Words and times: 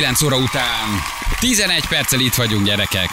9 0.00 0.22
óra 0.22 0.36
után 0.36 1.02
11 1.40 1.86
perccel 1.88 2.20
itt 2.20 2.34
vagyunk, 2.34 2.66
gyerekek. 2.66 3.08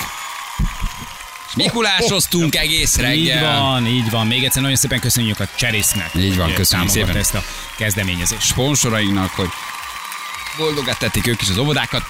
Mikulásoztunk 1.56 2.56
egész 2.56 2.96
reggel. 2.96 3.14
Így 3.16 3.40
van, 3.40 3.88
így 3.88 4.10
van. 4.10 4.28
Még 4.28 4.44
egyszer 4.44 4.62
nagyon 4.62 4.78
szépen 4.78 5.00
köszönjük 5.00 5.40
a 5.40 5.48
Cserisznek. 5.56 6.10
Így 6.16 6.38
van, 6.38 6.54
köszönjük 6.54 6.90
szépen. 6.90 7.16
ezt 7.16 7.34
a 7.34 7.44
kezdeményezést. 7.78 8.42
Sponsorainknak, 8.42 9.30
hogy 9.30 9.50
boldogát 10.58 11.00
tették 11.00 11.28
ők 11.28 11.42
is 11.42 11.50
az 11.50 11.58
óvodákat. 11.58 12.04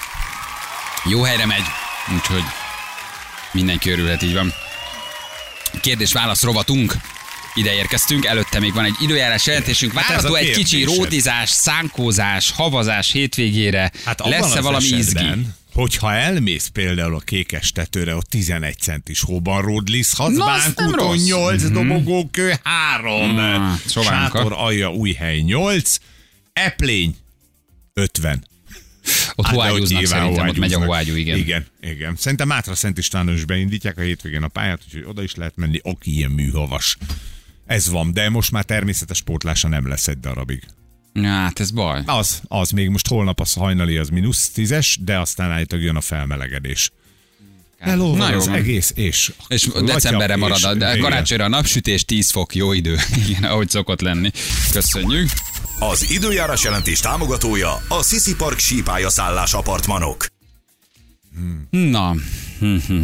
Jó 1.06 1.22
helyre 1.22 1.46
megy, 1.46 1.66
úgyhogy 2.14 2.44
mindenki 3.52 3.90
örülhet, 3.90 4.22
így 4.22 4.34
van. 4.34 4.54
Kérdés-válasz 5.82 6.44
rovatunk. 6.44 6.94
Ide 7.58 7.74
érkeztünk, 7.74 8.26
előtte 8.26 8.60
még 8.60 8.74
van 8.74 8.86
egy 8.86 8.96
időjárás 9.00 9.46
jelentésünk. 9.46 9.94
Hát 9.94 10.08
Várható 10.08 10.34
a 10.34 10.38
egy 10.38 10.52
kicsi 10.52 10.84
rótizás, 10.84 11.50
szánkózás, 11.50 12.52
havazás 12.52 13.12
hétvégére. 13.12 13.92
Hát 14.06 14.26
Lesz-e 14.26 14.62
valami 14.62 14.86
izgi? 14.86 14.98
esetben, 15.18 15.56
Hogyha 15.74 16.14
elmész 16.14 16.68
például 16.68 17.16
a 17.16 17.20
kékes 17.20 17.72
tetőre, 17.72 18.16
ott 18.16 18.30
11 18.30 18.78
centis 18.78 19.22
hóban 19.22 19.62
ródliszhatsz, 19.62 20.36
Na, 20.36 20.46
az 20.46 20.64
nem 20.64 20.74
Bánkúton 20.76 21.08
rossz. 21.08 21.24
8, 21.26 21.64
dobogókő 21.72 22.54
3, 22.64 23.32
Mm, 23.32 23.74
sátor 23.86 24.54
alja 24.54 24.92
újhely 24.92 25.40
8, 25.40 25.98
eplény 26.54 27.16
50. 27.94 28.46
Ott 29.36 29.46
Hát, 29.46 29.56
nyilván 29.56 30.06
szerintem, 30.06 30.48
ott 30.48 30.58
megy 30.58 30.74
a 30.74 30.86
hoágyú, 30.86 31.16
igen. 31.16 31.38
Igen, 31.38 31.66
igen. 31.82 32.16
Szerintem 32.18 32.48
Mátra 32.48 32.76
Szent 32.76 32.98
Istvánon 32.98 33.34
is 33.36 33.46
beindítják 33.46 33.98
a 33.98 34.02
hétvégén 34.02 34.44
a 34.44 34.48
pályát, 34.48 34.82
úgyhogy 34.88 35.04
oda 35.08 35.24
is 35.24 35.36
lehet 35.36 35.56
menni, 35.56 35.80
aki 35.84 36.16
ilyen 36.16 36.32
műhavas. 36.32 36.98
Ez 37.68 37.90
van, 37.90 38.14
de 38.14 38.30
most 38.30 38.52
már 38.52 38.64
természetes 38.64 39.22
pótlása 39.22 39.68
nem 39.68 39.88
lesz 39.88 40.08
egy 40.08 40.20
darabig. 40.20 40.64
Hát 41.24 41.60
ez 41.60 41.72
baj. 41.72 42.02
Az, 42.06 42.42
az 42.48 42.70
még 42.70 42.90
most 42.90 43.08
holnap 43.08 43.40
az 43.40 43.54
hajnali 43.54 43.98
az 43.98 44.10
mínusz 44.10 44.50
tízes, 44.50 44.98
de 45.02 45.20
aztán 45.20 45.52
állítólag 45.52 45.86
jön 45.86 45.96
a 45.96 46.02
felmelegedés. 46.02 46.92
Elolvad 47.78 48.18
Na 48.18 48.30
jó 48.32 48.38
az 48.38 48.46
van. 48.48 48.56
egész, 48.56 48.92
és... 48.96 49.32
És 49.48 49.70
decemberre 49.86 50.34
és- 50.34 50.40
marad, 50.40 50.78
de 50.78 50.90
igen. 50.90 51.00
karácsonyra 51.02 51.44
a 51.46 51.48
napsütés 51.48 52.06
10 52.06 52.32
fok, 52.32 52.56
jó 52.56 52.74
idő. 52.74 52.98
Igen, 53.28 53.44
ahogy 53.44 53.70
szokott 53.70 54.02
lenni. 54.02 54.32
Köszönjük. 54.72 55.30
Az 55.80 56.12
időjárás 56.12 56.64
jelentés 56.64 57.00
támogatója 57.00 57.82
a 57.88 58.04
Sisi 58.04 58.36
Park 58.36 58.60
sípálya 58.60 59.10
szállás 59.10 59.54
apartmanok. 59.54 60.26
Na. 61.70 62.16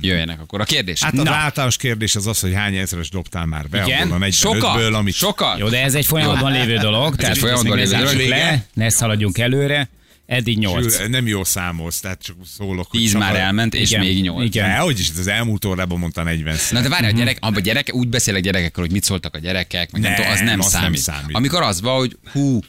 Jöjjenek 0.00 0.40
akkor 0.40 0.60
a 0.60 0.64
kérdés. 0.64 1.02
Hát 1.02 1.18
az 1.18 1.24
Na. 1.24 1.34
általános 1.34 1.76
kérdés 1.76 2.16
az 2.16 2.26
az, 2.26 2.40
hogy 2.40 2.54
hány 2.54 2.76
ezres 2.76 3.08
dobtál 3.08 3.46
már 3.46 3.68
be 3.68 3.82
Igen? 3.86 4.02
abból 4.10 4.22
a 4.22 4.26
45-ből, 4.26 4.32
sokat, 4.32 4.94
amit... 4.94 5.14
sokat. 5.14 5.58
Jó, 5.58 5.68
de 5.68 5.82
ez 5.82 5.94
egy 5.94 6.06
folyamatban 6.06 6.52
lévő 6.52 6.76
dolog, 6.76 7.16
tehát 7.16 7.34
egy 7.34 7.40
folyamatban 7.40 7.76
lévő 7.76 7.90
ne 7.90 7.98
dolog. 8.02 8.28
le, 8.28 8.66
ne 8.74 8.88
szaladjunk 8.88 9.38
előre. 9.38 9.88
Eddig 10.26 10.58
8. 10.58 10.96
Sül, 10.96 11.06
Nem 11.08 11.26
jó 11.26 11.44
számolsz, 11.44 12.00
tehát 12.00 12.22
csak 12.22 12.36
szólok. 12.56 12.86
hogy 12.90 13.00
10 13.00 13.10
csak 13.10 13.20
már 13.20 13.34
a- 13.34 13.38
elment, 13.38 13.74
és 13.74 13.90
Igen, 13.90 14.04
még 14.04 14.22
8. 14.22 14.44
igen. 14.46 14.68
De, 14.68 14.76
hogy 14.76 14.98
is, 14.98 15.10
az 15.18 15.26
elmúlt 15.26 15.64
órában 15.64 15.98
mondta 15.98 16.22
40 16.22 16.56
Na 16.70 16.80
de 16.80 16.88
várj, 16.88 17.06
a 17.06 17.10
gyerek, 17.10 17.36
abba 17.40 17.60
gyerek, 17.60 17.88
úgy 17.94 18.08
beszélek 18.08 18.42
gyerekekről, 18.42 18.84
hogy 18.84 18.94
mit 18.94 19.04
szóltak 19.04 19.34
a 19.34 19.38
gyerekek, 19.38 19.90
meg 19.92 20.00
nem, 20.02 20.10
Nem, 20.10 20.20
tudom, 20.20 20.32
az 20.32 20.40
nem 20.40 20.60
az 20.60 20.72
nem 20.72 20.82
számít. 20.82 21.00
számít. 21.00 21.36
Amikor 21.36 21.62
az 21.62 21.80
van, 21.80 21.96
hogy 21.96 22.16
hú, 22.32 22.60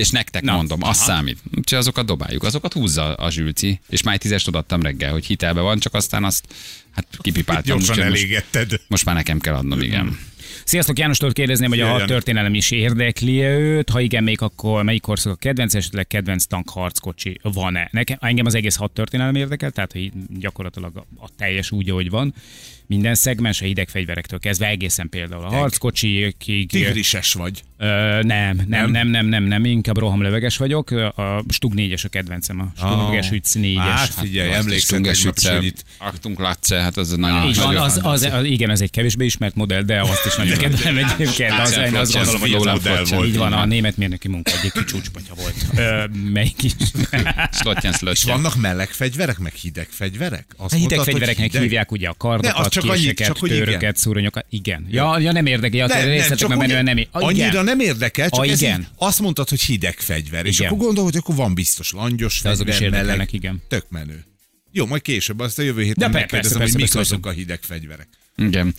és 0.00 0.10
nektek 0.10 0.42
Na, 0.42 0.54
mondom, 0.54 0.82
az 0.82 0.96
számít. 0.96 1.38
Úgyhogy 1.56 1.78
azokat 1.78 2.06
dobáljuk, 2.06 2.42
azokat 2.42 2.72
húzza 2.72 3.14
a 3.14 3.30
zsülci. 3.30 3.80
És 3.88 4.02
már 4.02 4.14
egy 4.14 4.20
tízest 4.20 4.48
odaadtam 4.48 4.82
reggel, 4.82 5.12
hogy 5.12 5.26
hitelbe 5.26 5.60
van, 5.60 5.78
csak 5.78 5.94
aztán 5.94 6.24
azt 6.24 6.44
hát 6.90 7.06
kipipáltam. 7.20 7.76
Gyorsan 7.76 7.94
úgyhogy 7.94 8.10
most, 8.10 8.22
elégetted. 8.22 8.80
most 8.88 9.04
már 9.04 9.14
nekem 9.14 9.38
kell 9.38 9.54
adnom, 9.54 9.80
igen. 9.80 10.18
Sziasztok, 10.64 10.98
Jánostól 10.98 11.32
kérdezném, 11.32 11.68
hogy 11.68 11.80
a 11.80 11.82
Jöjjön. 11.82 11.98
hat 12.00 12.08
történelem 12.08 12.54
is 12.54 12.70
érdekli 12.70 13.42
őt. 13.42 13.90
Ha 13.90 14.00
igen, 14.00 14.22
még 14.22 14.40
akkor 14.42 14.82
melyik 14.82 15.02
korszak 15.02 15.32
a 15.32 15.36
kedvenc, 15.36 15.74
esetleg 15.74 16.06
kedvenc 16.06 16.44
tank 16.44 16.70
harckocsi 16.70 17.38
van-e? 17.42 17.88
Nekem, 17.92 18.16
engem 18.20 18.46
az 18.46 18.54
egész 18.54 18.76
hat 18.76 18.92
történelem 18.92 19.34
érdekel, 19.34 19.70
tehát 19.70 19.92
hogy 19.92 20.12
gyakorlatilag 20.38 20.96
a, 20.96 21.06
a 21.16 21.28
teljes 21.36 21.70
úgy, 21.70 21.90
ahogy 21.90 22.10
van. 22.10 22.34
Minden 22.90 23.14
szegmens, 23.14 23.60
a 23.60 23.64
hideg 23.64 23.88
fegyverektől 23.88 24.38
kezdve 24.38 24.66
egészen 24.66 25.08
például 25.08 25.44
a 25.44 25.48
harckocsikig. 25.48 26.68
Tigrises 26.68 27.32
vagy. 27.32 27.62
Ö, 27.78 27.86
nem, 27.86 28.22
nem, 28.22 28.64
nem, 28.66 28.90
nem, 28.90 29.08
nem, 29.08 29.26
nem, 29.26 29.44
nem, 29.44 29.64
inkább 29.64 29.98
rohamlöveges 29.98 30.56
vagyok. 30.56 30.90
A 30.90 31.42
Stug 31.48 31.72
4-es 31.76 32.04
a 32.04 32.08
kedvencem, 32.08 32.60
a 32.60 32.72
Stug 32.76 32.90
Ah. 32.90 33.32
Üc 33.32 33.52
4-es. 33.54 33.76
Hát 33.76 34.08
figyelj, 34.08 34.52
emlékszem, 34.52 35.02
hogy 35.04 35.64
itt 35.64 35.84
Aktunk 35.98 36.38
Latze, 36.38 36.80
hát 36.80 36.96
az 36.96 37.10
nagyon 37.10 37.48
Így 37.48 37.56
van, 37.56 37.76
az, 37.76 38.00
az, 38.02 38.22
az, 38.32 38.44
igen, 38.44 38.70
ez 38.70 38.80
egy 38.80 38.90
kevésbé 38.90 39.24
ismert 39.24 39.54
modell, 39.54 39.82
de 39.82 40.00
azt 40.00 40.26
is 40.26 40.36
nagyon 40.36 40.56
kedvelem 40.56 40.96
egyébként. 40.96 41.58
Az, 41.58 41.76
én 41.76 41.94
azt 41.94 42.12
gondolom, 42.12 42.40
hogy 42.40 42.54
a, 42.54 42.78
volt, 43.10 43.26
így 43.26 43.36
van, 43.36 43.52
a 43.52 43.64
német 43.64 43.96
mérnöki 43.96 44.28
munka 44.28 44.50
egyik 44.58 44.84
csúcspatya 44.84 45.34
volt. 45.34 45.54
Melyik 46.32 46.62
is? 46.62 46.72
És 48.12 48.24
vannak 48.24 48.56
meleg 48.56 48.88
fegyverek, 48.88 49.38
meg 49.38 49.52
hideg 49.52 49.86
fegyverek? 49.90 50.46
A 50.56 50.74
hideg 50.74 50.98
fegyvereknek 50.98 51.56
hívják 51.56 51.92
ugye 51.92 52.08
a 52.08 52.14
kardokat, 52.14 52.79
csak 52.80 52.90
annyit, 52.90 53.16
csak 53.20 53.36
hogy 53.38 53.50
igen. 53.52 53.64
töröket, 53.64 53.96
szúronyokat. 53.96 54.46
Igen. 54.50 54.86
Ja, 54.90 55.18
ja 55.18 55.32
nem 55.32 55.46
érdekel, 55.46 55.90
a 55.90 56.04
részletekben 56.04 56.58
úgy- 56.58 56.66
menően 56.66 56.84
nem. 56.84 56.96
Igen. 56.96 57.08
Annyira 57.12 57.62
nem 57.62 57.80
érdekel, 57.80 58.30
csak 58.30 58.46
ez 58.46 58.62
igen. 58.62 58.80
így 58.80 58.86
azt 58.96 59.20
mondtad, 59.20 59.48
hogy 59.48 59.60
hideg 59.60 59.98
fegyver. 59.98 60.46
És 60.46 60.58
Igen. 60.58 60.72
akkor 60.72 60.84
gondol, 60.84 61.04
hogy 61.04 61.16
akkor 61.16 61.34
van 61.34 61.54
biztos 61.54 61.92
langyos 61.92 62.40
De 62.40 62.48
azok 62.48 62.68
is 62.68 62.76
fegyver, 62.76 63.04
meleg. 63.04 63.28
igen. 63.32 63.62
Tök 63.68 63.84
menő. 63.88 64.24
Jó, 64.72 64.86
majd 64.86 65.02
később, 65.02 65.40
azt 65.40 65.58
a 65.58 65.62
jövő 65.62 65.80
De 65.80 65.86
héten 65.86 66.00
persze, 66.10 66.18
megkérdezem, 66.18 66.58
persze, 66.58 66.72
hogy 66.72 66.82
mik 66.82 66.92
persze, 66.92 67.14
azok 67.14 67.26
a 67.26 67.30
hideg 67.30 67.58
fegyverek. 67.62 68.08
Igen. 68.40 68.74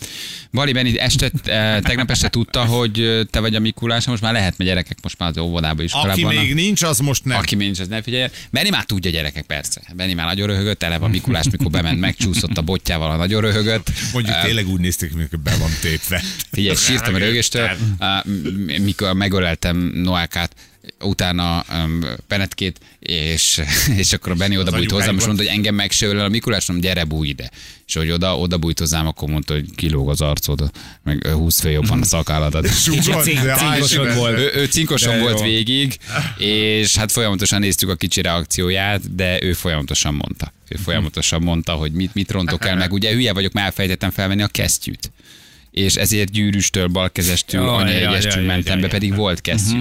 Bali 0.52 0.72
Benni 0.72 0.98
este, 0.98 1.30
eh, 1.44 1.80
tegnap 1.80 2.10
este 2.10 2.28
tudta, 2.28 2.64
hogy 2.64 3.00
eh, 3.00 3.20
te 3.30 3.40
vagy 3.40 3.54
a 3.54 3.60
Mikulás, 3.60 4.06
most 4.06 4.22
már 4.22 4.32
lehet, 4.32 4.58
mert 4.58 4.70
gyerekek 4.70 4.98
most 5.02 5.18
már 5.18 5.28
az 5.28 5.38
óvodába 5.38 5.82
is 5.82 5.92
Aki 5.92 6.24
még 6.24 6.54
nincs, 6.54 6.82
az 6.82 6.98
most 6.98 7.24
nem. 7.24 7.38
Aki 7.38 7.54
még 7.54 7.66
nincs, 7.66 7.80
az 7.80 7.88
ne 7.88 8.02
figyeljen. 8.02 8.30
Benni 8.50 8.68
már 8.70 8.84
tudja 8.84 9.10
gyerekek, 9.10 9.44
persze. 9.44 9.80
Benni 9.94 10.12
már 10.14 10.26
nagyon 10.26 10.46
röhögött, 10.46 10.82
eleve 10.82 11.04
a 11.04 11.08
Mikulás, 11.08 11.50
mikor 11.50 11.70
bement, 11.70 12.00
megcsúszott 12.00 12.58
a 12.58 12.62
botjával, 12.62 13.10
a 13.10 13.16
nagyon 13.16 13.40
röhögött. 13.40 13.90
Mondjuk 14.12 14.36
tényleg 14.40 14.68
úgy 14.68 14.80
nézték, 14.80 15.14
mint 15.14 15.40
be 15.40 15.56
van 15.56 15.70
tépve. 15.80 16.22
Figyelj, 16.52 16.76
sírtam 16.76 17.14
a 17.14 17.18
rögéstől, 17.18 17.70
á, 17.98 18.24
m- 18.26 18.78
mikor 18.78 19.12
megöleltem 19.12 19.76
Noákát, 19.94 20.54
utána 21.00 21.64
um, 21.72 22.00
Penetkét, 22.26 22.80
és, 22.98 23.60
és 24.02 24.12
akkor 24.12 24.32
a 24.32 24.34
Benni 24.34 24.58
oda 24.58 24.70
bújt 24.70 24.90
hozzám, 24.90 25.16
és 25.16 25.24
mondta, 25.24 25.44
hogy 25.44 25.52
engem 25.52 25.74
megsővel 25.74 26.24
a 26.24 26.28
Mikulás, 26.28 26.66
mondom, 26.66 26.90
gyere 26.90 27.04
bújj 27.04 27.28
ide. 27.28 27.50
És 27.86 27.94
hogy 27.94 28.10
oda, 28.10 28.38
oda 28.38 28.58
bújt 28.58 28.78
hozzám, 28.78 29.06
akkor 29.06 29.28
mondta, 29.28 29.52
hogy 29.52 29.74
kilóg 29.74 30.08
az 30.08 30.20
arcod, 30.20 30.70
meg 31.02 31.26
ö, 31.26 31.32
20 31.32 31.60
fő 31.60 31.70
jobban 31.70 32.00
a 32.00 32.04
szakálladat. 32.04 32.68
Kicsit 32.90 33.22
cink- 33.22 33.42
De 33.44 33.54
cinkosod 33.54 34.06
állj, 34.06 34.16
volt. 34.16 34.38
Ő, 34.38 34.50
ő 34.54 34.64
cinkosan 34.64 35.14
De 35.14 35.20
volt 35.20 35.40
végig, 35.40 35.96
és 36.38 36.96
hát 36.96 37.12
folyamatosan 37.12 37.60
néztük 37.60 37.88
a 37.88 37.94
kicsi 37.94 38.20
reakcióját, 38.22 39.14
de 39.14 39.42
ő 39.42 39.52
folyamatosan 39.52 40.14
mondta. 40.14 40.52
Ő 40.68 40.76
folyamatosan 40.84 41.42
mondta, 41.42 41.72
hogy 41.72 41.92
mit, 41.92 42.14
mit 42.14 42.30
rontok 42.30 42.66
el, 42.66 42.76
meg 42.76 42.92
ugye 42.92 43.12
hülye 43.12 43.32
vagyok, 43.32 43.52
már 43.52 43.64
elfelejtettem 43.64 44.10
felvenni 44.10 44.42
a 44.42 44.46
kesztyűt. 44.46 45.10
És 45.72 45.94
ezért 45.94 46.30
gyűrűstől, 46.30 46.86
balkezestől, 46.86 47.60
Jaj, 47.64 47.70
jaj, 47.70 47.82
anyaegyestől 47.82 48.42
jaj, 48.42 48.44
mentem 48.44 48.72
jaj, 48.72 48.80
be, 48.80 48.80
jaj. 48.80 48.90
pedig 48.90 49.14
volt 49.14 49.40
kesztyű. 49.40 49.78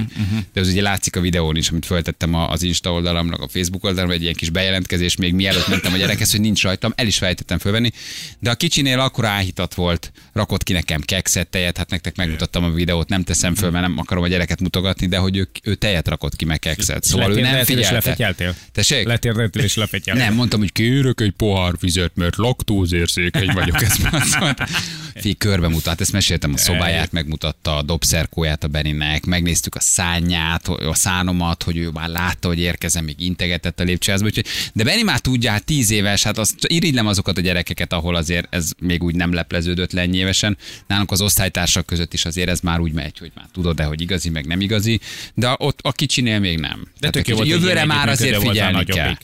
De 0.53 0.59
az 0.59 0.67
ugye 0.67 0.81
látszik 0.81 1.15
a 1.15 1.21
videón 1.21 1.55
is, 1.55 1.69
amit 1.69 1.85
föltettem 1.85 2.33
az 2.35 2.63
Insta 2.63 2.91
oldalamnak, 2.91 3.41
a 3.41 3.47
Facebook 3.47 3.83
oldalamra, 3.83 4.13
egy 4.15 4.21
ilyen 4.21 4.33
kis 4.33 4.49
bejelentkezés, 4.49 5.15
még 5.15 5.33
mielőtt 5.33 5.67
mentem 5.67 5.93
a 5.93 5.97
gyerekhez, 5.97 6.31
hogy 6.31 6.39
nincs 6.41 6.63
rajtam, 6.63 6.93
el 6.95 7.07
is 7.07 7.17
felejtettem 7.17 7.57
fölvenni. 7.57 7.91
De 8.39 8.49
a 8.49 8.55
kicsinél 8.55 8.99
akkor 8.99 9.25
áhítat 9.25 9.73
volt, 9.73 10.11
rakott 10.33 10.63
ki 10.63 10.73
nekem 10.73 11.01
kekszet, 11.01 11.47
tejet, 11.47 11.77
hát 11.77 11.89
nektek 11.89 12.15
megmutattam 12.15 12.63
a 12.63 12.69
videót, 12.71 13.09
nem 13.09 13.23
teszem 13.23 13.55
föl, 13.55 13.69
mert 13.69 13.87
nem 13.87 13.97
akarom 13.97 14.23
a 14.23 14.27
gyereket 14.27 14.59
mutogatni, 14.59 15.07
de 15.07 15.17
hogy 15.17 15.37
ő, 15.37 15.49
ő 15.63 15.75
tejet 15.75 16.07
rakott 16.07 16.35
ki, 16.35 16.45
meg 16.45 16.59
kekszet. 16.59 17.03
Szóval 17.03 17.31
ő 17.31 17.41
nem 17.41 17.43
Letérdeltél 17.43 17.77
és 17.77 17.85
figyelte. 17.85 18.09
lefetyeltél? 18.09 18.55
Tessék? 18.71 19.05
Letérdeltél 19.05 19.63
és 19.63 19.75
lefetyeltél. 19.75 20.23
Nem, 20.25 20.33
mondtam, 20.33 20.59
hogy 20.59 20.71
kérek 20.71 21.19
egy 21.21 21.31
pohár 21.31 21.73
vizet, 21.79 22.11
mert 22.15 22.35
laktózérzékeny 22.35 23.51
vagyok. 23.53 23.81
Ezt 23.81 24.11
mondtam. 24.11 24.65
Fi, 25.15 25.33
körbe 25.81 25.89
mutat, 25.91 26.01
ezt 26.01 26.11
meséltem 26.11 26.53
a 26.53 26.57
szobáját, 26.57 27.11
megmutatta 27.11 27.77
a 27.77 27.81
dobszerkóját 27.81 28.63
a 28.63 28.67
Beninek, 28.67 29.25
megnéztük 29.25 29.75
a 29.75 29.79
szányát, 29.79 30.67
a 30.67 30.93
szánomat, 30.93 31.63
hogy 31.63 31.77
ő 31.77 31.89
már 31.89 32.09
látta, 32.09 32.47
hogy 32.47 32.59
érkezem, 32.59 33.03
még 33.03 33.19
integetett 33.19 33.79
a 33.79 33.83
lépcsőházba. 33.83 34.25
Úgyhogy, 34.25 34.45
de 34.73 34.83
Beni 34.83 35.01
már 35.01 35.19
tudja, 35.19 35.51
hát 35.51 35.63
tíz 35.63 35.91
éves, 35.91 36.23
hát 36.23 36.37
azt 36.37 36.55
irigylem 36.67 37.07
azokat 37.07 37.37
a 37.37 37.41
gyerekeket, 37.41 37.93
ahol 37.93 38.15
azért 38.15 38.47
ez 38.49 38.71
még 38.79 39.03
úgy 39.03 39.15
nem 39.15 39.33
lepleződött 39.33 39.91
le 39.91 40.05
nyilvesen. 40.05 40.57
Nálunk 40.87 41.11
az 41.11 41.21
osztálytársak 41.21 41.85
között 41.85 42.13
is 42.13 42.25
azért 42.25 42.49
ez 42.49 42.59
már 42.59 42.79
úgy 42.79 42.93
megy, 42.93 43.17
hogy 43.17 43.31
már 43.35 43.45
tudod 43.53 43.75
de 43.75 43.83
hogy 43.83 44.01
igazi, 44.01 44.29
meg 44.29 44.45
nem 44.45 44.61
igazi, 44.61 44.99
de 45.33 45.55
ott 45.57 45.79
a 45.81 45.91
kicsinél 45.91 46.39
még 46.39 46.59
nem. 46.59 46.79
De 46.99 47.09
Tehát 47.09 47.15
tök 47.15 47.27
jó 47.27 47.35
volt, 47.35 47.47
jövőre 47.47 47.85
már 47.85 48.09
azért 48.09 48.41
figyelni 48.41 48.83
kell. 48.83 49.17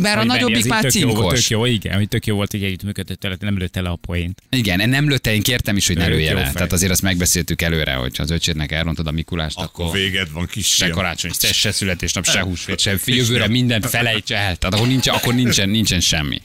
Bár 0.00 0.18
a 0.18 0.24
nagyobbik 0.24 0.66
már 0.66 0.82
tök 0.82 0.94
jó, 0.94 1.06
volt, 1.08 1.18
cinkos. 1.18 1.40
Tök 1.40 1.48
jó, 1.48 1.64
igen, 1.64 1.94
hogy 1.94 2.08
tök 2.08 2.26
jó 2.26 2.34
volt, 2.34 2.50
hogy 2.50 2.64
együttműködött 2.64 3.40
nem 3.40 3.58
lőtte 3.58 3.80
le 3.80 3.88
a 3.88 3.96
poént. 3.96 4.42
Igen, 4.50 4.88
nem 4.88 5.08
lőtte, 5.08 5.34
én 5.34 5.42
kértem 5.42 5.76
is, 5.76 5.86
hogy 5.86 5.96
ne 5.96 6.06
lője 6.06 6.34
le. 6.34 6.42
fej. 6.42 6.52
Tehát 6.52 6.72
azért 6.72 6.90
azt 6.90 7.02
megbeszéltük 7.02 7.62
előre, 7.62 7.92
hogy 7.92 8.16
ha 8.16 8.22
az 8.22 8.30
öcsédnek 8.30 8.72
elrontod 8.72 9.06
a 9.06 9.10
Mikulást, 9.10 9.56
Akkor 9.56 9.80
akkor 9.84 9.98
véged 9.98 10.32
van 10.32 10.46
kis 10.46 10.66
se 10.66 10.88
karácsony, 10.88 11.30
se, 11.38 11.52
se 11.52 11.72
születésnap, 11.72 12.24
se 12.26 12.40
húsvét, 12.40 12.78
se 12.78 12.98
jövőre 13.04 13.48
mindent 13.48 13.86
felejts 13.86 14.32
el. 14.32 14.56
Tehát 14.56 14.74
akkor 14.74 14.86
nincsen, 14.86 15.14
akkor 15.14 15.34
nincsen, 15.34 15.68
nincsen 15.68 16.00
semmi. 16.00 16.40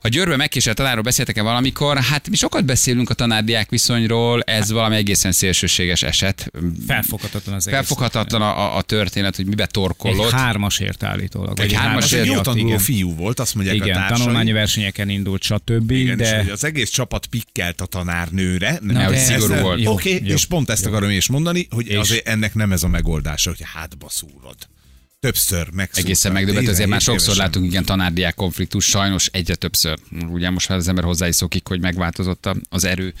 A 0.00 0.08
Győrbe 0.08 0.36
megkésett 0.36 0.76
tanárról 0.76 1.02
beszéltek-e 1.02 1.42
valamikor? 1.42 1.96
Hát 1.98 2.28
mi 2.28 2.36
sokat 2.36 2.64
beszélünk 2.64 3.10
a 3.10 3.14
tanárdiák 3.14 3.70
viszonyról, 3.70 4.42
ez 4.42 4.70
valami 4.70 4.96
egészen 4.96 5.32
szélsőséges 5.32 6.02
eset. 6.02 6.50
Felfoghatatlan 6.86 7.54
az 7.54 7.66
egész. 7.66 7.78
Felfoghatatlan 7.78 8.42
a, 8.42 8.76
a 8.76 8.82
történet, 8.82 9.36
hogy 9.36 9.46
mibe 9.46 9.62
Egy 9.62 9.68
torkollott. 9.70 10.30
hármasért 10.30 11.02
állítólag. 11.02 11.60
Egy 11.60 11.72
hármasért, 11.72 12.22
egy 12.22 12.26
jó 12.32 12.40
tanuló 12.40 12.66
igen. 12.66 12.78
fiú 12.78 13.14
volt, 13.14 13.40
azt 13.40 13.54
mondják 13.54 13.80
a 13.80 13.84
Igen, 13.84 13.96
társai. 13.96 14.16
tanulmányi 14.18 14.52
versenyeken 14.52 15.08
indult, 15.08 15.42
stb. 15.42 15.90
Igen, 15.90 16.20
és 16.20 16.28
de 16.28 16.36
hogy 16.38 16.50
az 16.50 16.64
egész 16.64 16.90
csapat 16.90 17.26
pikkelt 17.26 17.80
a 17.80 17.86
tanárnőre. 17.86 18.78
Na, 18.82 19.04
hogy 19.04 19.16
szigorú 19.16 19.54
volt. 19.54 19.86
Oké, 19.86 20.20
jó. 20.24 20.34
és 20.34 20.46
pont 20.46 20.70
ezt 20.70 20.86
akarom 20.86 21.10
is 21.10 21.28
mondani, 21.28 21.66
hogy 21.70 21.88
És? 21.88 21.96
azért 21.96 22.28
ennek 22.28 22.54
nem 22.54 22.72
ez 22.72 22.82
a 22.82 22.88
megoldása, 22.88 23.50
hogy 23.50 23.66
hátba 23.74 24.06
szúrod. 24.10 24.56
Többször 25.28 25.70
megszúrtad. 25.70 26.04
Egészen 26.04 26.32
megdöbbentő, 26.32 26.70
azért 26.70 26.88
már 26.88 26.98
17 26.98 27.20
sokszor 27.20 27.34
évesen. 27.34 27.44
látunk 27.50 27.70
igen 27.70 27.84
tanárdiák 27.84 28.34
konfliktus, 28.34 28.84
sajnos 28.84 29.28
egyre 29.32 29.54
többször. 29.54 29.98
Ugye 30.28 30.50
most 30.50 30.68
már 30.68 30.78
az 30.78 30.88
ember 30.88 31.04
hozzá 31.04 31.28
is 31.28 31.36
szokik, 31.36 31.68
hogy 31.68 31.80
megváltozott 31.80 32.46
a- 32.46 32.56
az 32.68 32.84
erő 32.84 33.14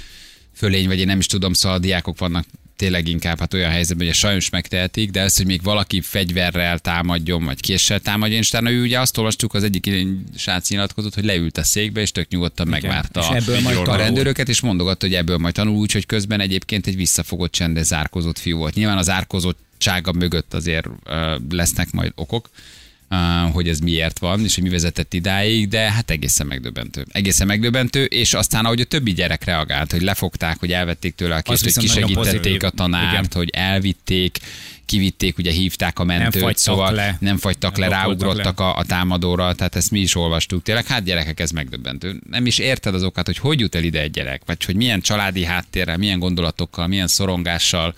fölény, 0.54 0.86
vagy 0.86 0.98
én 0.98 1.06
nem 1.06 1.18
is 1.18 1.26
tudom, 1.26 1.52
szóval 1.52 1.76
a 1.76 1.80
diákok 1.80 2.18
vannak 2.18 2.46
tényleg 2.76 3.08
inkább 3.08 3.38
hát 3.38 3.54
olyan 3.54 3.70
helyzetben, 3.70 4.06
hogy 4.06 4.16
sajnos 4.16 4.50
megtehetik, 4.50 5.10
de 5.10 5.22
az, 5.22 5.36
hogy 5.36 5.46
még 5.46 5.62
valaki 5.62 6.00
fegyverrel 6.00 6.78
támadjon, 6.78 7.44
vagy 7.44 7.60
késsel 7.60 8.00
támadjon, 8.00 8.38
és 8.38 8.48
utána 8.48 8.70
ő 8.70 8.82
ugye 8.82 9.00
azt 9.00 9.18
olvastuk, 9.18 9.54
az 9.54 9.62
egyik 9.62 10.06
srác 10.36 10.70
nyilatkozott, 10.70 11.14
hogy 11.14 11.24
leült 11.24 11.58
a 11.58 11.64
székbe, 11.64 12.00
és 12.00 12.12
tök 12.12 12.28
nyugodtan 12.28 12.68
megvárta 12.68 13.20
és 13.20 13.26
ebből 13.42 13.60
majd 13.60 13.76
a 13.88 13.96
rendőröket, 13.96 14.48
és 14.48 14.60
mondogatta, 14.60 15.06
hogy 15.06 15.14
ebből 15.14 15.36
majd 15.38 15.54
tanul, 15.54 15.76
úgyhogy 15.76 16.06
közben 16.06 16.40
egyébként 16.40 16.86
egy 16.86 16.96
visszafogott, 16.96 17.52
csendes, 17.52 17.86
zárkozott 17.86 18.38
fiú 18.38 18.56
volt. 18.56 18.74
Nyilván 18.74 18.98
az 18.98 19.08
árkozottsága 19.78 20.12
mögött 20.12 20.54
azért 20.54 20.88
lesznek 21.50 21.90
majd 21.90 22.12
okok, 22.14 22.50
hogy 23.52 23.68
ez 23.68 23.78
miért 23.78 24.18
van, 24.18 24.44
és 24.44 24.54
hogy 24.54 24.64
mi 24.64 24.70
vezetett 24.70 25.14
idáig, 25.14 25.68
de 25.68 25.90
hát 25.90 26.10
egészen 26.10 26.46
megdöbbentő. 26.46 27.06
Egészen 27.12 27.46
megdöbbentő, 27.46 28.04
és 28.04 28.34
aztán 28.34 28.64
ahogy 28.64 28.80
a 28.80 28.84
többi 28.84 29.12
gyerek 29.12 29.44
reagált, 29.44 29.90
hogy 29.90 30.02
lefogták, 30.02 30.58
hogy 30.58 30.72
elvették 30.72 31.14
tőle 31.14 31.36
a 31.36 31.40
kést, 31.40 31.64
hogy 31.64 31.76
kisegítették 31.76 32.62
a 32.62 32.70
tanárt, 32.70 33.12
Igen. 33.12 33.26
hogy 33.32 33.50
elvitték, 33.52 34.38
kivitték, 34.86 35.38
ugye 35.38 35.50
hívták 35.50 35.98
a 35.98 36.04
mentőt, 36.04 36.42
fagytak 36.42 36.58
szóval 36.58 36.92
le. 36.92 37.16
nem 37.20 37.36
fagytak 37.36 37.78
Nem 37.78 37.90
le, 37.90 37.96
ráugrottak 37.96 38.60
a, 38.60 38.76
a 38.76 38.84
támadóra, 38.84 39.54
tehát 39.54 39.76
ezt 39.76 39.90
mi 39.90 40.00
is 40.00 40.14
olvastuk. 40.14 40.62
Tényleg, 40.62 40.86
hát 40.86 41.04
gyerekek, 41.04 41.40
ez 41.40 41.50
megdöbbentő. 41.50 42.20
Nem 42.30 42.46
is 42.46 42.58
érted 42.58 42.94
az 42.94 43.02
okát, 43.02 43.26
hogy 43.26 43.38
hogy 43.38 43.60
jut 43.60 43.74
el 43.74 43.82
ide 43.82 44.00
egy 44.00 44.10
gyerek, 44.10 44.42
vagy 44.46 44.64
hogy 44.64 44.76
milyen 44.76 45.00
családi 45.00 45.44
háttérrel, 45.44 45.96
milyen 45.96 46.18
gondolatokkal, 46.18 46.86
milyen 46.86 47.06
szorongással, 47.06 47.94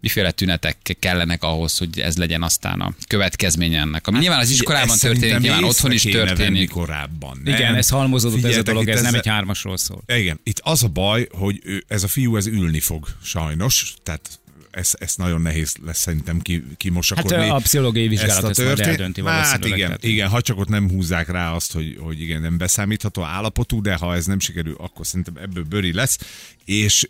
miféle 0.00 0.30
tünetek 0.30 0.96
kellenek 0.98 1.42
ahhoz, 1.42 1.78
hogy 1.78 2.00
ez 2.00 2.16
legyen 2.16 2.42
aztán 2.42 2.80
a 2.80 2.94
következménye 3.08 3.80
ennek. 3.80 4.06
Ami 4.06 4.18
nyilván 4.18 4.38
az 4.40 4.50
iskolában 4.50 4.88
Ezt 4.90 5.00
történik, 5.00 5.38
nyilván 5.38 5.64
otthon 5.64 5.92
is 5.92 6.02
történik. 6.02 6.70
korábban. 6.70 7.40
nem? 7.44 7.54
igen, 7.54 7.74
ez 7.74 7.88
halmozódott 7.88 8.44
ez 8.44 8.56
a 8.56 8.62
dolog, 8.62 8.82
itt 8.82 8.88
ez 8.88 9.02
nem 9.02 9.14
egy 9.14 9.26
hármasról 9.26 9.76
szól. 9.76 10.02
Igen, 10.06 10.40
itt 10.42 10.60
az 10.64 10.82
a 10.82 10.88
baj, 10.88 11.28
hogy 11.32 11.60
ő, 11.64 11.84
ez 11.88 12.02
a 12.02 12.08
fiú 12.08 12.36
ez 12.36 12.46
ülni 12.46 12.80
fog, 12.80 13.06
sajnos, 13.22 13.94
tehát 14.02 14.40
ez, 14.70 14.90
ez 14.98 15.14
nagyon 15.16 15.40
nehéz 15.40 15.74
lesz 15.84 15.98
szerintem 15.98 16.40
ki, 16.40 16.64
kimosakodni. 16.76 17.36
Hát, 17.36 17.50
a 17.50 17.56
pszichológiai 17.56 18.08
vizsgálat 18.08 18.36
ezt 18.36 18.44
a 18.44 18.48
ezt 18.48 18.58
majd 18.58 18.68
történet- 18.76 19.00
eldönti 19.00 19.22
Hát 19.22 19.64
igen, 19.64 19.78
tehát- 19.78 20.04
igen, 20.04 20.28
ha 20.28 20.40
csak 20.40 20.58
ott 20.58 20.68
nem 20.68 20.88
húzzák 20.90 21.28
rá 21.28 21.52
azt, 21.52 21.72
hogy, 21.72 21.96
hogy 22.00 22.20
igen, 22.20 22.40
nem 22.40 22.58
beszámítható 22.58 23.22
állapotú, 23.22 23.80
de 23.82 23.94
ha 23.94 24.14
ez 24.14 24.26
nem 24.26 24.40
sikerül, 24.40 24.74
akkor 24.78 25.06
szerintem 25.06 25.36
ebből 25.36 25.64
bőri 25.64 25.92
lesz. 25.92 26.18
És, 26.70 27.08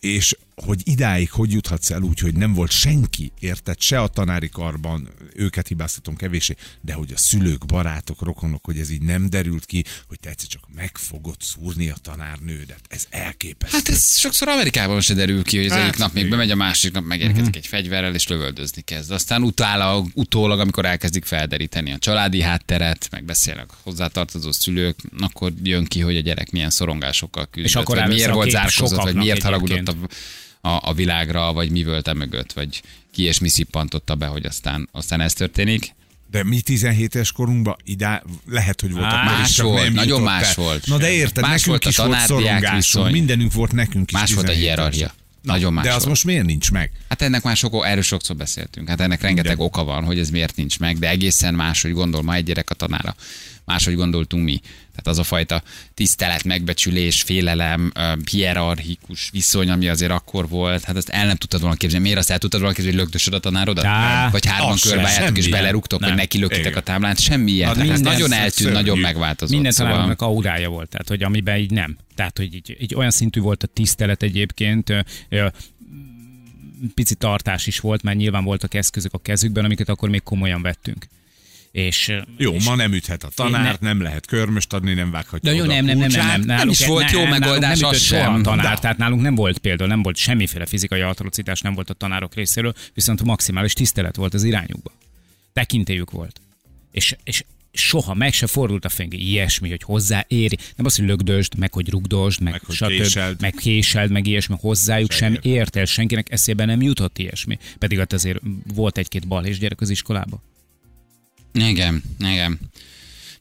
és 0.00 0.36
hogy 0.64 0.80
idáig 0.84 1.30
hogy 1.30 1.52
juthatsz 1.52 1.90
el 1.90 2.02
úgy, 2.02 2.18
hogy 2.18 2.34
nem 2.34 2.54
volt 2.54 2.70
senki, 2.70 3.32
érted, 3.40 3.80
se 3.80 4.00
a 4.00 4.08
tanári 4.08 4.48
karban, 4.48 5.08
őket 5.34 5.68
hibáztatom 5.68 6.16
kevésé, 6.16 6.54
de 6.80 6.92
hogy 6.92 7.12
a 7.14 7.18
szülők, 7.18 7.66
barátok, 7.66 8.22
rokonok, 8.22 8.64
hogy 8.64 8.78
ez 8.78 8.90
így 8.90 9.02
nem 9.02 9.30
derült 9.30 9.64
ki, 9.64 9.84
hogy 10.08 10.20
te 10.20 10.28
egyszer 10.28 10.48
csak 10.48 10.62
meg 10.74 10.96
fogod 10.96 11.36
szúrni 11.38 11.88
a 11.88 11.94
tanárnődet. 12.02 12.80
Ez 12.88 13.06
elképesztő. 13.10 13.76
Hát 13.76 13.88
ez 13.88 14.18
sokszor 14.18 14.48
Amerikában 14.48 15.00
se 15.00 15.14
derül 15.14 15.42
ki, 15.42 15.56
hogy 15.56 15.66
az 15.66 15.72
Hát, 15.72 15.82
egyik 15.82 15.96
nap 15.96 16.12
még 16.12 16.28
bemegy, 16.28 16.50
a 16.50 16.54
másik 16.54 16.92
nap 16.92 17.04
megérkezik 17.04 17.56
egy 17.56 17.66
fegyverrel, 17.66 18.14
és 18.14 18.28
lövöldözni 18.28 18.82
kezd. 18.82 19.10
Aztán 19.10 19.42
utála, 19.42 20.04
utólag, 20.14 20.60
amikor 20.60 20.84
elkezdik 20.84 21.24
felderíteni 21.24 21.92
a 21.92 21.98
családi 21.98 22.40
hátteret, 22.40 23.08
megbeszélnek 23.10 23.70
hozzátartozó 23.82 24.52
szülők, 24.52 24.96
akkor 25.18 25.52
jön 25.62 25.84
ki, 25.84 26.00
hogy 26.00 26.16
a 26.16 26.20
gyerek 26.20 26.50
milyen 26.50 26.70
szorongásokkal 26.70 27.46
küzdött, 27.50 27.70
És 27.70 27.76
akkor 27.76 28.06
miért 28.06 28.32
volt 28.32 28.46
kép 28.46 28.54
zárkozott, 28.54 28.99
vagy 29.04 29.14
miért 29.14 29.42
haragudott 29.42 29.88
a, 30.60 30.68
a, 30.68 30.80
a 30.88 30.92
világra, 30.94 31.52
vagy 31.52 31.70
mi 31.70 31.84
volt 31.84 32.14
mögött, 32.14 32.52
vagy 32.52 32.82
ki 33.12 33.22
és 33.22 33.38
mi 33.38 33.48
szippantotta 33.48 34.14
be, 34.14 34.26
hogy 34.26 34.46
aztán, 34.46 34.88
aztán 34.92 35.20
ez 35.20 35.32
történik. 35.32 35.94
De 36.30 36.44
mi 36.44 36.60
17 36.60 37.14
éves 37.14 37.32
korunkban 37.32 37.76
idá, 37.84 38.22
lehet, 38.48 38.80
hogy 38.80 38.92
voltak 38.92 39.12
Á, 39.12 39.24
már 39.24 39.32
is, 39.32 39.38
más 39.38 39.58
volt, 39.58 39.82
nem 39.82 39.92
nagyon 39.92 40.22
más 40.22 40.46
el. 40.48 40.52
volt. 40.64 40.86
Na 40.86 40.96
de 40.96 41.10
érted, 41.12 41.42
Más 41.42 41.50
nekünk 41.50 41.66
volt 41.68 41.84
a 41.84 41.88
is 41.88 41.96
volt 41.96 42.08
tanár-diák 42.10 42.40
szorongásunk, 42.40 42.76
viszony. 42.76 43.12
mindenünk 43.12 43.52
volt 43.52 43.72
nekünk 43.72 44.10
is. 44.10 44.18
Más 44.18 44.32
volt 44.34 44.48
a 44.48 44.50
17 44.50 44.62
hierarchia. 44.66 44.98
évesen. 44.98 45.18
Nagyon 45.42 45.72
más 45.72 45.84
De 45.84 45.90
az 45.90 45.96
volt. 45.96 46.08
most 46.08 46.24
miért 46.24 46.44
nincs 46.44 46.70
meg? 46.70 46.90
Hát 47.08 47.22
ennek 47.22 47.42
már 47.42 47.56
sok, 47.56 47.84
erről 47.86 48.02
sokszor 48.02 48.36
beszéltünk. 48.36 48.88
Hát 48.88 49.00
ennek 49.00 49.20
rengeteg 49.20 49.52
Igen. 49.52 49.64
oka 49.66 49.84
van, 49.84 50.04
hogy 50.04 50.18
ez 50.18 50.30
miért 50.30 50.56
nincs 50.56 50.78
meg, 50.78 50.98
de 50.98 51.08
egészen 51.08 51.54
más, 51.54 51.82
hogy 51.82 51.92
gondol 51.92 52.22
ma 52.22 52.34
egy 52.34 52.44
gyerek 52.44 52.70
a 52.70 52.74
tanára. 52.74 53.14
Máshogy 53.64 53.94
gondoltunk 53.94 54.44
mi. 54.44 54.60
Tehát 55.02 55.18
az 55.18 55.18
a 55.18 55.22
fajta 55.22 55.62
tisztelet, 55.94 56.44
megbecsülés, 56.44 57.22
félelem, 57.22 57.92
hierarchikus 58.30 59.28
viszony, 59.32 59.70
ami 59.70 59.88
azért 59.88 60.10
akkor 60.10 60.48
volt, 60.48 60.84
hát 60.84 60.96
ezt 60.96 61.08
el 61.08 61.26
nem 61.26 61.36
tudtad 61.36 61.60
volna 61.60 61.76
képzelni. 61.76 62.04
Miért 62.04 62.18
azt 62.20 62.30
el 62.30 62.38
tudtad 62.38 62.60
volna 62.60 62.74
képzelni, 62.74 62.96
hogy 62.98 63.06
lögdösöd 63.06 63.34
a 63.34 63.38
tanárodat? 63.38 63.84
Á, 63.84 64.30
Vagy 64.30 64.46
hárman 64.46 64.76
körbeálljátok 64.82 65.38
és 65.38 65.48
belerúgtok, 65.48 66.00
Nem. 66.00 66.14
neki 66.14 66.38
lökitek 66.38 66.76
a 66.76 66.80
táblán? 66.80 67.14
Semmi 67.14 67.50
ilyen. 67.50 67.74
Hát 67.76 67.88
ez 67.88 68.00
nagyon 68.00 68.32
eltűnt, 68.32 68.72
nagyon 68.72 68.98
megváltozott. 68.98 69.54
Minden 69.54 69.72
Szóval- 69.72 69.92
tanárunknak 69.92 70.28
aurája 70.28 70.68
volt, 70.68 70.88
tehát 70.88 71.08
hogy 71.08 71.22
amiben 71.22 71.58
így 71.58 71.70
nem. 71.70 71.96
Tehát, 72.14 72.36
hogy 72.36 72.54
így, 72.54 72.76
így 72.80 72.94
olyan 72.94 73.10
szintű 73.10 73.40
volt 73.40 73.62
a 73.62 73.66
tisztelet 73.66 74.22
egyébként, 74.22 74.92
pici 76.94 77.14
tartás 77.14 77.66
is 77.66 77.80
volt, 77.80 78.02
mert 78.02 78.16
nyilván 78.16 78.44
voltak 78.44 78.74
eszközök 78.74 79.12
a 79.14 79.18
kezükben, 79.18 79.64
amiket 79.64 79.88
akkor 79.88 80.08
még 80.08 80.22
komolyan 80.22 80.62
vettünk. 80.62 81.06
És, 81.72 82.12
Jó, 82.36 82.52
és 82.54 82.64
ma 82.64 82.74
nem 82.74 82.92
üthet 82.92 83.24
a 83.24 83.28
tanár, 83.34 83.62
Ne- 83.80 83.88
nem 83.88 84.00
lehet 84.02 84.26
körmöst 84.26 84.72
adni, 84.72 84.94
nem 84.94 85.10
vághatja 85.10 85.50
De 85.50 85.56
jó, 85.56 85.64
nem, 85.64 85.84
nem, 85.84 85.98
nem, 85.98 86.10
nem, 86.10 86.26
nem, 86.26 86.40
nálunk, 86.40 86.70
is 86.70 86.86
volt 86.86 87.10
jó 87.10 87.24
megoldás, 87.26 87.78
nem 87.80 87.92
soha 87.92 87.94
sem. 87.94 88.34
a 88.34 88.40
tanár, 88.40 88.78
tehát 88.78 88.96
nálunk 88.98 89.22
nem 89.22 89.34
volt 89.34 89.58
például, 89.58 89.88
nem 89.88 90.02
volt 90.02 90.16
semmiféle 90.16 90.66
fizikai 90.66 91.00
atrocitás, 91.00 91.60
nem 91.60 91.74
volt 91.74 91.90
a 91.90 91.94
tanárok 91.94 92.34
részéről, 92.34 92.74
viszont 92.94 93.22
maximális 93.22 93.72
tisztelet 93.72 94.16
volt 94.16 94.34
az 94.34 94.44
irányukba. 94.44 94.92
Tekintélyük 95.52 96.10
volt. 96.10 96.40
És, 96.90 97.16
és 97.24 97.44
soha 97.72 98.14
meg 98.14 98.32
se 98.32 98.46
fordult 98.46 98.84
a 98.84 98.88
fengi 98.88 99.28
ilyesmi, 99.28 99.68
hogy 99.68 99.82
hozzáéri. 99.82 100.58
Nem 100.76 100.86
az, 100.86 100.96
hogy 100.96 101.06
lögdösd, 101.06 101.58
meg 101.58 101.72
hogy 101.72 101.88
rugdosd, 101.88 102.40
meg, 102.40 102.52
Meg, 102.52 102.62
hogy 102.64 102.74
stb. 102.74 102.86
késeld. 102.88 103.40
meg 103.40 103.52
késeld, 103.52 104.10
meg 104.10 104.26
ilyesmi, 104.26 104.56
hozzájuk 104.60 105.10
sem 105.10 105.32
Semmi. 105.32 105.54
ért 105.54 105.76
el, 105.76 105.84
senkinek 105.84 106.32
eszébe 106.32 106.64
nem 106.64 106.82
jutott 106.82 107.18
ilyesmi. 107.18 107.58
Pedig 107.78 107.98
ott 107.98 108.12
azért 108.12 108.40
volt 108.74 108.98
egy-két 108.98 109.26
balhés 109.28 109.58
gyerek 109.58 109.80
az 109.80 109.90
iskolában. 109.90 110.42
Igen, 111.52 112.02
igen. 112.18 112.58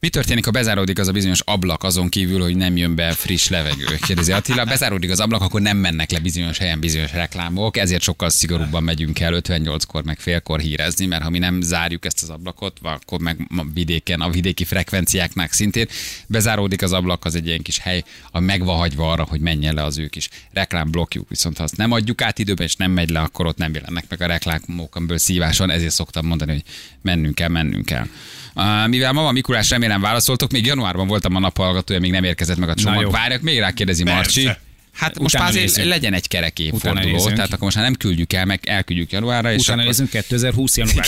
Mi 0.01 0.10
történik, 0.10 0.46
ha 0.46 0.51
bezáródik 0.51 1.00
az 1.00 1.08
a 1.08 1.12
bizonyos 1.12 1.39
ablak 1.39 1.84
azon 1.84 2.10
kívül, 2.10 2.41
hogy 2.41 2.56
nem 2.56 2.77
jön 2.77 2.96
be 2.96 3.12
friss 3.12 3.48
levegő? 3.48 3.86
Kérdezi 4.01 4.32
Attila. 4.32 4.65
Bezáródik 4.65 5.10
az 5.12 5.20
ablak, 5.20 5.41
akkor 5.41 5.62
nem 5.62 5.77
mennek 5.77 6.12
le 6.12 6.20
bizonyos 6.20 6.58
helyen 6.58 6.79
bizonyos 6.79 7.13
reklámok, 7.13 7.77
ezért 7.77 8.01
sokkal 8.01 8.29
szigorúbban 8.29 8.84
megyünk 8.84 9.20
el 9.20 9.41
58-kor, 9.41 10.03
meg 10.03 10.20
félkor 10.20 10.60
hírezni, 10.60 11.06
mert 11.06 11.24
ha 11.24 11.29
mi 11.29 11.38
nem 11.38 11.62
zárjuk 11.62 12.06
ezt 12.06 12.24
az 12.24 12.29
ablakot, 12.29 12.77
akkor 12.82 13.20
meg 13.20 13.48
a 13.58 13.63
vidéken, 13.74 14.22
a 14.22 14.29
vidéki 14.29 14.63
frekvenciáknál 14.63 15.48
szintén 15.51 15.88
bezáródik 16.27 16.82
az 16.82 16.94
ablak, 16.94 17.25
az 17.25 17.36
egy 17.36 17.48
ilyen 17.48 17.62
kis 17.62 17.79
hely, 17.79 18.03
a 18.32 18.39
meg 18.39 18.62
hagyva 18.62 19.12
arra, 19.12 19.24
hogy 19.24 19.39
menjen 19.39 19.74
le 19.74 19.84
az 19.84 19.98
ő 19.98 20.08
kis 20.08 20.29
reklámblokkjuk. 20.51 21.29
Viszont 21.29 21.58
ha 21.58 21.63
azt 21.63 21.77
nem 21.77 21.91
adjuk 21.91 22.22
át 22.22 22.39
időben, 22.39 22.65
és 22.65 22.75
nem 22.75 22.91
megy 22.91 23.10
le, 23.10 23.20
akkor 23.20 23.46
ott 23.46 23.58
nem 23.58 23.74
jelennek 23.74 24.06
meg 24.10 24.22
a 24.22 24.25
reklámok, 24.25 24.96
amiből 24.96 25.18
szíváson, 25.18 25.70
ezért 25.70 25.94
szoktam 25.94 26.25
mondani, 26.25 26.51
hogy 26.51 26.63
mennünk 27.01 27.36
kell, 27.36 27.50
mennünk 27.50 27.86
kell. 27.86 28.06
Mivel 28.88 29.12
ma 29.12 29.22
van 29.22 29.34
Mikulás, 29.34 29.70
remélem 29.70 30.01
válaszoltok. 30.01 30.51
Még 30.51 30.65
januárban 30.65 31.08
voltam 31.08 31.36
a 31.36 31.39
naphallgatója, 31.39 32.00
még 32.00 32.12
nem 32.12 32.24
érkezett 32.24 32.58
meg 32.58 32.70
a 32.70 32.74
csomag. 32.74 33.12
Várjak, 33.12 33.41
még 33.41 33.60
rákérdezi 33.60 34.03
Marcsi. 34.03 34.44
Persze. 34.44 34.62
Hát 35.00 35.20
most 35.20 35.38
már 35.38 35.48
azért 35.48 35.65
nézzünk. 35.65 35.88
legyen 35.88 36.13
egy 36.13 36.27
kerek 36.27 36.60
évforduló, 36.60 37.25
tehát 37.25 37.48
akkor 37.48 37.60
most 37.60 37.75
már 37.75 37.86
nem 37.86 37.96
küldjük 37.96 38.34
el, 38.34 38.46
meg 38.46 38.65
elküldjük 38.65 39.12
januárra. 39.12 39.53
És 39.53 39.62
Utána 39.62 39.84
nézzünk 39.84 40.10
2020 40.10 40.77
január. 40.77 41.06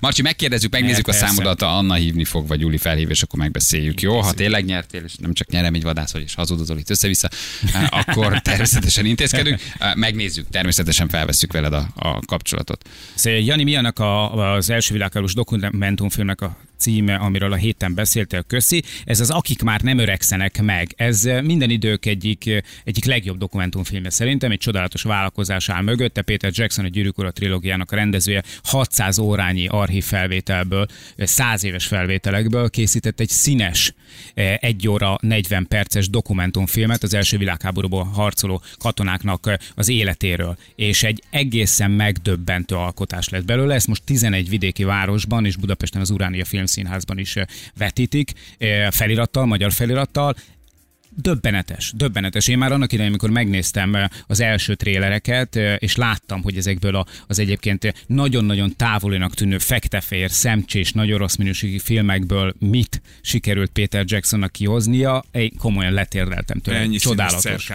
Marcsi, 0.00 0.22
megkérdezzük, 0.22 0.72
megnézzük 0.72 1.08
a 1.08 1.10
Persze. 1.10 1.26
számodat, 1.26 1.62
Anna 1.62 1.94
hívni 1.94 2.24
fog, 2.24 2.46
vagy 2.46 2.60
Juli 2.60 2.76
felhív, 2.76 3.10
és 3.10 3.22
akkor 3.22 3.38
megbeszéljük. 3.38 4.00
Jó, 4.00 4.20
ha 4.20 4.32
tényleg 4.32 4.64
nyertél, 4.64 5.02
és 5.04 5.14
nem 5.16 5.32
csak 5.32 5.48
nyerem 5.48 5.74
egy 5.74 5.82
vadász, 5.82 6.12
vagy 6.12 6.22
és 6.22 6.34
hazudozol 6.34 6.78
itt 6.78 6.90
össze-vissza, 6.90 7.28
eh, 7.74 7.86
akkor 7.90 8.40
természetesen 8.42 9.06
intézkedünk. 9.06 9.60
Eh, 9.78 9.94
Megnézzük, 9.94 10.46
természetesen 10.50 11.08
felveszük 11.08 11.52
veled 11.52 11.72
a, 11.72 11.88
a 11.94 12.20
kapcsolatot. 12.20 12.88
Szóval 13.14 13.40
Jani, 13.40 13.62
mi 13.64 13.76
annak 13.76 13.98
a, 13.98 14.54
az 14.54 14.70
első 14.70 14.92
világháborús 14.92 15.34
dokumentumfilmnek 15.34 16.40
a 16.40 16.56
címe, 16.78 17.14
amiről 17.14 17.52
a 17.52 17.56
héten 17.56 17.94
beszéltél, 17.94 18.42
köszi. 18.42 18.82
Ez 19.04 19.20
az 19.20 19.30
Akik 19.30 19.62
már 19.62 19.80
nem 19.80 19.98
öregszenek 19.98 20.62
meg. 20.62 20.92
Ez 20.96 21.24
eh, 21.24 21.42
minden 21.42 21.70
idők 21.70 22.06
egyik, 22.06 22.46
eh, 22.46 22.60
egyik 22.84 23.04
legjobb 23.04 23.38
dokumentumfilme 23.38 24.10
szerintem, 24.10 24.50
egy 24.50 24.58
csodálatos 24.58 25.02
vállalkozás 25.02 25.68
áll 25.68 25.82
mögötte. 25.82 26.22
Péter 26.22 26.50
Jackson, 26.54 26.84
a 26.84 26.88
Gyűrűk 26.88 27.18
Ura 27.18 27.30
trilógiának 27.30 27.92
a 27.92 27.96
rendezője 27.96 28.42
600 28.62 29.18
órányi 29.18 29.66
archív 29.66 30.04
felvételből, 30.04 30.86
100 31.16 31.64
éves 31.64 31.86
felvételekből 31.86 32.70
készített 32.70 33.20
egy 33.20 33.28
színes, 33.28 33.94
eh, 34.34 34.56
egy 34.60 34.88
óra 34.88 35.18
40 35.20 35.66
perces 35.68 36.10
dokumentumfilmet 36.10 37.02
az 37.02 37.14
első 37.14 37.38
világháborúból 37.38 38.04
harcoló 38.04 38.62
katonáknak 38.78 39.46
eh, 39.46 39.54
az 39.74 39.88
életéről. 39.88 40.56
És 40.74 41.02
egy 41.02 41.22
egészen 41.30 41.90
megdöbbentő 41.90 42.74
alkotás 42.74 43.28
lett 43.28 43.44
belőle. 43.44 43.74
Ezt 43.74 43.86
most 43.86 44.02
11 44.04 44.48
vidéki 44.48 44.84
városban 44.84 45.44
és 45.44 45.56
Budapesten 45.56 46.00
az 46.00 46.10
Uránia 46.10 46.44
Filmszínházban 46.66 47.18
is 47.18 47.36
vetítik, 47.76 48.32
felirattal, 48.90 49.46
magyar 49.46 49.72
felirattal. 49.72 50.34
Döbbenetes, 51.22 51.92
döbbenetes. 51.96 52.48
Én 52.48 52.58
már 52.58 52.72
annak 52.72 52.92
idején, 52.92 53.10
amikor 53.10 53.30
megnéztem 53.30 53.94
eh, 53.94 54.04
az 54.26 54.40
első 54.40 54.74
trélereket, 54.74 55.56
eh, 55.56 55.76
és 55.78 55.96
láttam, 55.96 56.42
hogy 56.42 56.56
ezekből 56.56 56.94
a- 56.96 57.06
az 57.26 57.38
egyébként 57.38 57.94
nagyon-nagyon 58.06 58.76
távolinak 58.76 59.34
tűnő 59.34 59.58
fektefér, 59.58 60.30
szemcsés, 60.30 60.92
nagyon 60.92 61.18
rossz 61.18 61.34
minőségi 61.36 61.78
filmekből 61.78 62.54
mit 62.58 63.02
sikerült 63.20 63.70
Peter 63.70 64.04
Jacksonnak 64.06 64.52
kihoznia, 64.52 65.24
én 65.32 65.52
komolyan 65.58 65.92
letérdeltem 65.92 66.58
tőle. 66.60 66.78
Ennyi 66.78 66.96
Csodálatos. 66.98 67.70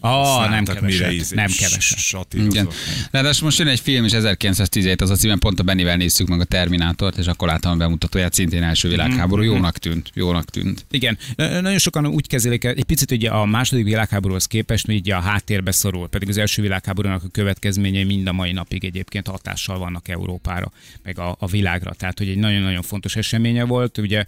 Ah, 0.00 0.50
nem 0.50 0.64
keveset, 0.64 1.34
nem 1.34 1.46
keveset. 1.58 2.34
Igen. 2.34 2.68
Ráadásul 3.10 3.44
most 3.44 3.58
jön 3.58 3.68
egy 3.68 3.80
film 3.80 4.04
is 4.04 4.12
1917, 4.12 5.00
az 5.00 5.10
a 5.10 5.14
címen 5.16 5.38
pont 5.38 5.60
a 5.60 5.62
Benivel 5.62 5.96
néztük 5.96 6.28
meg 6.28 6.40
a 6.40 6.44
Terminátort, 6.44 7.18
és 7.18 7.26
akkor 7.26 7.48
láttam 7.48 7.72
a 7.72 7.76
bemutatóját, 7.76 8.32
szintén 8.34 8.62
első 8.62 8.88
világháború. 8.88 9.42
Jónak 9.42 9.78
tűnt, 9.78 10.10
jónak 10.14 10.50
tűnt. 10.50 10.86
Igen, 10.90 11.18
nagyon 11.36 11.78
sokan 11.78 12.06
úgy 12.06 12.26
kezelik, 12.26 12.67
egy 12.76 12.84
picit 12.84 13.10
ugye 13.10 13.30
a 13.30 13.44
második 13.44 13.84
világháborúhoz 13.84 14.46
képest 14.46 14.88
ugye 14.88 15.14
a 15.14 15.20
háttérbe 15.20 15.70
szorul, 15.70 16.08
pedig 16.08 16.28
az 16.28 16.36
első 16.36 16.62
világháborúnak 16.62 17.24
a 17.24 17.28
következményei 17.28 18.04
mind 18.04 18.26
a 18.26 18.32
mai 18.32 18.52
napig 18.52 18.84
egyébként 18.84 19.28
hatással 19.28 19.78
vannak 19.78 20.08
Európára, 20.08 20.72
meg 21.02 21.18
a, 21.18 21.36
a 21.38 21.46
világra. 21.46 21.92
Tehát, 21.92 22.18
hogy 22.18 22.28
egy 22.28 22.38
nagyon-nagyon 22.38 22.82
fontos 22.82 23.16
eseménye 23.16 23.64
volt, 23.64 23.98
ugye 23.98 24.24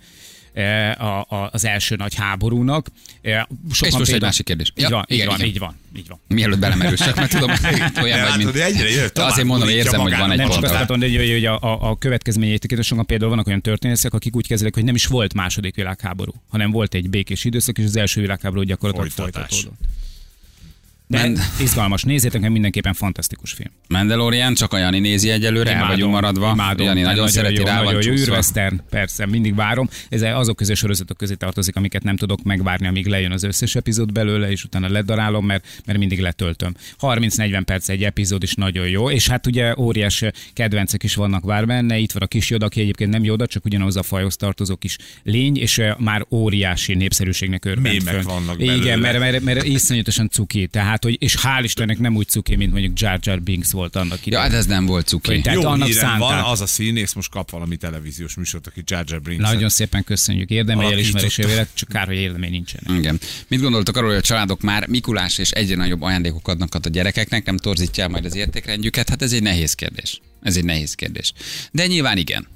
a, 0.99 1.21
a, 1.28 1.49
az 1.52 1.64
első 1.64 1.97
nagy 1.97 2.14
háborúnak. 2.14 2.88
E, 3.23 3.49
Sokan 3.73 3.99
most 3.99 4.12
egy 4.12 4.21
másik 4.21 4.47
kérdés. 4.47 4.73
Így 4.76 4.83
Ja, 4.83 4.88
van, 4.88 5.04
így 5.09 5.16
igen, 5.16 5.28
van, 5.28 5.37
igen. 5.37 5.49
így 5.49 5.59
van, 5.59 5.76
így 5.97 6.09
van. 6.09 6.21
Mielőtt 6.28 6.59
belemerülsek, 6.59 7.16
mert 7.16 7.30
tudom, 7.30 7.50
hogy 7.50 8.02
olyan 8.02 8.21
vagy, 8.21 8.37
mint... 8.37 8.54
látod, 8.54 8.57
egyre 8.57 9.09
tovább 9.09 9.30
azért 9.30 9.47
mondom, 9.47 9.69
érzem, 9.69 10.00
hogy 10.00 10.16
van 10.16 10.30
egy 10.30 10.38
Nem 10.38 10.49
csak 10.49 10.64
azt 10.64 10.88
mondani, 10.88 11.16
hogy, 11.16 11.30
hogy 11.30 11.45
a, 11.45 11.61
a, 11.61 11.90
a 11.90 11.97
következményeit 11.97 12.83
sokan 12.83 13.07
például 13.07 13.30
vannak 13.30 13.47
olyan 13.47 13.61
történészek, 13.61 14.14
akik 14.14 14.37
úgy 14.37 14.47
kezelik, 14.47 14.75
hogy 14.75 14.85
nem 14.85 14.95
is 14.95 15.07
volt 15.07 15.35
második 15.35 15.75
világháború, 15.75 16.33
hanem 16.49 16.71
volt 16.71 16.95
egy 16.95 17.11
békés 17.11 17.45
időszak, 17.45 17.78
és 17.78 17.85
az 17.85 17.97
első 17.97 18.21
világháború 18.21 18.62
gyakorlatilag 18.62 19.11
folytatódott. 19.11 19.78
De 21.11 21.19
Men- 21.19 21.38
izgalmas, 21.61 22.02
nézzétek 22.02 22.40
meg, 22.40 22.50
mindenképpen 22.50 22.93
fantasztikus 22.93 23.52
film. 23.52 23.71
Mandalorian, 23.88 24.55
csak 24.55 24.73
a 24.73 24.79
Jani 24.79 24.99
nézi 24.99 25.31
egyelőre, 25.31 25.75
el 25.75 25.87
vagyunk 25.87 26.12
maradva. 26.12 26.50
Imádom, 26.52 26.87
Jani 26.87 27.00
nagyon, 27.00 27.29
szereti, 27.29 27.55
jó, 27.55 27.64
rá 27.64 27.83
van 27.83 27.85
nagyon 27.85 28.02
jó 28.02 28.12
űrvesztern, 28.12 28.81
persze, 28.90 29.26
mindig 29.26 29.55
várom. 29.55 29.88
Ez 30.09 30.23
azok 30.23 30.57
közé 30.57 30.75
sorozatok 30.75 31.17
közé 31.17 31.35
tartozik, 31.35 31.76
amiket 31.76 32.02
nem 32.02 32.17
tudok 32.17 32.43
megvárni, 32.43 32.87
amíg 32.87 33.07
lejön 33.07 33.33
az 33.33 33.43
összes 33.43 33.75
epizód 33.75 34.12
belőle, 34.12 34.50
és 34.50 34.64
utána 34.64 34.88
ledarálom, 34.88 35.47
mert, 35.47 35.83
mert 35.87 35.99
mindig 35.99 36.21
letöltöm. 36.21 36.75
30-40 37.00 37.62
perc 37.64 37.88
egy 37.88 38.05
epizód 38.05 38.43
is 38.43 38.55
nagyon 38.55 38.88
jó, 38.88 39.11
és 39.11 39.29
hát 39.29 39.47
ugye 39.47 39.75
óriás 39.79 40.25
kedvencek 40.52 41.02
is 41.02 41.14
vannak 41.14 41.45
vár 41.45 41.67
benne. 41.67 41.99
Itt 41.99 42.12
van 42.12 42.23
a 42.23 42.26
kis 42.26 42.50
Yoda, 42.50 42.67
aki 42.67 42.81
egyébként 42.81 43.11
nem 43.11 43.25
Yoda, 43.25 43.47
csak 43.47 43.64
ugyanaz 43.64 43.97
a 43.97 44.02
fajhoz 44.02 44.37
tartozó 44.37 44.76
kis 44.76 44.97
lény, 45.23 45.57
és 45.57 45.79
eh, 45.79 45.95
már 45.99 46.26
óriási 46.31 46.95
népszerűségnek 46.95 47.64
örvend 47.64 48.05
Mémek 48.05 48.23
vannak 48.23 48.61
Igen, 48.61 48.79
belőle. 48.79 48.97
mert, 48.97 49.19
mert, 49.19 49.43
mert 49.43 49.64
iszonyatosan 49.64 50.29
cuki. 50.29 50.67
Tehát, 50.67 51.00
hogy, 51.04 51.16
és 51.21 51.37
hál' 51.42 51.61
Istennek 51.62 51.99
nem 51.99 52.16
úgy 52.16 52.28
cuki, 52.28 52.57
mint 52.57 52.73
mondjuk 52.73 53.00
Jar 53.00 53.19
Jar 53.23 53.42
Binks 53.42 53.71
volt 53.71 53.97
annak 53.97 54.19
Ja, 54.19 54.23
idején. 54.25 54.45
hát 54.50 54.54
ez 54.59 54.66
nem 54.66 54.87
volt 54.87 55.07
cuki. 55.07 55.30
Hogy 55.30 55.42
Tehát 55.42 55.62
Jó 55.62 55.69
annak 55.69 55.88
hírem 55.88 56.19
van, 56.19 56.38
az 56.38 56.61
a 56.61 56.66
színész 56.66 57.12
most 57.12 57.30
kap 57.30 57.50
valami 57.50 57.76
televíziós 57.76 58.35
műsort, 58.35 58.66
aki 58.66 58.83
Jar 58.87 59.04
Jar 59.09 59.21
Binks. 59.21 59.42
Nagyon 59.42 59.69
szépen 59.69 60.04
köszönjük. 60.04 60.50
Érdemei 60.50 60.92
elismerésével, 60.92 61.69
csak 61.75 61.88
kár, 61.88 62.07
hogy 62.07 62.16
érdemei 62.16 62.50
nincsenek. 62.50 62.99
Igen. 62.99 63.21
Mit 63.49 63.61
gondoltok 63.61 63.97
arról, 63.97 64.09
hogy 64.09 64.19
a 64.19 64.23
családok 64.23 64.61
már 64.61 64.87
Mikulás 64.88 65.38
és 65.38 65.50
egyre 65.50 65.76
nagyobb 65.76 66.02
ajándékok 66.02 66.49
adnak 66.49 66.75
a 66.75 66.88
gyerekeknek, 66.88 67.45
nem 67.45 67.57
torzítja 67.57 68.09
majd 68.09 68.25
az 68.25 68.35
értékrendjüket? 68.35 69.09
Hát 69.09 69.23
ez 69.23 69.33
egy 69.33 69.42
nehéz 69.42 69.75
kérdés. 69.75 70.21
Ez 70.42 70.57
egy 70.57 70.64
nehéz 70.64 70.95
kérdés. 70.95 71.33
De 71.73 71.87
nyilván 71.87 72.16
igen. 72.16 72.47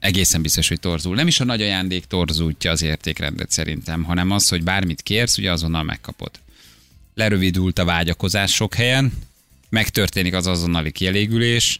Egészen 0.00 0.42
biztos, 0.42 0.68
hogy 0.68 0.80
torzul. 0.80 1.14
Nem 1.14 1.26
is 1.26 1.40
a 1.40 1.44
nagy 1.44 1.62
ajándék 1.62 2.04
torzultja 2.04 2.70
az 2.70 2.82
értékrendet 2.82 3.50
szerintem, 3.50 4.02
hanem 4.02 4.30
az, 4.30 4.48
hogy 4.48 4.62
bármit 4.62 5.02
kérsz, 5.02 5.38
ugye 5.38 5.52
azonnal 5.52 5.82
megkapod. 5.82 6.30
Lerövidült 7.18 7.78
a 7.78 7.84
vágyakozás 7.84 8.54
sok 8.54 8.74
helyen, 8.74 9.12
megtörténik 9.68 10.34
az 10.34 10.46
azonnali 10.46 10.90
kielégülés, 10.92 11.78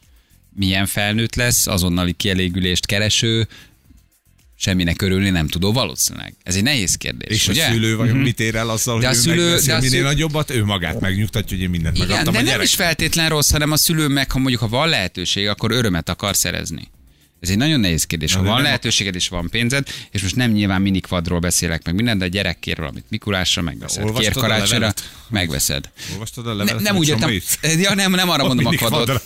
milyen 0.55 0.85
felnőtt 0.85 1.35
lesz, 1.35 1.67
azonnali 1.67 2.13
kielégülést 2.13 2.85
kereső, 2.85 3.47
semminek 4.55 5.01
örülni 5.01 5.29
nem 5.29 5.47
tudó 5.47 5.71
valószínűleg. 5.73 6.33
Ez 6.43 6.55
egy 6.55 6.63
nehéz 6.63 6.95
kérdés, 6.95 7.29
És 7.35 7.47
ugye? 7.47 7.67
a 7.67 7.71
szülő 7.71 7.95
vajon 7.95 8.17
mit 8.17 8.39
ér 8.39 8.55
el 8.55 8.69
azzal, 8.69 8.99
De 8.99 9.07
hogy 9.07 9.15
a 9.15 9.19
ő 9.19 9.21
szülő- 9.21 9.43
megveszi 9.43 9.67
de 9.67 9.73
a 9.73 9.75
a 9.75 9.79
minél 9.79 9.91
szülő- 9.91 10.03
nagyobbat, 10.03 10.49
ő 10.51 10.63
magát 10.65 10.99
megnyugtatja, 10.99 11.55
hogy 11.55 11.63
én 11.65 11.69
mindent 11.69 11.95
Igen, 11.95 12.07
megadtam 12.07 12.33
de 12.33 12.39
a 12.39 12.41
nem 12.41 12.51
gyerek. 12.51 12.65
is 12.67 12.75
feltétlen 12.75 13.29
rossz, 13.29 13.51
hanem 13.51 13.71
a 13.71 13.77
szülő 13.77 14.07
meg, 14.07 14.31
ha 14.31 14.39
mondjuk 14.39 14.61
ha 14.61 14.67
van 14.67 14.89
lehetőség, 14.89 15.47
akkor 15.47 15.71
örömet 15.71 16.09
akar 16.09 16.35
szerezni. 16.35 16.87
Ez 17.39 17.49
egy 17.49 17.57
nagyon 17.57 17.79
nehéz 17.79 18.03
kérdés. 18.03 18.33
Ha 18.33 18.43
van 18.43 18.61
lehetőséged 18.61 19.15
és 19.15 19.27
van 19.27 19.49
pénzed, 19.49 19.87
és 20.11 20.21
most 20.21 20.35
nem 20.35 20.51
nyilván 20.51 20.81
minikvadról 20.81 21.39
beszélek 21.39 21.85
meg 21.85 21.95
minden, 21.95 22.17
de 22.17 22.25
a 22.25 22.27
gyerek 22.27 22.59
kér 22.59 22.77
valamit 22.77 23.05
Mikulásra, 23.09 23.61
megveszed. 23.61 24.03
Olvastad 24.03 24.33
Kér 24.33 24.41
karácsonyra, 24.41 24.93
megveszed. 25.29 25.89
Olvastad 26.13 26.47
a 26.47 26.49
Ne, 26.49 26.55
levelet? 26.55 26.81
nem 26.81 26.97
úgy 26.97 27.07
értem, 27.07 27.31
ja, 27.81 27.93
nem, 27.93 28.11
nem 28.11 28.29
arra 28.29 28.43
A 28.43 28.47
mondom 28.47 28.65
a 28.65 28.75
kadot. 28.75 29.23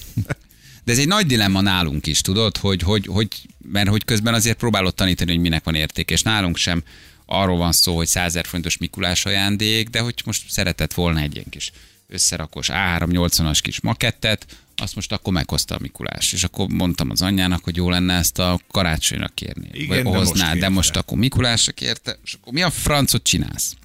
De 0.84 0.92
ez 0.92 0.98
egy 0.98 1.08
nagy 1.08 1.26
dilemma 1.26 1.62
nálunk 1.62 2.08
is, 2.08 2.22
tudod, 2.22 2.58
hogy, 2.58 2.82
hogy, 2.82 3.06
hogy, 3.06 3.28
mert 3.72 3.90
hogy 3.90 4.06
közben 4.06 4.34
azért 4.34 4.58
próbálod 4.58 4.96
tanítani, 4.96 5.32
hogy 5.32 5.40
minek 5.40 5.64
van 5.64 5.76
érték, 5.76 6.10
és 6.10 6.22
nálunk 6.22 6.58
sem 6.58 6.84
arról 7.26 7.58
van 7.58 7.72
szó, 7.72 7.96
hogy 7.96 8.08
100 8.08 8.40
forintos 8.44 8.78
Mikulás 8.78 9.26
ajándék, 9.26 9.90
de 9.90 10.00
hogy 10.00 10.14
most 10.26 10.44
szeretett 10.50 10.94
volna 10.94 11.20
egy 11.20 11.34
ilyen 11.34 11.50
kis 11.50 11.72
összerakós 12.14 12.70
A380-as 12.72 13.60
kis 13.62 13.82
makettet, 13.82 14.46
azt 14.76 14.96
most 14.96 15.12
akkor 15.12 15.34
meghozta 15.34 15.76
a 15.76 15.80
Mikulás. 15.82 16.34
És 16.34 16.44
akkor 16.44 16.68
mondtam 16.68 17.10
az 17.10 17.22
anyjának, 17.22 17.64
hogy 17.64 17.76
jó 17.76 17.90
lenne 17.90 18.14
ezt 18.14 18.40
a 18.40 18.60
karácsonyra 18.72 19.28
kérni. 19.28 19.70
Igen, 19.72 19.88
vagy 19.88 20.04
de 20.04 20.10
most 20.10 20.30
hozná, 20.30 20.48
de 20.48 20.54
kérte. 20.54 20.70
most 20.70 20.96
akkor 20.96 21.18
Mikulásra 21.18 21.72
kérte, 21.72 22.18
és 22.24 22.34
akkor 22.34 22.54
mi 22.54 22.62
a 22.62 22.70
francot 22.70 23.24
csinálsz? 23.24 23.76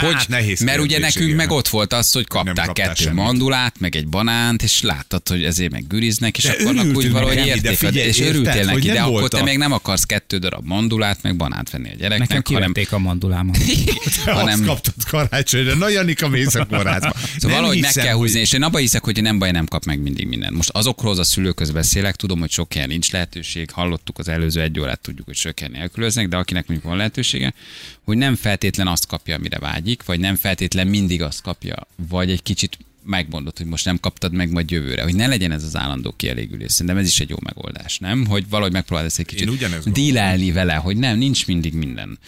Hát, 0.00 0.12
Hogy, 0.12 0.24
nehéz 0.28 0.60
mert 0.60 0.80
ugye 0.80 0.98
nekünk 0.98 1.24
igen. 1.24 1.36
meg 1.36 1.50
ott 1.50 1.68
volt 1.68 1.92
az, 1.92 2.12
hogy 2.12 2.26
kapták 2.26 2.72
kettő 2.72 3.02
semmit. 3.02 3.22
mandulát, 3.22 3.74
meg 3.78 3.96
egy 3.96 4.08
banánt, 4.08 4.62
és 4.62 4.82
láttad, 4.82 5.28
hogy 5.28 5.44
ezért 5.44 5.70
meg 5.70 5.86
güriznek, 5.86 6.38
és 6.38 6.44
De 6.44 6.54
úgy 6.94 7.10
valahogy 7.10 7.46
érték, 7.46 7.76
figyelj, 7.76 8.08
és 8.08 8.20
örültél 8.20 8.64
neki, 8.64 8.86
de 8.86 9.00
akkor 9.00 9.20
volt 9.20 9.32
te 9.32 9.42
még 9.42 9.58
nem 9.58 9.72
akarsz 9.72 10.04
kettő 10.04 10.38
darab 10.38 10.66
mandulát, 10.66 11.22
meg 11.22 11.36
banánt 11.36 11.70
venni 11.70 11.90
a 11.90 11.94
gyereknek, 11.98 12.28
Nekem 12.28 12.54
hanem 12.54 12.72
a 12.90 12.98
mandulámat. 12.98 13.58
Te 14.24 14.32
hanem 14.32 14.52
azt 14.52 14.64
kaptad 14.64 15.04
karácsonyra. 15.08 15.74
Na, 15.74 15.88
Janika, 15.88 16.28
mész 16.28 16.54
a 16.54 16.64
kórházba. 16.64 17.12
Szóval 17.38 17.56
valahogy 17.56 17.80
meg 17.80 17.92
kell 17.92 18.14
húzni, 18.14 18.40
és 18.40 18.52
én 18.52 18.62
abban 18.62 18.80
hiszek, 18.80 19.04
hogy 19.04 19.22
nem 19.22 19.38
baj, 19.38 19.50
nem 19.50 19.66
kap 19.66 19.84
meg 19.84 20.00
mindig 20.00 20.26
mindent. 20.26 20.54
Most 20.54 20.70
azokról 20.70 21.18
a 21.18 21.24
szülőköz 21.24 21.70
beszélek, 21.70 22.16
tudom, 22.16 22.40
hogy 22.40 22.50
sok 22.50 22.72
helyen 22.72 22.88
nincs 22.88 23.10
lehetőség, 23.10 23.70
hallottuk 23.70 24.18
az 24.18 24.28
előző 24.28 24.60
egy 24.60 24.80
órát, 24.80 25.00
tudjuk, 25.00 25.26
hogy 25.26 25.36
sok 25.36 25.58
helyen 25.58 25.74
nélkülöznek, 25.78 26.28
de 26.28 26.36
akinek 26.36 26.66
mondjuk 26.66 26.88
van 26.88 26.98
lehetősége, 26.98 27.54
hogy 28.04 28.16
nem 28.16 28.34
feltétlen 28.34 28.86
azt 28.86 29.06
kapja, 29.06 29.34
amire 29.34 29.58
vágyik, 29.58 29.89
vagy 30.04 30.20
nem 30.20 30.36
feltétlen 30.36 30.86
mindig 30.86 31.22
azt 31.22 31.42
kapja, 31.42 31.86
vagy 32.08 32.30
egy 32.30 32.42
kicsit 32.42 32.78
megmondod, 33.04 33.56
hogy 33.56 33.66
most 33.66 33.84
nem 33.84 34.00
kaptad 34.00 34.32
meg 34.32 34.50
majd 34.50 34.70
jövőre, 34.70 35.02
hogy 35.02 35.14
ne 35.14 35.26
legyen 35.26 35.52
ez 35.52 35.64
az 35.64 35.76
állandó 35.76 36.12
kielégülés. 36.16 36.72
Szerintem 36.72 36.96
ez 36.96 37.06
is 37.06 37.20
egy 37.20 37.28
jó 37.30 37.36
megoldás, 37.42 37.98
nem? 37.98 38.26
Hogy 38.26 38.48
valahogy 38.48 38.72
megpróbálod 38.72 39.10
ezt 39.10 39.18
egy 39.18 39.26
kicsit 39.26 39.92
dílelni 39.92 40.52
vele, 40.52 40.74
hogy 40.74 40.96
nem, 40.96 41.18
nincs 41.18 41.46
mindig 41.46 41.72
minden, 41.74 42.18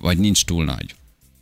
vagy 0.00 0.18
nincs 0.18 0.44
túl 0.44 0.64
nagy. 0.64 0.94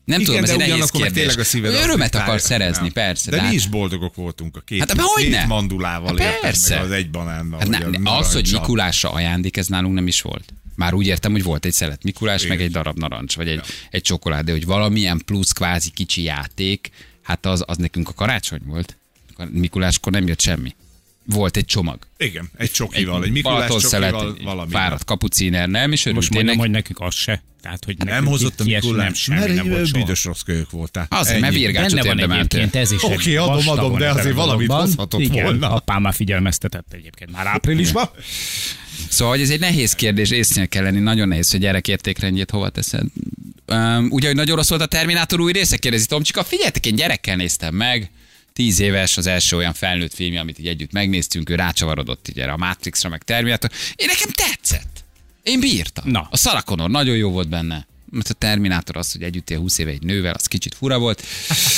Nem 0.04 0.20
Igen, 0.20 0.32
tudom, 0.34 0.50
ez 0.50 0.56
de 0.56 0.64
egy 0.64 0.70
nehéz 0.70 0.90
kérdés. 0.90 1.12
tényleg 1.12 1.38
a 1.38 1.44
szíved 1.44 1.74
Örömet 1.74 2.14
akar 2.14 2.40
szerezni, 2.40 2.82
Nem. 2.82 2.92
persze. 2.92 3.30
De 3.30 3.40
hát- 3.40 3.48
mi 3.48 3.54
is 3.54 3.66
boldogok 3.66 4.14
voltunk 4.14 4.56
a 4.56 4.60
két, 4.60 4.78
Hát, 4.78 4.96
de 4.96 5.02
két 5.16 5.46
mandulával, 5.46 6.08
Hát 6.08 6.18
érted, 6.18 6.40
persze. 6.40 6.74
meg 6.74 6.84
az 6.84 6.90
egy 6.90 7.10
banánnal. 7.10 7.58
Hát 7.58 7.68
vagy 7.68 7.78
ne, 7.78 7.84
a 7.98 8.00
ne, 8.00 8.16
az, 8.16 8.32
hogy. 8.32 8.48
Mikulásra 8.52 9.10
ajándék, 9.10 9.56
ez 9.56 9.66
nálunk 9.66 9.94
nem 9.94 10.06
is 10.06 10.20
volt. 10.22 10.52
Már 10.80 10.94
úgy 10.94 11.06
értem, 11.06 11.32
hogy 11.32 11.42
volt 11.42 11.64
egy 11.64 11.72
szelet 11.72 12.02
Mikulás, 12.02 12.42
meg 12.42 12.52
Igen. 12.52 12.66
egy 12.66 12.72
darab 12.72 12.98
narancs, 12.98 13.36
vagy 13.36 13.48
egy, 13.48 13.60
egy 13.90 14.02
csokolád, 14.02 14.44
de 14.44 14.52
hogy 14.52 14.64
valamilyen 14.64 15.22
plusz 15.24 15.52
kvázi 15.52 15.90
kicsi 15.90 16.22
játék, 16.22 16.90
hát 17.22 17.46
az, 17.46 17.64
az 17.66 17.76
nekünk 17.76 18.08
a 18.08 18.12
karácsony 18.12 18.60
volt. 18.64 18.96
Mikuláskor 19.50 20.12
nem 20.12 20.26
jött 20.26 20.40
semmi. 20.40 20.74
Volt 21.24 21.56
egy 21.56 21.64
csomag. 21.64 21.98
Igen, 22.18 22.50
egy 22.56 22.70
csokival, 22.70 23.24
egy 23.24 23.30
Mikulás 23.30 23.56
Balaton-szelet, 23.58 24.10
csokival, 24.10 24.34
egy 24.38 24.44
valami. 24.44 24.70
Fáradt 24.70 25.04
kapuciner, 25.04 25.68
nem? 25.68 25.92
És 25.92 26.04
Most 26.04 26.30
mondom, 26.34 26.56
hogy 26.58 26.70
nekünk 26.70 27.00
az 27.00 27.14
se. 27.14 27.42
Tehát, 27.62 27.84
hogy 27.84 27.96
Nem 27.98 28.26
hozott 28.26 28.60
a 28.60 28.64
Mikulás, 28.64 29.04
nem, 29.04 29.14
semmi 29.14 29.38
mert 29.38 29.54
nem 29.54 29.68
volt 29.68 29.80
egy 29.80 29.86
soha. 29.86 30.02
büdös 30.02 30.24
rossz 30.24 30.40
kölyök 30.40 30.70
voltál. 30.70 31.06
Azért, 31.10 31.40
mert 31.40 31.54
virgácsot 31.54 32.02
Benne 32.02 32.26
van 32.26 32.36
egyébként 32.38 32.74
ez 32.76 32.90
is. 32.90 33.02
Oké, 33.02 33.30
egy 33.30 33.36
adom, 33.36 33.68
adom, 33.68 33.98
de 33.98 34.10
azért 34.10 34.34
valamit 34.34 34.72
hozhatott 34.72 35.20
Igen, 35.20 35.44
volna. 35.44 35.70
apám 35.70 36.02
már 36.02 36.14
figyelmeztetett 36.14 36.92
egyébként 36.92 37.30
már 37.30 37.46
áprilisban. 37.46 38.10
Szóval, 39.10 39.34
hogy 39.34 39.42
ez 39.42 39.50
egy 39.50 39.60
nehéz 39.60 39.92
kérdés, 39.92 40.30
észnél 40.30 40.68
kell 40.68 40.82
lenni, 40.82 40.98
nagyon 40.98 41.28
nehéz, 41.28 41.50
hogy 41.50 41.60
gyerek 41.60 41.88
értékrendjét 41.88 42.50
hova 42.50 42.68
teszed. 42.68 43.04
Um, 43.66 44.08
ugye, 44.10 44.26
hogy 44.26 44.36
nagyon 44.36 44.56
rossz 44.56 44.68
volt 44.68 44.80
a 44.80 44.86
Terminátor 44.86 45.40
új 45.40 45.52
része, 45.52 45.76
kérdezi 45.76 46.06
Tomcsika, 46.06 46.44
figyeljetek, 46.44 46.86
én 46.86 46.94
gyerekkel 46.94 47.36
néztem 47.36 47.74
meg, 47.74 48.10
tíz 48.52 48.80
éves, 48.80 49.16
az 49.16 49.26
első 49.26 49.56
olyan 49.56 49.72
felnőtt 49.72 50.14
film, 50.14 50.36
amit 50.36 50.58
így 50.58 50.66
együtt 50.66 50.92
megnéztünk, 50.92 51.50
ő 51.50 51.54
rácsavarodott 51.54 52.28
így 52.28 52.38
erre 52.38 52.52
a 52.52 52.56
Matrixra, 52.56 53.08
meg 53.08 53.22
Terminátor. 53.22 53.70
Én 53.94 54.06
nekem 54.06 54.30
tetszett. 54.30 55.04
Én 55.42 55.60
bírtam. 55.60 56.10
Na. 56.10 56.28
A 56.30 56.36
Sarah 56.36 56.62
Connor 56.62 56.90
nagyon 56.90 57.16
jó 57.16 57.30
volt 57.30 57.48
benne. 57.48 57.86
Mert 58.10 58.28
a 58.28 58.34
Terminátor 58.34 58.96
az, 58.96 59.12
hogy 59.12 59.22
együtt 59.22 59.50
él 59.50 59.58
20 59.58 59.78
éve 59.78 59.90
egy 59.90 60.02
nővel, 60.02 60.34
az 60.34 60.46
kicsit 60.46 60.74
fura 60.74 60.98
volt. 60.98 61.22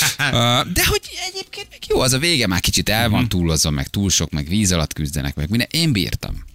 De 0.77 0.85
hogy 0.85 1.01
egyébként 1.27 1.67
meg 1.69 1.79
jó, 1.87 1.99
az 1.99 2.13
a 2.13 2.17
vége 2.17 2.47
már 2.47 2.59
kicsit 2.59 2.89
el 2.89 3.09
van 3.09 3.29
túlozva, 3.29 3.69
meg 3.69 3.87
túl 3.87 4.09
sok, 4.09 4.31
meg 4.31 4.47
víz 4.47 4.71
alatt 4.71 4.93
küzdenek, 4.93 5.35
meg 5.35 5.49
minden. 5.49 5.67
Én 5.71 5.91
bírtam. 5.91 6.51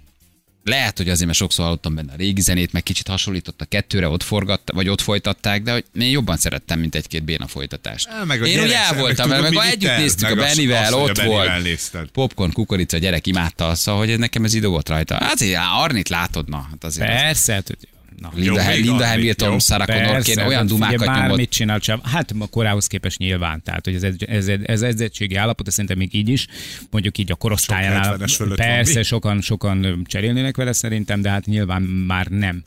Lehet, 0.69 0.97
hogy 0.97 1.09
azért, 1.09 1.27
mert 1.27 1.39
sokszor 1.39 1.65
hallottam 1.65 1.95
benne 1.95 2.13
a 2.13 2.17
régi 2.17 2.41
zenét, 2.41 2.73
meg 2.73 2.83
kicsit 2.83 3.09
hasonlított 3.09 3.61
a 3.61 3.65
kettőre, 3.65 4.09
ott 4.09 4.23
forgatta, 4.23 4.73
vagy 4.75 4.89
ott 4.89 5.01
folytatták, 5.01 5.63
de 5.63 5.73
hogy 5.73 5.85
én 6.01 6.11
jobban 6.11 6.37
szerettem, 6.37 6.79
mint 6.81 6.95
egy-két 6.95 7.25
béna 7.25 7.47
folytatást. 7.47 8.09
Á, 8.09 8.25
meg 8.25 8.43
a 8.43 8.47
én 8.47 8.63
úgy 8.63 8.71
el 8.71 8.95
voltam, 8.95 9.29
meg 9.29 9.41
meg 9.41 9.51
mit 9.51 9.61
együtt 9.61 9.89
el? 9.89 9.99
néztük 10.01 10.29
a 10.29 10.35
Meg 10.35 10.45
azt- 10.45 10.55
Bennivel, 10.57 10.83
azt, 10.83 10.93
hogy 10.93 11.01
a 11.01 11.11
ott 11.11 11.23
volt. 11.23 11.63
Nézted. 11.63 12.09
Popcorn, 12.09 12.53
kukorica, 12.53 12.97
a 12.97 13.01
gyerek 13.01 13.27
imádta, 13.27 13.75
szóval, 13.75 14.07
hogy 14.07 14.19
nekem 14.19 14.45
ez 14.45 14.55
idő 14.55 14.67
volt 14.67 14.89
rajta. 14.89 15.17
Azért, 15.17 15.55
á, 15.55 15.73
Arnit 15.77 16.09
látod, 16.09 16.49
na, 16.49 16.67
hát 16.71 16.85
azért. 16.85 17.09
az- 17.11 17.15
Persze, 17.21 17.53
hát, 17.53 17.67
hogy- 17.67 17.89
na. 18.21 18.31
Linda, 18.35 18.63
Jó, 18.63 18.81
Linda 18.81 19.07
Hamilton, 19.07 19.51
jó. 19.51 19.59
Sarah 19.59 19.87
Connorként 19.87 20.39
olyan 20.39 20.53
hát 20.53 20.67
dumákat 20.67 20.99
figyelj, 20.99 21.17
nyomott. 21.17 21.29
Bármit 21.29 21.51
csinál, 21.51 21.79
csak, 21.79 22.07
hát 22.07 22.35
a 22.39 22.47
korához 22.47 22.87
képest 22.87 23.19
nyilván. 23.19 23.63
Tehát, 23.63 23.85
hogy 23.85 23.95
ez, 23.95 24.03
ez, 24.03 24.15
ez, 24.27 24.49
ez 24.65 24.83
edzettségi 24.83 25.35
állapot, 25.35 25.67
ez 25.67 25.73
szerintem 25.73 25.99
még 25.99 26.15
így 26.15 26.29
is, 26.29 26.47
mondjuk 26.91 27.19
így 27.19 27.31
a 27.31 27.35
korosztályánál. 27.35 28.17
70-es 28.19 28.35
fölött 28.37 28.59
van, 28.59 28.67
Persze, 28.67 29.03
sokan, 29.03 29.41
sokan 29.41 30.03
cserélnének 30.07 30.57
vele 30.57 30.73
szerintem, 30.73 31.21
de 31.21 31.31
hát 31.31 31.47
nyilván 31.47 31.83
már 31.83 32.27
nem 32.27 32.65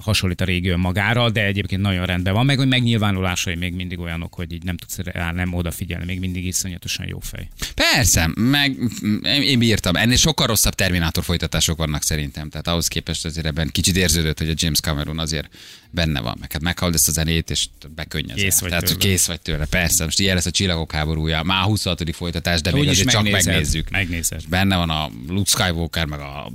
hasonlít 0.00 0.40
a 0.40 0.44
régi 0.44 0.68
önmagára, 0.68 1.30
de 1.30 1.44
egyébként 1.44 1.82
nagyon 1.82 2.06
rendben 2.06 2.32
van, 2.32 2.46
meg 2.46 2.56
hogy 2.56 2.68
megnyilvánulásai 2.68 3.54
még 3.54 3.72
mindig 3.74 3.98
olyanok, 3.98 4.34
hogy 4.34 4.52
így 4.52 4.62
nem 4.62 4.76
tudsz 4.76 4.98
rá 4.98 5.32
nem 5.32 5.54
odafigyelni, 5.54 6.04
még 6.04 6.18
mindig 6.18 6.46
iszonyatosan 6.46 7.06
jó 7.06 7.18
fej. 7.18 7.48
Persze, 7.74 8.30
meg 8.34 8.76
mm, 9.06 9.16
én 9.24 9.58
bírtam. 9.58 9.96
Ennél 9.96 10.16
sokkal 10.16 10.46
rosszabb 10.46 10.74
Terminátor 10.74 11.24
folytatások 11.24 11.76
vannak 11.78 12.02
szerintem. 12.02 12.50
Tehát 12.50 12.68
ahhoz 12.68 12.88
képest 12.88 13.24
azért 13.24 13.46
ebben 13.46 13.68
kicsit 13.72 13.96
érződött, 13.96 14.38
hogy 14.38 14.48
a 14.48 14.54
James 14.56 14.80
Cameron 14.80 15.18
azért 15.18 15.48
benne 15.90 16.20
van. 16.20 16.36
Meg 16.40 16.52
hát 16.52 16.62
meghallod 16.62 16.94
ezt 16.94 17.08
a 17.08 17.12
zenét, 17.12 17.50
és 17.50 17.66
bekönnyez. 17.94 18.36
Kész 18.36 18.60
vagy 18.60 18.68
Tehát, 18.68 18.84
tőle. 18.84 18.98
kész 18.98 19.26
vagy 19.26 19.40
tőle. 19.40 19.64
Persze, 19.64 20.04
most 20.04 20.20
ilyen 20.20 20.34
lesz 20.34 20.46
a 20.46 20.50
Csillagok 20.50 20.92
háborúja. 20.92 21.42
Már 21.42 21.62
a 21.62 21.66
26. 21.66 22.16
folytatás, 22.16 22.60
de 22.60 22.70
még 22.72 22.80
Úgyis 22.80 22.92
azért 22.92 23.10
csak 23.10 23.22
megnézed, 23.22 23.46
megnézzük. 23.52 23.90
megnézed. 23.90 24.48
Benne 24.48 24.76
van 24.76 24.90
a 24.90 25.10
Luke 25.28 25.50
Skywalker, 25.50 26.06
meg 26.06 26.20
a 26.20 26.52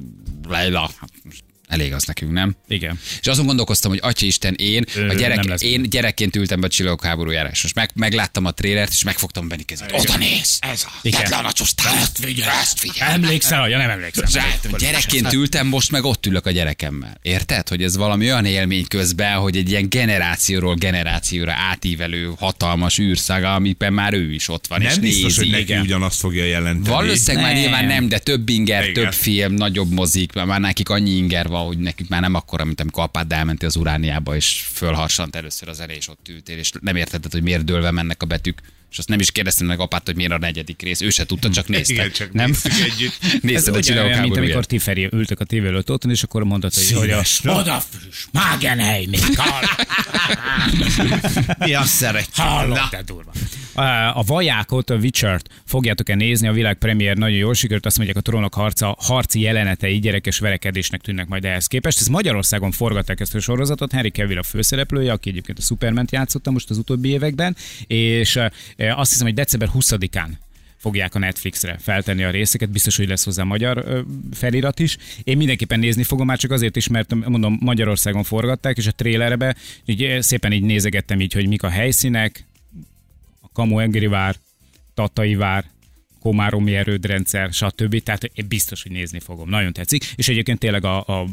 Leila. 0.48 0.92
Hát 1.00 1.12
most 1.24 1.44
elég 1.70 1.94
az 1.94 2.04
nekünk, 2.04 2.32
nem? 2.32 2.56
Igen. 2.68 3.00
És 3.22 3.28
azon 3.28 3.46
gondolkoztam, 3.46 3.92
hogy 3.92 4.00
Atya 4.04 4.26
Isten, 4.26 4.54
én, 4.58 4.86
Ö, 4.96 5.08
a 5.08 5.14
gyerek, 5.14 5.62
én 5.62 5.90
gyerekként 5.90 6.36
ültem 6.36 6.60
be 6.60 6.66
a 6.66 6.70
csillagok 6.70 7.04
háborújára, 7.04 7.50
és 7.50 7.62
most 7.62 7.76
meg, 7.76 7.90
megláttam 7.96 8.46
a 8.46 8.52
trélert, 8.52 8.92
és 8.92 9.04
megfogtam 9.04 9.48
Benni 9.48 9.64
kezét. 9.64 9.92
Oda 9.92 10.18
néz! 10.18 10.58
Ez 10.60 10.86
az! 10.86 11.00
Igen. 11.02 11.22
Tedd 11.22 11.30
le 11.30 11.38
a! 11.38 11.52
Ezt 12.02 12.18
figyelj! 12.22 12.50
Ezt 12.62 12.80
figyelj! 12.80 13.14
Emlékszel? 13.14 13.70
Ja, 13.70 13.78
nem 13.78 13.90
emlékszem. 13.90 14.26
Zsát, 14.28 14.78
Gyerekként 14.78 15.34
ültem, 15.34 15.68
most 15.68 15.92
meg 15.92 16.04
ott 16.04 16.26
ülök 16.26 16.46
a 16.46 16.52
gyerekemmel. 16.52 17.18
Érted? 17.22 17.68
Hogy 17.68 17.84
ez 17.84 17.98
valami 17.98 18.26
olyan 18.26 18.46
élmény 18.46 18.88
közben, 18.88 19.38
hogy 19.38 19.58
egy 19.58 19.70
ilyen 19.70 19.90
generációról 19.90 20.76
generációra 20.76 21.52
átívelő 21.54 22.32
hatalmas 22.38 23.00
űrszaga, 23.00 23.54
amiben 23.54 23.94
már 23.94 24.14
ő 24.14 24.34
is 24.34 24.50
ott 24.50 24.68
van, 24.68 24.82
és 24.82 24.92
Nem 24.92 25.02
biztos, 25.02 25.24
nézi. 25.24 25.40
hogy 25.40 25.50
neki 25.50 25.62
Igen. 25.64 25.82
ugyanazt 25.82 26.20
fogja 26.20 26.46
jelenteni. 26.46 26.96
Valószínűleg 26.96 27.46
már 27.46 27.56
nyilván 27.56 27.86
nem, 27.86 28.08
de 28.10 28.20
több 28.20 28.50
inger, 28.50 28.82
Igen. 28.88 28.94
több 29.04 29.14
film, 29.14 29.54
nagyobb 29.54 29.92
mozik, 29.92 30.34
mert 30.34 30.48
már 30.48 30.60
nekik 30.60 30.90
annyi 30.90 31.12
inger 31.12 31.48
van, 31.48 31.59
hogy 31.66 31.78
nekik 31.78 32.10
már 32.10 32.22
nem 32.22 32.34
akkora, 32.34 32.64
mint 32.64 32.82
amikor 32.82 33.04
apád 33.04 33.32
elmentél 33.32 33.68
az 33.68 33.76
urániába, 33.76 34.36
és 34.36 34.70
fölharsant 34.74 35.36
először 35.36 35.70
az 35.70 35.80
elé, 35.80 35.96
és 35.96 36.08
ott 36.08 36.28
ültél, 36.30 36.58
és 36.58 36.72
nem 36.82 36.96
értetted, 36.96 37.32
hogy 37.32 37.44
miért 37.44 37.64
dőlve 37.64 37.92
mennek 37.92 38.24
a 38.24 38.26
betűk. 38.26 38.62
És 38.92 38.98
azt 38.98 39.08
nem 39.08 39.20
is 39.20 39.32
kérdeztem 39.32 39.68
meg 39.68 39.80
apát, 39.80 40.06
hogy 40.06 40.16
miért 40.16 40.32
a 40.32 40.38
negyedik 40.38 40.82
rész. 40.82 41.02
Ő 41.02 41.10
se 41.10 41.26
tudta, 41.26 41.50
csak 41.50 41.68
nézte. 41.68 41.94
Igen, 41.94 42.12
csak 42.12 42.32
nem? 42.32 42.54
együtt. 42.64 43.14
Nézted 43.42 43.74
a 43.74 43.78
Ez 43.78 43.86
csillagok 43.86 44.10
ugyanolyan, 44.10 44.22
mint 44.22 44.38
amikor 44.38 44.66
ti 44.66 44.80
Feri 44.80 45.10
ültök 45.12 45.40
a 45.40 45.44
tévé 45.44 45.68
előtt 45.68 45.92
otthon, 45.92 46.12
és 46.12 46.24
akkor 46.24 46.44
mondod, 46.44 46.74
hogy, 46.74 46.92
hogy 46.92 47.10
a, 47.10 47.24
Szíves, 47.24 47.40
no? 47.40 47.54
odafüss, 47.54 48.26
Magenhely, 48.32 49.06
még 49.06 49.20
Mi 51.58 51.74
azt 51.74 51.94
szeretjük. 51.94 52.36
Hallott, 52.36 52.92
de 52.92 53.02
durva. 53.02 53.32
A- 53.74 54.24
vajákot, 54.24 54.90
a 54.90 54.96
Witcher-t 54.96 55.50
fogjátok-e 55.66 56.16
nézni, 56.16 56.48
a 56.48 56.52
világ 56.52 56.78
premier 56.78 57.18
nagyon 57.18 57.38
jól 57.38 57.54
sikerült, 57.54 57.86
azt 57.86 57.98
mondják 57.98 58.18
a 58.18 58.22
trónok 58.22 58.54
harca, 58.54 58.96
harci 59.00 59.40
jelenetei 59.40 60.00
gyerekes 60.00 60.40
verekedésnek 60.40 61.02
tűnnek 61.02 61.28
majd 61.28 61.46
ehhez 61.46 61.68
képest. 61.68 62.00
Ez 62.00 62.08
Magyarországon 62.08 62.72
forgatták 62.72 63.20
ezt 63.20 63.36
a 63.36 63.40
sorozatot, 63.40 63.92
Henry 63.92 64.10
Cavill 64.10 64.38
a 64.38 64.44
főszereplője, 64.44 65.12
aki 65.12 65.30
egyébként 65.30 65.58
a 65.58 65.62
superman 65.62 66.08
játszotta 66.12 66.52
most 66.52 66.70
az 66.70 66.78
utóbbi 66.78 67.10
években, 67.10 67.56
és 67.88 68.40
azt 68.80 69.12
hiszem, 69.12 69.26
hogy 69.26 69.36
december 69.36 69.70
20-án 69.74 70.30
fogják 70.78 71.16
a 71.16 71.20
Netflixre 71.20 71.78
feltenni 71.78 72.24
a 72.24 72.30
részeket, 72.30 72.70
biztos, 72.70 72.98
hogy 72.98 73.08
lesz 73.08 73.24
hozzá 73.24 73.44
magyar 73.44 74.06
felirat 74.34 74.80
is. 74.80 74.98
Én 75.24 75.38
mindenképpen 75.38 75.80
nézni 75.80 76.04
fogom, 76.04 76.26
már 76.26 76.38
csak 76.38 76.52
azért 76.52 76.76
is, 76.76 76.88
mert 76.88 77.16
mondom, 77.16 77.58
Magyarországon 77.62 78.24
forgatták, 78.24 78.78
és 78.78 78.88
a 78.88 78.92
trélerbe 78.92 79.56
így 79.86 80.18
szépen 80.22 80.52
így 80.52 80.64
nézegettem 80.64 81.22
így, 81.22 81.34
hogy 81.34 81.48
mik 81.48 81.64
a 81.64 81.70
helyszínek, 81.70 82.46
a 83.42 83.50
Kamu 83.54 84.10
vár, 84.10 84.36
Tatai 84.94 85.36
vár, 85.36 85.66
Komáromi 86.20 86.76
erődrendszer, 86.76 87.54
stb. 87.54 88.04
Tehát 88.04 88.24
én 88.24 88.48
biztos, 88.48 88.84
hogy 88.84 88.92
nézni 88.92 89.20
fogom. 89.20 89.50
Nagyon 89.50 89.74
tetszik. 89.74 90.14
És 90.16 90.28
egyébként 90.30 90.60
tényleg 90.60 90.86
a, 90.86 91.04
a, 91.06 91.20
a 91.22 91.28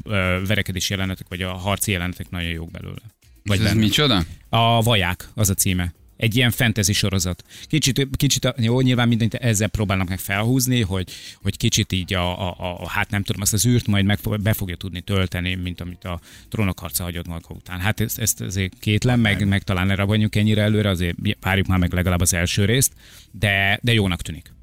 verekedési 0.46 0.92
jelenetek, 0.92 1.26
vagy 1.28 1.42
a 1.42 1.52
harci 1.52 1.92
jelenetek 1.92 2.30
nagyon 2.30 2.50
jók 2.50 2.70
belőle. 2.70 3.02
Vagy 3.44 3.58
Ez 3.58 3.64
benne. 3.64 3.80
micsoda? 3.80 4.24
A 4.48 4.82
Vaják, 4.82 5.28
az 5.34 5.50
a 5.50 5.54
címe. 5.54 5.92
Egy 6.16 6.36
ilyen 6.36 6.50
fantasy 6.50 6.92
sorozat. 6.92 7.44
Kicsit, 7.66 8.08
kicsit 8.16 8.54
jó, 8.56 8.80
nyilván 8.80 9.08
mindent 9.08 9.34
ezzel 9.34 9.68
próbálnak 9.68 10.08
meg 10.08 10.18
felhúzni, 10.18 10.80
hogy, 10.80 11.10
hogy 11.42 11.56
kicsit 11.56 11.92
így 11.92 12.14
a, 12.14 12.48
a, 12.48 12.56
a, 12.82 12.88
hát 12.88 13.10
nem 13.10 13.22
tudom, 13.22 13.42
azt 13.42 13.52
az 13.52 13.66
űrt 13.66 13.86
majd 13.86 14.04
meg, 14.04 14.18
be 14.40 14.52
fogja 14.52 14.76
tudni 14.76 15.00
tölteni, 15.00 15.54
mint 15.54 15.80
amit 15.80 16.04
a 16.04 16.20
trónok 16.48 16.78
harca 16.78 17.02
hagyott 17.02 17.26
maga 17.26 17.46
után. 17.48 17.80
Hát 17.80 18.00
ezt, 18.00 18.18
ezt 18.18 18.40
azért 18.40 18.72
kétlem, 18.80 19.20
meg, 19.20 19.48
meg 19.48 19.62
talán 19.62 19.86
ne 19.86 19.94
ragadjunk 19.94 20.36
ennyire 20.36 20.62
előre, 20.62 20.88
azért 20.88 21.16
várjuk 21.40 21.66
már 21.66 21.78
meg 21.78 21.92
legalább 21.92 22.20
az 22.20 22.34
első 22.34 22.64
részt, 22.64 22.92
de, 23.30 23.78
de 23.82 23.92
jónak 23.92 24.22
tűnik. 24.22 24.54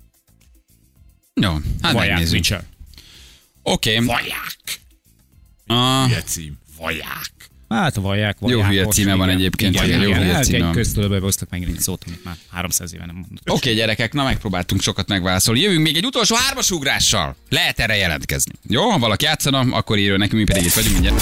Jó, 1.42 1.52
hát 1.82 1.94
Vaják, 1.94 2.10
megnézzük. 2.10 2.60
Oké. 3.62 3.94
Okay. 3.94 4.06
Vaják. 4.06 4.82
Ah, 5.68 6.08
Hülye 6.08 6.22
cím. 6.22 6.58
Vaják. 6.78 7.33
Hát 7.74 7.98
a 7.98 8.02
vaják, 8.02 8.38
Jó 8.42 8.64
hülye 8.64 8.86
címe 8.86 9.14
van 9.14 9.30
egyébként, 9.30 9.74
Igen, 9.74 9.86
igen, 9.86 10.02
jó 10.02 10.08
igen, 10.08 10.22
hülye 10.22 10.34
hát 10.34 10.44
címe 10.44 10.68
egy 10.68 10.74
köztudóba 10.74 11.20
hoztak 11.20 11.50
meg 11.50 11.64
egy 11.64 11.80
szót, 11.80 12.04
amit 12.08 12.24
már 12.24 12.36
300 12.52 12.94
éve 12.94 13.06
nem 13.06 13.16
mondott. 13.16 13.50
Oké, 13.50 13.52
okay, 13.52 13.74
gyerekek, 13.74 14.14
na 14.14 14.24
megpróbáltunk 14.24 14.82
sokat 14.82 15.08
megválaszolni. 15.08 15.60
Jövünk 15.60 15.82
még 15.82 15.96
egy 15.96 16.06
utolsó 16.06 16.36
hármasugrással. 16.36 17.36
Lehet 17.50 17.80
erre 17.80 17.96
jelentkezni. 17.96 18.54
Jó, 18.68 18.90
ha 18.90 19.00
valaki 19.00 19.26
játszana, 19.26 19.60
akkor 19.60 19.98
írjon 19.98 20.18
nekünk, 20.18 20.42
mi 20.42 20.54
pedig 20.54 20.66
itt 20.66 20.74
vagyunk 20.74 20.94
mindjárt. 20.94 21.22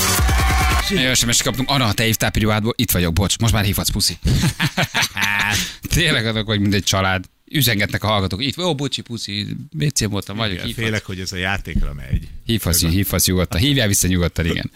Jó, 0.90 1.14
sms 1.14 1.42
kaptunk. 1.42 1.70
Anna, 1.70 1.94
te 1.94 2.04
hívtál 2.04 2.32
privátból, 2.32 2.74
itt 2.76 2.92
vagyok, 2.92 3.14
bocs, 3.14 3.38
most 3.38 3.54
már 3.54 3.64
hívhatsz, 3.64 3.90
puszi. 3.90 4.18
Tényleg 5.94 6.26
azok 6.26 6.46
vagy, 6.46 6.60
mint 6.60 6.74
egy 6.74 6.84
család. 6.84 7.26
Üzengetnek 7.54 8.04
a 8.04 8.08
hallgatók. 8.08 8.44
Itt, 8.44 8.58
ó, 8.58 8.76
bocsi, 8.76 9.02
puszi, 9.02 9.48
WC 9.80 10.04
voltam, 10.06 10.38
vagyok, 10.38 10.54
Igen, 10.54 10.66
hívhatsz. 10.66 10.86
Félek, 10.86 11.06
hogy 11.06 11.20
ez 11.20 11.32
a 11.32 11.36
játékra 11.36 11.94
megy. 11.94 12.28
Hívhatsz, 12.46 12.86
hívhatsz 12.86 13.28
nyugodtan. 13.28 13.60
Hívjál 13.60 13.88
vissza 13.88 14.08
nyugodtan, 14.08 14.46
igen. 14.46 14.72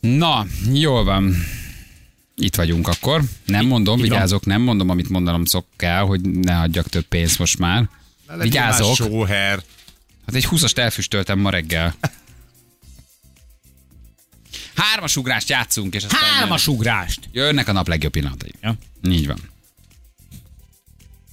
Na, 0.00 0.46
jól 0.72 1.04
van. 1.04 1.34
Itt 2.34 2.54
vagyunk 2.54 2.88
akkor. 2.88 3.22
Nem 3.46 3.66
mondom, 3.66 3.98
van. 3.98 4.08
vigyázok, 4.08 4.44
nem 4.46 4.62
mondom, 4.62 4.88
amit 4.88 5.08
mondanom 5.08 5.44
szok 5.44 5.66
kell, 5.76 6.00
hogy 6.02 6.20
ne 6.20 6.58
adjak 6.58 6.88
több 6.88 7.04
pénzt 7.04 7.38
most 7.38 7.58
már. 7.58 7.88
Ne 8.26 8.36
Vigyázok. 8.36 8.94
Sóher. 8.94 9.62
Hát 10.26 10.34
egy 10.34 10.46
20-ast 10.50 10.78
elfüstöltem 10.78 11.38
ma 11.38 11.50
reggel. 11.50 11.94
Hármas 14.74 15.16
ugrást 15.16 15.48
játszunk, 15.48 15.94
és 15.94 16.04
aztán 16.04 16.20
Hármas 16.20 16.66
ugrást! 16.66 17.20
jönnek 17.32 17.68
a 17.68 17.72
nap 17.72 17.88
legjobb 17.88 18.12
pillanatai. 18.12 18.52
Ja. 18.62 18.76
Így 19.08 19.26
van. 19.26 19.38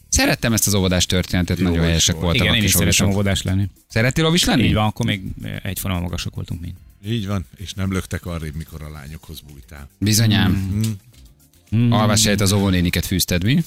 Szerettem 0.10 0.54
ezt 0.54 0.68
az 0.68 0.74
óvodás 0.74 1.06
történetet, 1.06 1.58
nagyon 1.58 1.80
is 1.80 1.86
helyesek 1.86 2.14
volt. 2.16 2.24
voltak 2.26 2.44
Igen, 2.44 2.56
én 2.56 2.64
is 2.64 2.76
óvisok. 2.76 3.08
óvodás 3.08 3.42
lenni. 3.42 3.70
Szerettél 3.88 4.26
óvis 4.26 4.44
lenni? 4.44 4.64
Így 4.64 4.74
van, 4.74 4.86
akkor 4.86 5.06
még 5.06 5.22
egyforma 5.64 6.00
magasok 6.00 6.36
voltunk 6.36 6.62
mind. 6.62 6.74
Így 7.06 7.28
van, 7.28 7.46
és 7.56 7.74
nem 7.74 7.92
löktek 7.92 8.26
arrébb, 8.26 8.56
mikor 8.56 8.82
a 8.82 8.90
lányokhoz 8.90 9.40
bújtál. 9.40 9.90
Bizonyám. 10.00 10.52
Mm. 10.52 10.82
Mm. 11.76 11.92
Alvás 11.92 12.24
helyett 12.24 12.42
az 12.42 12.52
óvónéniket 12.52 13.06
fűzted, 13.06 13.44
mi? 13.44 13.64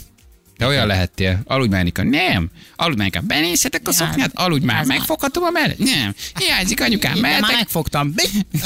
Te 0.57 0.67
olyan 0.67 0.87
lehettél. 0.87 1.41
Aludj 1.45 1.71
már, 1.71 1.85
Nika. 1.85 2.03
Nem. 2.03 2.51
Aludj 2.77 2.97
már, 2.99 3.07
Nika. 3.07 3.21
Benézhetek 3.21 3.89
a 3.89 3.93
szoknyát? 3.93 4.31
Aludj 4.35 4.65
már. 4.65 4.85
Megfoghatom 4.85 5.43
a 5.45 5.51
mellett? 5.51 5.79
Nem. 5.79 6.15
Hiányzik 6.35 6.81
anyukám. 6.81 7.15
De 7.15 7.21
már 7.21 7.31
Mehetek? 7.31 7.57
megfogtam. 7.57 8.15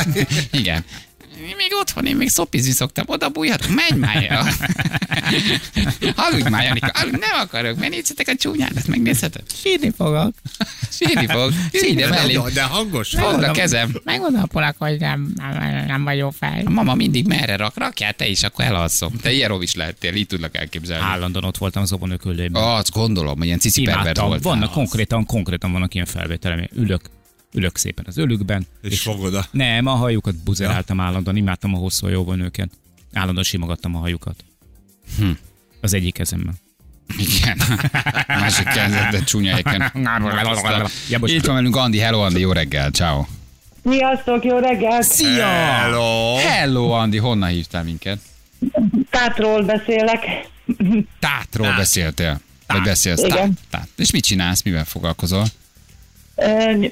Igen. 0.50 0.85
Én 1.48 1.57
még 1.57 1.72
otthon, 1.80 2.07
én 2.07 2.16
még 2.16 2.28
szopizni 2.28 2.70
szoktam, 2.70 3.04
oda 3.09 3.28
bújhatok, 3.28 3.70
menj 3.74 4.00
már. 4.00 4.46
Aludj 6.16 6.48
már, 6.54 6.64
Janika, 6.64 6.87
aludj, 6.87 7.16
nem 7.16 7.40
akarok, 7.40 7.78
mert 7.78 7.90
nézzetek 7.92 8.28
a 8.28 8.35
csúnyádat, 8.35 8.87
megnézheted. 8.87 9.42
Sírni 9.62 9.90
fogok. 9.96 10.35
Sírni 10.90 11.26
fog. 11.26 11.52
Ülj 11.72 11.90
ide 11.90 12.09
mellé. 12.09 12.33
De, 12.33 12.50
de 12.54 12.62
hangos. 12.62 13.09
Fogd 13.09 13.42
a 13.42 13.50
kezem. 13.50 14.00
Megmondom 14.04 14.42
a 14.42 14.46
polak, 14.46 14.74
hogy 14.78 14.98
nem, 14.98 15.33
nem, 15.37 15.87
nem 15.87 16.04
vagyok 16.04 16.33
fej. 16.33 16.62
A 16.64 16.70
mama 16.70 16.94
mindig 16.94 17.26
merre 17.26 17.57
rak, 17.57 17.76
rakjál 17.76 18.12
te 18.12 18.26
is, 18.26 18.42
akkor 18.42 18.64
elalszom. 18.64 19.12
Te 19.22 19.33
ilyen 19.33 19.48
rovis 19.48 19.74
lehettél, 19.74 20.14
így 20.14 20.26
tudlak 20.26 20.57
elképzelni. 20.57 21.04
Állandóan 21.04 21.44
ott 21.44 21.59
voltam 21.59 21.83
az 21.83 21.92
óvónőküldőben. 21.92 22.62
Azt 22.62 22.92
gondolom, 22.92 23.37
hogy 23.37 23.46
ilyen 23.46 23.59
cici 23.59 23.88
volt. 24.14 24.42
Vannak 24.42 24.70
konkrétan, 24.70 25.26
konkrétan 25.26 25.72
vannak 25.72 25.94
ilyen 25.94 26.07
felvételem. 26.07 26.68
Ülök, 26.72 27.00
ülök 27.55 27.77
szépen 27.77 28.05
az 28.09 28.17
ölükben. 28.19 28.67
És 28.83 29.01
fogod 29.03 29.35
a... 29.35 29.47
Nem, 29.51 29.87
a 29.87 29.95
hajukat 29.95 30.37
buzeráltam 30.37 31.01
állandóan, 31.01 31.37
imádtam 31.37 31.75
a 31.75 31.79
hosszú 31.79 32.09
jóvonőket. 32.09 32.71
Állandóan 33.12 33.45
simogattam 33.45 33.95
a 33.97 33.99
hajukat. 33.99 34.45
Hm. 35.19 35.31
Az 35.81 35.95
egyik 35.95 36.14
kezemmel. 36.14 36.55
Igen. 37.19 37.61
Másik 38.27 38.67
kezdett 38.67 39.25
csúnya 39.25 39.59
éken. 39.59 39.93
Ja, 41.09 41.19
most- 41.19 41.33
Itt 41.33 41.45
van 41.45 41.55
velünk 41.55 41.77
Andi, 41.77 41.99
hello 41.99 42.21
Andi, 42.21 42.40
jó 42.40 42.53
reggel, 42.53 42.90
ciao. 42.90 43.25
Sziasztok, 43.90 44.45
jó 44.45 44.59
reggelt! 44.59 45.03
Szia! 45.03 45.47
Hello! 45.47 46.37
Hello 46.37 46.90
Andi, 46.90 47.17
honnan 47.19 47.49
hívtál 47.49 47.85
minket? 47.85 48.19
Tátról 49.11 49.62
beszélek. 49.64 50.25
Tátról 51.19 51.75
beszéltél. 51.77 52.40
Vagy 52.67 52.83
beszélsz? 52.83 53.21
Tát, 53.21 53.31
Igen. 53.31 53.59
tát. 53.71 53.88
És 53.97 54.11
mit 54.11 54.25
csinálsz, 54.25 54.62
mivel 54.62 54.85
foglalkozol? 54.85 55.45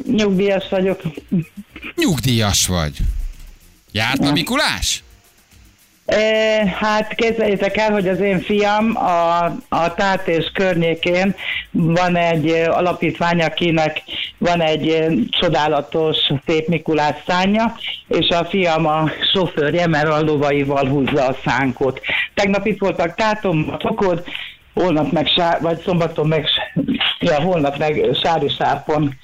Nyugdíjas 0.07 0.69
vagyok. 0.69 1.01
Nyugdíjas 1.97 2.67
vagy. 2.67 2.97
Járt 3.93 4.25
a 4.25 4.33
Mikulás? 4.33 5.03
Hát 6.81 7.15
képzeljétek 7.15 7.77
el, 7.77 7.91
hogy 7.91 8.09
az 8.09 8.21
én 8.21 8.41
fiam 8.41 8.97
a, 8.97 9.45
a 9.69 9.95
Tát 9.95 10.29
és 10.29 10.51
környékén 10.55 11.35
van 11.71 12.17
egy 12.17 12.49
alapítvány, 12.51 13.43
akinek 13.43 14.03
van 14.39 14.61
egy 14.61 15.13
csodálatos 15.41 16.17
szép 16.47 16.67
Mikulás 16.67 17.17
szánja, 17.27 17.77
és 18.09 18.29
a 18.29 18.45
fiam 18.45 18.87
a 18.87 19.11
sofőrje, 19.33 19.87
mert 19.87 20.09
a 20.09 20.23
lovaival 20.23 20.89
húzza 20.89 21.27
a 21.27 21.37
szánkot. 21.45 22.01
Tegnap 22.35 22.67
itt 22.67 22.81
voltak 22.81 23.15
Tátom, 23.15 23.69
a 23.73 23.77
Tokod, 23.77 24.25
holnap 24.75 25.13
meg, 25.13 25.27
sár, 25.27 25.61
vagy 25.61 25.81
szombaton 25.81 26.27
meg, 26.27 26.47
ja, 27.19 27.41
holnap 27.41 27.79
meg 27.79 28.05
Sári 28.23 28.49
Sárpon 28.49 29.15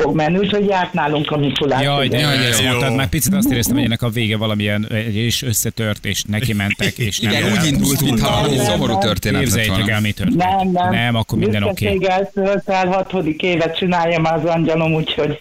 fog 0.00 0.14
menni, 0.14 0.38
úgyhogy 0.38 0.66
járt 0.66 0.92
nálunk 0.92 1.30
a 1.30 1.36
Mikulás. 1.36 1.82
Jaj, 1.82 2.04
igen. 2.04 2.20
jaj, 2.20 2.46
ezt 2.46 2.62
mondtad, 2.62 2.94
már 2.94 3.08
picit 3.08 3.34
azt 3.34 3.50
éreztem, 3.50 3.74
hogy 3.76 3.84
ennek 3.84 4.02
a 4.02 4.08
vége 4.08 4.36
valamilyen, 4.36 4.86
és 5.12 5.42
összetört, 5.42 6.04
és 6.04 6.22
neki 6.22 6.52
mentek, 6.52 6.98
és 6.98 7.20
nem 7.20 7.32
Igen, 7.32 7.52
úgy 7.52 7.66
indult, 7.66 8.00
mintha 8.00 8.48
szomorú 8.48 8.98
történet 8.98 9.40
Képzeljétek 9.40 9.88
el, 9.88 10.00
mi 10.00 10.12
történt. 10.12 10.42
Nem, 10.42 10.70
nem. 10.70 10.90
Nem, 10.90 11.14
akkor 11.14 11.38
minden 11.38 11.62
oké. 11.62 11.84
Okay. 11.84 11.98
Büszkeséggel 11.98 12.30
töltel, 12.34 12.86
hatodik 12.86 13.42
évet 13.42 13.76
csinálja 13.76 14.20
már 14.20 14.34
az 14.34 14.44
angyalom, 14.44 14.94
úgyhogy 14.94 15.40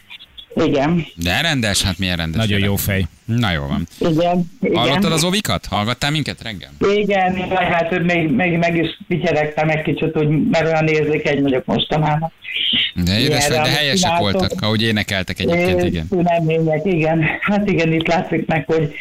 igen, 0.55 1.05
De 1.15 1.41
rendes, 1.41 1.83
hát 1.83 1.97
milyen 1.99 2.17
rendes. 2.17 2.35
Nagyon 2.35 2.57
gyerek. 2.59 2.65
jó 2.65 2.75
fej. 2.75 3.05
Na 3.25 3.51
jó 3.51 3.61
van. 3.67 3.87
igen, 3.99 4.49
Hallottad 4.73 4.99
igen. 4.99 5.11
az 5.11 5.23
ovikat? 5.23 5.65
Hallgattál 5.65 6.11
minket 6.11 6.41
reggel? 6.41 6.69
Igen, 6.95 7.37
jaj, 7.37 7.65
hát 7.65 8.03
még, 8.03 8.29
még, 8.29 8.57
meg 8.57 8.77
is 8.77 8.99
vicseregtem 9.07 9.69
egy 9.69 9.81
kicsit, 9.81 10.13
hogy 10.13 10.27
mert 10.51 10.65
olyan 10.65 10.87
érzékeny 10.87 11.41
vagyok 11.41 11.65
mostanában. 11.65 12.31
De 12.95 13.19
édes 13.19 13.47
vagy, 13.47 13.57
de 13.57 13.69
helyesek 13.69 13.97
csináltok. 13.97 14.31
voltak, 14.31 14.61
ahogy 14.61 14.81
énekeltek 14.81 15.39
egyébként, 15.39 15.83
igen. 15.83 16.07
Tünemények, 16.07 16.85
igen. 16.85 17.23
Hát 17.41 17.69
igen, 17.69 17.93
itt 17.93 18.07
látszik 18.07 18.45
meg, 18.45 18.65
hogy 18.65 18.93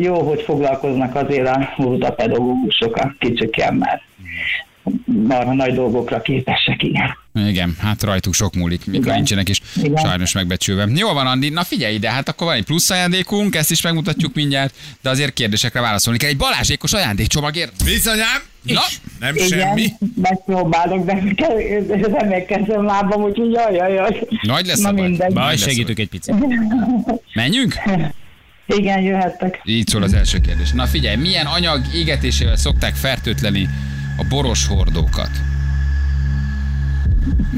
jó, 0.00 0.28
hogy 0.28 0.42
foglalkoznak 0.42 1.14
azért 1.14 1.48
a 1.48 1.74
óvodapedagógusok 1.82 2.96
a 2.96 3.14
kicsikkel, 3.18 3.72
mert 3.72 4.02
marha 5.04 5.54
nagy 5.54 5.74
dolgokra 5.74 6.20
képesek, 6.20 6.82
igen. 6.82 7.16
Igen, 7.34 7.76
hát 7.80 8.02
rajtuk 8.02 8.34
sok 8.34 8.54
múlik, 8.54 8.86
mikor 8.86 9.04
Igen. 9.04 9.14
nincsenek 9.14 9.48
is 9.48 9.60
Igen. 9.76 10.04
sajnos 10.04 10.32
megbecsülve. 10.32 10.86
Jó 10.94 11.12
van, 11.12 11.26
Andi, 11.26 11.48
na 11.48 11.62
figyelj 11.64 11.94
ide, 11.94 12.10
hát 12.10 12.28
akkor 12.28 12.46
van 12.46 12.56
egy 12.56 12.64
plusz 12.64 12.90
ajándékunk, 12.90 13.54
ezt 13.54 13.70
is 13.70 13.80
megmutatjuk 13.82 14.34
mindjárt, 14.34 14.74
de 15.02 15.10
azért 15.10 15.32
kérdésekre 15.32 15.80
válaszolni 15.80 16.18
kell. 16.18 16.28
Egy 16.28 16.36
balázsékos 16.36 16.92
ajándékcsomagért. 16.92 17.84
Bizonyám! 17.84 18.42
Na, 18.62 18.80
Nem 19.20 19.34
Igen, 19.34 19.48
semmi. 19.48 19.86
megpróbálok, 20.22 21.04
de 21.04 21.22
ke- 21.34 22.12
reménykezem 22.18 22.84
lábam, 22.84 23.22
úgyhogy 23.22 23.52
jaj, 23.52 23.74
jaj, 23.74 23.92
jaj. 23.92 24.20
Nagy 24.42 24.66
lesz 24.66 24.80
Na 24.80 24.88
a 24.88 24.92
baj. 24.92 25.08
mindegy. 25.08 25.32
Baj, 25.32 25.44
lesz 25.50 25.62
segítünk 25.62 25.98
egy 25.98 26.08
picit. 26.08 26.34
menjünk? 27.34 27.74
Igen, 28.66 29.00
jöhettek. 29.02 29.60
Így 29.64 29.88
szól 29.88 30.02
az 30.02 30.12
első 30.12 30.38
kérdés. 30.40 30.70
Na 30.72 30.86
figyelj, 30.86 31.16
milyen 31.16 31.46
anyag 31.46 31.80
égetésével 31.94 32.56
szokták 32.56 32.94
fertőtleni 32.94 33.68
a 34.16 34.24
boros 34.28 34.66
hordókat? 34.66 35.30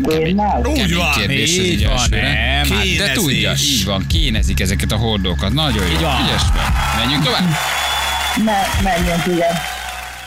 Tényleg? 0.02 0.68
Úgy 0.68 0.94
van, 0.94 1.12
kérdés 1.12 1.58
így 1.58 1.64
így 1.64 1.86
van, 1.86 2.06
nem, 2.10 2.22
hát 2.70 2.96
De 2.98 3.12
tudja, 3.12 3.52
így 3.60 3.84
van, 3.84 4.06
kénezik 4.06 4.60
ezeket 4.60 4.92
a 4.92 4.96
hordókat. 4.96 5.52
Nagyon 5.52 5.86
jó. 5.86 5.98
Van. 5.98 6.20
Ügyes 6.24 6.42
vagy. 6.42 7.02
Menjünk 7.04 7.24
tovább. 7.24 7.44
Ne, 8.44 8.90
menjünk, 8.90 9.26
igen. 9.26 9.54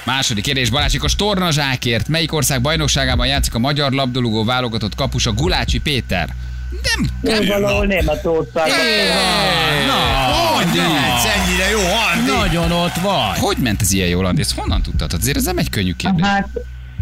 Második 0.04 0.44
kérdés, 0.44 0.70
Balázsikos 0.70 1.16
tornazsákért 1.16 2.08
melyik 2.08 2.34
ország 2.34 2.62
bajnokságában 2.62 3.28
játszik 3.28 3.54
a 3.54 3.60
magyar 3.60 3.92
labdarúgó 3.92 4.44
válogatott 4.44 4.96
kapusa 4.96 5.32
Gulácsi 5.32 5.80
Péter? 5.80 6.30
Nem, 7.22 7.34
Ő 7.40 7.46
valahol 7.48 7.86
Németországban. 7.86 8.76
Hogy 10.56 10.76
lehetsz 10.76 11.26
ennyire 11.26 11.70
jó, 11.70 11.80
Andi? 11.80 12.32
Nagyon 12.32 12.72
ott 12.72 12.96
vagy. 12.96 13.38
hogy 13.40 13.58
ment 13.58 13.82
ez 13.82 13.92
ilyen 13.92 14.08
jól, 14.08 14.26
Andi? 14.26 14.42
Ezt 14.42 14.56
honnan 14.56 14.82
tudtad? 14.82 15.14
Azért 15.14 15.38
ez 15.38 15.44
nem 15.44 15.58
egy 15.58 15.70
könnyű 15.70 15.94
kérdés. 15.94 16.26
Hát, 16.26 16.48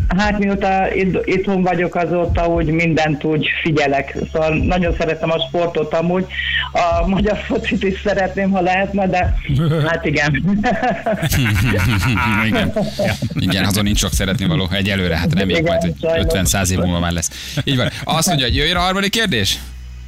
hát 0.08 0.40
mióta 0.40 0.94
itt, 0.96 1.26
itthon 1.26 1.62
vagyok 1.62 1.96
azóta, 1.96 2.48
úgy 2.48 2.68
mindent 2.68 3.24
úgy 3.24 3.50
figyelek. 3.62 4.18
Szóval 4.34 4.58
nagyon 4.58 4.96
szeretem 4.98 5.32
a 5.32 5.40
sportot 5.48 5.94
amúgy. 5.94 6.26
A 6.72 7.08
magyar 7.08 7.38
focit 7.38 7.84
is 7.84 8.02
szeretném, 8.04 8.52
ha 8.52 8.62
lehetne, 8.62 9.08
de 9.08 9.36
hát 9.88 10.06
igen. 10.06 10.32
Igen. 12.48 12.74
Igen, 13.34 13.66
azon 13.66 13.84
nincs 13.84 14.00
sok 14.00 14.14
szeretni 14.14 14.46
való. 14.46 14.70
Egyelőre, 14.72 15.18
hát 15.18 15.34
reméljük 15.34 15.68
Igen, 15.68 15.78
majd, 15.80 15.82
hogy 15.82 16.10
sajnos. 16.30 16.52
50-100 16.52 16.70
év 16.72 16.78
múlva 16.78 17.00
már 17.00 17.12
lesz. 17.12 17.54
Így 17.64 17.78
van. 17.78 17.90
Azt 18.04 18.28
mondja, 18.28 18.46
hogy 18.46 18.56
jöjjön 18.56 18.76
a 18.76 18.80
harmadik 18.80 19.12
kérdés? 19.12 19.58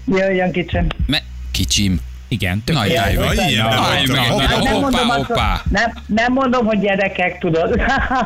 Jöjjön 0.07 0.51
kicsim. 0.51 0.87
Me- 1.05 1.23
kicsim. 1.51 1.99
Igen, 2.31 2.61
tök 2.65 2.75
Na, 2.75 2.85
jó. 2.85 2.93
jaj, 2.93 3.13
Ja, 3.13 3.31
ilyen 3.49 3.65
Hoppá, 3.65 4.57
nem, 4.63 4.73
Hoppá, 4.73 4.79
mondom 4.79 5.09
azt, 5.09 5.25
hoppá. 5.25 5.61
nem, 5.69 5.93
nem 6.05 6.33
mondom, 6.33 6.65
hogy 6.65 6.79
gyerekek, 6.79 7.39
tudod. 7.39 7.75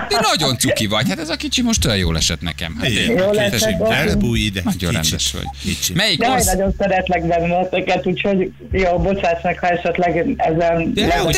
De 0.10 0.20
nagyon 0.32 0.58
cuki 0.58 0.88
vagy. 0.88 1.10
Hát 1.10 1.20
ez 1.20 1.30
a 1.30 1.36
kicsi 1.36 1.62
most 1.62 1.86
olyan 1.86 1.98
jól 1.98 2.18
esett 2.18 2.42
nekem. 2.42 2.78
Hát, 2.80 2.90
Igen. 2.90 3.18
Jó 3.18 3.30
tessék, 3.32 3.54
esett. 3.54 3.90
Elbúj 3.90 4.40
ide. 4.40 4.62
Nagyon 4.64 4.92
rendes 4.92 5.32
vagy. 5.32 5.46
Kicsit. 5.62 5.96
Melyik 5.96 6.22
Jaj, 6.22 6.32
ország? 6.32 6.56
nagyon 6.58 6.74
szeretlek 6.78 7.28
benneteket, 7.28 8.08
úgyhogy 8.08 8.52
jó, 8.72 9.00
bocsáss 9.00 9.42
meg, 9.44 9.60
ha 9.60 9.68
esetleg 9.68 10.34
ezen... 10.38 10.94
De, 10.94 11.02
de, 11.02 11.08
de, 11.08 11.16
jól 11.18 11.32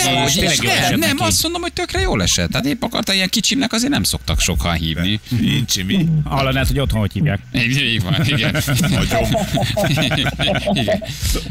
nem, 0.89 0.89
nem, 0.89 0.99
neki. 0.99 1.15
azt 1.17 1.43
mondom, 1.43 1.61
hogy 1.61 1.73
tökre 1.73 1.99
jól 1.99 2.21
esett. 2.21 2.49
Tehát 2.49 2.65
épp 2.65 2.83
akarta, 2.83 3.13
ilyen 3.13 3.29
kicsimnek 3.29 3.73
azért 3.73 3.91
nem 3.91 4.03
szoktak 4.03 4.39
sokan 4.39 4.73
hívni. 4.73 5.19
Nincs 5.41 5.83
mi. 5.83 6.05
Hallanád, 6.23 6.67
hogy 6.67 6.79
otthon 6.79 6.99
hogy 6.99 7.11
hívják. 7.13 7.39
Így, 7.53 8.03
van, 8.03 8.15
igen. 8.25 8.55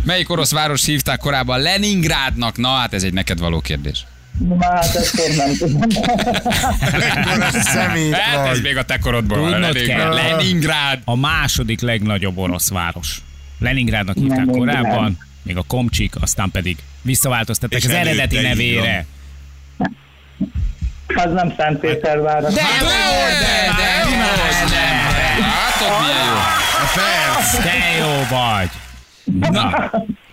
Melyik 0.04 0.30
orosz 0.30 0.50
város 0.52 0.82
hívták 1.04 1.18
korábban 1.18 1.60
Leningrádnak? 1.60 2.56
Na, 2.56 2.68
hát 2.68 2.94
ez 2.94 3.02
egy 3.02 3.12
neked 3.12 3.38
való 3.38 3.60
kérdés. 3.60 4.06
Na, 4.48 4.56
hát 4.70 4.94
ezt 4.94 5.36
nem 5.36 5.56
tudom. 5.58 5.80
Hát 8.12 8.46
ez 8.46 8.60
még 8.60 8.76
a 8.76 8.82
te 8.82 8.98
korodból 8.98 9.38
van. 9.40 9.50
Tudnod 9.50 9.74
Leningrad. 9.74 9.98
kell. 9.98 10.14
Leningrád. 10.14 11.00
A 11.04 11.16
második 11.16 11.80
legnagyobb 11.80 12.38
orosz 12.38 12.70
város. 12.70 13.22
Leningrádnak 13.58 14.16
hívták 14.16 14.36
Leningrád. 14.46 14.82
korábban, 14.82 15.18
még 15.42 15.56
a 15.56 15.62
Komcsik, 15.66 16.14
aztán 16.20 16.50
pedig 16.50 16.76
visszaváltoztatták 17.02 17.78
És 17.78 17.84
az 17.84 17.92
eredeti 17.92 18.40
nevére. 18.40 19.06
Az 21.14 21.32
nem 21.32 21.54
Szentpéterváros. 21.56 22.52
De, 22.54 22.60
de, 22.60 22.86
de, 22.86 23.74
de, 23.76 24.70
de, 24.70 24.84
Látod, 25.40 26.00
milyen 26.00 26.24
jó. 26.26 26.34
A 26.82 26.90
perc. 26.94 27.62
Te 27.62 27.96
jó 27.98 28.36
vagy! 28.36 28.70
Na, 29.50 29.90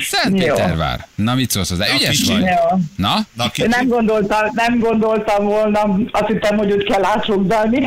Szentpétervár. 0.00 1.06
Na, 1.14 1.34
mit 1.34 1.50
szólsz 1.50 1.68
hozzá? 1.68 1.86
Ügyes 1.94 2.24
vagy. 2.24 2.40
Ja. 2.42 2.78
Na? 2.96 3.14
Na, 3.32 3.50
nem 3.66 3.88
gondoltam, 3.88 4.38
nem 4.52 4.78
gondoltam 4.78 5.44
volna, 5.44 5.80
azt 6.10 6.26
hittem, 6.26 6.56
hogy 6.56 6.72
úgy 6.72 6.84
kell 6.84 7.04
átsugdalni. 7.04 7.78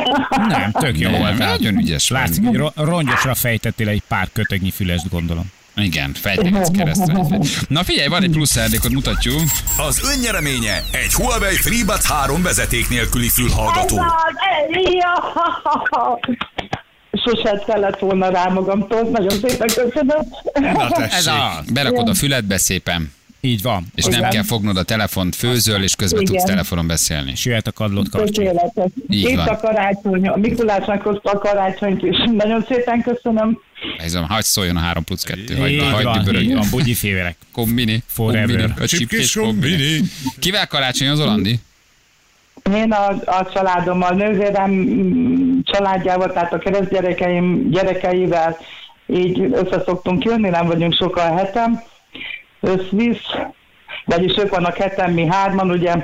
nem, 0.48 0.70
tök 0.72 0.98
jó 0.98 1.10
volt. 1.10 1.38
nagyon 1.38 1.78
ügyes 1.78 2.08
vagy. 2.08 2.18
Látszik, 2.18 2.46
hogy 2.46 2.56
ro- 2.56 2.76
rongyosra 2.76 3.34
fejtettél 3.34 3.88
egy 3.88 4.02
pár 4.08 4.28
kötögnyi 4.32 4.70
fülest, 4.70 5.08
gondolom. 5.08 5.44
Igen, 5.76 6.12
fejtegetsz 6.14 6.70
keresztül. 6.70 7.24
Na 7.68 7.82
figyelj, 7.84 8.08
van 8.08 8.22
egy 8.22 8.30
plusz 8.30 8.50
szándékot, 8.50 8.90
mutatjuk. 8.90 9.40
Az 9.76 10.00
önnyereménye 10.16 10.82
egy 10.92 11.12
Huawei 11.12 11.54
FreeBuds 11.56 12.06
3 12.06 12.42
vezeték 12.42 12.88
nélküli 12.88 13.28
fülhallgató. 13.28 13.96
Ja. 13.96 15.32
Sose 17.24 17.62
kellett 17.66 17.98
volna 17.98 18.28
rá 18.30 18.44
magamtól, 18.44 19.02
nagyon 19.02 19.38
szépen 19.48 19.68
köszönöm. 19.74 20.18
Na 20.60 21.04
Ez 21.04 21.26
az. 21.26 21.70
Berakod 21.72 22.08
a 22.08 22.14
füledbe 22.14 22.58
szépen. 22.58 23.12
Így 23.42 23.62
van. 23.62 23.86
És 23.94 24.04
nem 24.04 24.18
Igen. 24.18 24.30
kell 24.30 24.42
fognod 24.42 24.76
a 24.76 24.82
telefont, 24.82 25.34
főzöl, 25.36 25.82
és 25.82 25.94
közben 25.96 26.20
Igen. 26.20 26.32
tudsz 26.34 26.44
telefonon 26.48 26.86
beszélni. 26.86 27.30
És 27.30 27.44
jöhet 27.44 27.66
a 27.66 27.72
kadlót. 27.72 28.10
Tökéletes. 28.10 28.90
Így 29.10 29.28
Itt 29.28 29.36
van. 29.36 29.46
a 29.46 29.56
karácsony, 29.56 30.28
a 30.28 30.36
Mikulásnak 30.36 31.02
hozta 31.02 31.30
a 31.30 31.38
karácsonyt 31.38 32.02
is. 32.02 32.16
Nagyon 32.32 32.64
szépen 32.68 33.02
köszönöm. 33.02 33.58
Ez 33.98 34.14
hagyd 34.14 34.44
szóljon 34.44 34.76
a 34.76 34.80
3 34.80 35.04
plusz 35.04 35.22
2. 35.22 35.56
Hagyd, 35.56 35.80
hagyd 35.80 36.04
van, 36.04 36.14
így 36.16 36.22
dübörögjön. 36.24 36.56
van, 36.58 36.66
bugyi 36.70 36.94
févelek. 36.94 37.36
Kombini. 37.52 38.02
Forever. 38.06 38.46
kombini, 38.46 38.72
A 38.78 38.82
A 38.82 38.86
csipkés 38.86 39.32
kombini. 39.32 39.76
kombini. 39.76 40.00
Kivel 40.38 40.66
karácsonyozol, 40.66 41.28
Andi? 41.28 41.60
Én 42.74 42.92
a, 42.92 43.08
a 43.24 43.50
családommal, 43.52 44.10
nővérem 44.10 44.70
mm, 44.70 45.58
családjával, 45.62 46.32
tehát 46.32 46.52
a 46.52 46.58
keresztgyerekeim 46.58 47.70
gyerekeivel 47.70 48.56
így 49.06 49.40
össze 49.52 49.82
szoktunk 49.86 50.24
jönni, 50.24 50.48
nem 50.48 50.66
vagyunk 50.66 50.94
sokan 50.94 51.36
hetem, 51.36 51.80
összvisz, 52.60 53.24
vagyis 54.04 54.36
ők 54.38 54.50
vannak 54.50 54.76
heten, 54.76 55.12
mi 55.12 55.26
hárman, 55.26 55.70
ugye, 55.70 55.94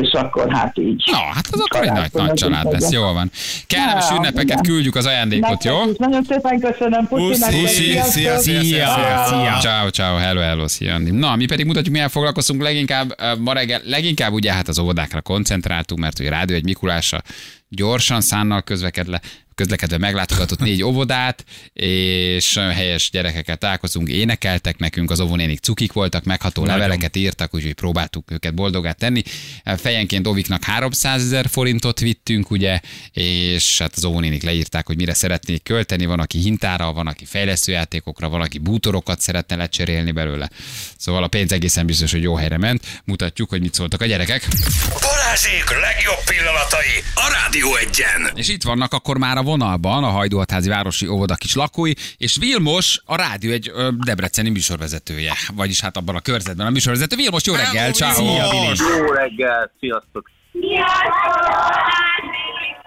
és 0.00 0.12
akkor 0.12 0.52
hát 0.52 0.78
így. 0.78 1.02
Na, 1.10 1.18
hát 1.18 1.46
az 1.50 1.60
akkor 1.60 1.82
egy 1.82 1.92
nagy, 1.92 2.10
nagy 2.12 2.32
család 2.32 2.72
lesz, 2.72 2.90
jól 2.90 3.12
van. 3.12 3.30
Kellemes 3.66 4.04
Ja, 4.10 4.16
ünnepeket 4.16 4.44
igen. 4.44 4.62
küldjük 4.62 4.94
az 4.94 5.06
ajándékot, 5.06 5.64
jó? 5.64 5.76
Nagyon 5.96 6.24
szépen 6.24 6.60
köszönöm, 6.60 7.08
Puszi, 7.08 7.34
szia, 7.34 8.04
sziasztok! 8.04 8.42
szia, 8.42 8.62
Szia. 8.62 9.58
Ciao, 9.60 9.88
ciao, 9.88 10.16
hello, 10.16 10.40
hello, 10.40 10.68
szia. 10.68 10.98
Na, 10.98 11.36
mi 11.36 11.46
pedig 11.46 11.66
mutatjuk, 11.66 11.92
milyen 11.92 12.08
foglalkozunk 12.08 12.62
leginkább 12.62 13.14
ma 13.38 13.52
reggel, 13.52 13.80
leginkább 13.84 14.32
ugye 14.32 14.52
hát 14.52 14.68
az 14.68 14.78
óvodákra 14.78 15.20
koncentráltunk, 15.20 16.00
mert 16.00 16.18
ugye 16.18 16.30
Rádió 16.30 16.56
egy 16.56 16.64
Mikulásra 16.64 17.22
gyorsan 17.68 18.20
szánnal 18.20 18.62
közlekedve, 18.62 19.20
közlekedve 19.54 19.98
meglátogatott 19.98 20.58
négy 20.58 20.82
óvodát, 20.82 21.44
és 21.72 22.56
ö, 22.56 22.60
helyes 22.60 23.10
gyerekeket 23.10 23.58
találkozunk, 23.58 24.08
énekeltek 24.08 24.78
nekünk, 24.78 25.10
az 25.10 25.20
óvónénik 25.20 25.60
cukik 25.60 25.92
voltak, 25.92 26.24
megható 26.24 26.62
Nagyon. 26.62 26.78
leveleket 26.78 27.16
írtak, 27.16 27.54
úgyhogy 27.54 27.72
próbáltuk 27.72 28.30
őket 28.30 28.54
boldogát 28.54 28.98
tenni. 28.98 29.22
Fejenként 29.76 30.26
Oviknak 30.26 30.64
300 30.64 31.22
ezer 31.22 31.48
forintot 31.48 32.00
vittünk, 32.00 32.50
ugye, 32.50 32.80
és 33.12 33.78
hát 33.78 33.92
az 33.96 34.04
óvónénik 34.04 34.42
leírták, 34.42 34.86
hogy 34.86 34.96
mire 34.96 35.14
szeretnék 35.14 35.62
költeni, 35.62 36.06
van, 36.06 36.20
aki 36.20 36.38
hintára, 36.38 36.92
van, 36.92 37.06
aki 37.06 37.24
fejlesztőjátékokra, 37.24 38.28
van, 38.28 38.40
aki 38.40 38.58
bútorokat 38.58 39.20
szeretne 39.20 39.56
lecserélni 39.56 40.10
belőle. 40.10 40.50
Szóval 40.98 41.22
a 41.22 41.28
pénz 41.28 41.52
egészen 41.52 41.86
biztos, 41.86 42.12
hogy 42.12 42.22
jó 42.22 42.34
helyre 42.34 42.58
ment. 42.58 43.02
Mutatjuk, 43.04 43.48
hogy 43.48 43.60
mit 43.60 43.74
szóltak 43.74 44.00
a 44.00 44.06
gyerekek. 44.06 44.48
Balázsék 45.00 45.70
legjobb 45.80 46.24
pillanatai 46.26 47.02
a 47.14 47.30
Rádió 47.32 47.76
egyen. 47.76 48.30
És 48.34 48.48
itt 48.48 48.62
vannak 48.62 48.92
akkor 48.92 49.18
már 49.18 49.36
a 49.36 49.41
vonalban 49.42 50.04
a 50.04 50.08
Hajdúhatházi 50.08 50.68
Városi 50.68 51.06
Óvoda 51.06 51.34
kis 51.34 51.54
lakói, 51.54 51.92
és 52.16 52.36
Vilmos, 52.36 53.00
a 53.04 53.16
rádió 53.16 53.50
egy 53.50 53.70
ö, 53.74 53.88
debreceni 54.04 54.50
műsorvezetője, 54.50 55.32
vagyis 55.54 55.80
hát 55.80 55.96
abban 55.96 56.16
a 56.16 56.20
körzetben 56.20 56.66
a 56.66 56.70
műsorvezető. 56.70 57.16
Vilmos, 57.16 57.44
jó 57.46 57.54
reggel, 57.54 57.92
ciao. 57.92 58.12
Szia, 58.12 58.50
Vili. 58.50 58.98
Jó 58.98 59.12
reggel, 59.12 59.72
sziasztok! 59.80 60.30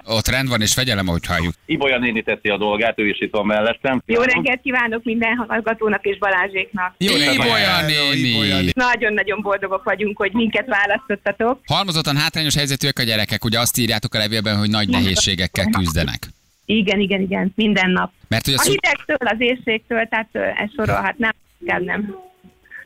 Ott 0.08 0.28
rend 0.28 0.50
van 0.50 0.62
és 0.62 0.74
fegyelem, 0.74 1.08
ahogy 1.08 1.26
halljuk. 1.26 1.54
Ibolya 1.65 1.98
néni 2.00 2.24
teszi 2.24 2.50
a 2.50 2.58
dolgát, 2.58 3.00
ő 3.00 3.08
is 3.08 3.22
itt 3.22 3.32
van 3.32 3.46
mellettem. 3.46 4.02
Jó 4.06 4.22
reggelt 4.22 4.62
kívánok 4.62 5.04
minden 5.04 5.46
hallgatónak 5.48 6.06
és 6.06 6.18
Balázséknak. 6.18 6.96
Jó 6.98 7.15
Ibolya 7.15 7.86
néni. 7.86 8.70
Nagyon-nagyon 8.74 9.41
boldogok 9.41 9.84
vagyunk, 9.84 10.18
hogy 10.18 10.34
minket 10.34 10.68
választottatok. 10.68 11.60
Halmozottan 11.65 12.18
hátrányos 12.18 12.56
helyzetűek 12.56 13.00
a 13.00 13.04
gyerekek, 13.04 13.46
ugye 13.46 13.60
azt 13.60 13.78
írjátok 13.78 14.13
a 14.13 14.18
levélben, 14.18 14.58
hogy 14.58 14.70
nagy 14.70 14.89
nehézségekkel 14.89 15.65
küzdenek. 15.65 16.35
Igen, 16.65 16.99
igen, 16.99 17.21
igen, 17.21 17.51
minden 17.56 17.91
nap. 17.91 18.12
Mert 18.28 18.45
hogy 18.45 18.54
a 18.54 18.58
A 18.58 18.63
hidegtől, 18.63 19.28
az 19.28 19.36
éjségtől, 19.38 20.08
tehát 20.08 20.30
ez 20.34 20.69
sorolhatnám, 20.75 21.34
kell 21.65 21.82
nem. 21.82 22.15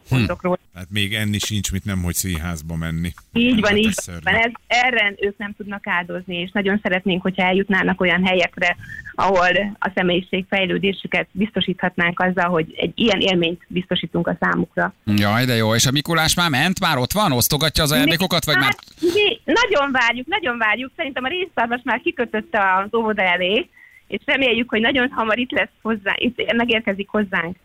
Mondok 0.09 0.41
róla. 0.41 0.59
Hát 0.73 0.87
még 0.89 1.13
enni 1.13 1.37
sincs, 1.39 1.71
mit 1.71 1.85
nem, 1.85 2.03
hogy 2.03 2.13
színházba 2.13 2.75
menni. 2.75 3.11
Így 3.33 3.59
van, 3.59 3.77
így 3.77 3.93
van. 4.23 4.35
Ez, 4.35 4.51
erre 4.67 5.13
ők 5.19 5.37
nem 5.37 5.53
tudnak 5.57 5.87
áldozni, 5.87 6.35
és 6.35 6.51
nagyon 6.51 6.79
szeretnénk, 6.83 7.21
hogyha 7.21 7.43
eljutnának 7.43 8.01
olyan 8.01 8.25
helyekre, 8.25 8.75
ahol 9.15 9.75
a 9.79 9.91
személyiség 9.95 10.45
fejlődésüket 10.49 11.27
biztosíthatnánk 11.31 12.19
azzal, 12.19 12.49
hogy 12.49 12.73
egy 12.77 12.91
ilyen 12.95 13.19
élményt 13.19 13.61
biztosítunk 13.67 14.27
a 14.27 14.37
számukra. 14.39 14.93
Jaj, 15.05 15.45
de 15.45 15.55
jó. 15.55 15.75
És 15.75 15.85
a 15.85 15.91
Mikulás 15.91 16.35
már 16.35 16.49
ment? 16.49 16.79
Már 16.79 16.97
ott 16.97 17.11
van? 17.11 17.31
Osztogatja 17.31 17.83
az 17.83 17.91
ajándékokat? 17.91 18.45
Vagy 18.45 18.55
már... 18.55 18.63
Hát, 18.63 18.83
mi 18.99 19.39
nagyon 19.45 19.91
várjuk, 19.91 20.27
nagyon 20.27 20.57
várjuk. 20.57 20.91
Szerintem 20.95 21.23
a 21.23 21.27
részszarvas 21.27 21.81
már 21.83 22.01
kikötötte 22.01 22.59
az 22.83 22.93
óvoda 22.99 23.21
elé, 23.21 23.69
és 24.07 24.19
reméljük, 24.25 24.69
hogy 24.69 24.81
nagyon 24.81 25.09
hamar 25.11 25.37
itt 25.37 25.51
lesz 25.51 25.69
hozzá, 25.81 26.13
itt 26.15 26.53
megérkezik 26.53 27.07
hozzánk. 27.07 27.57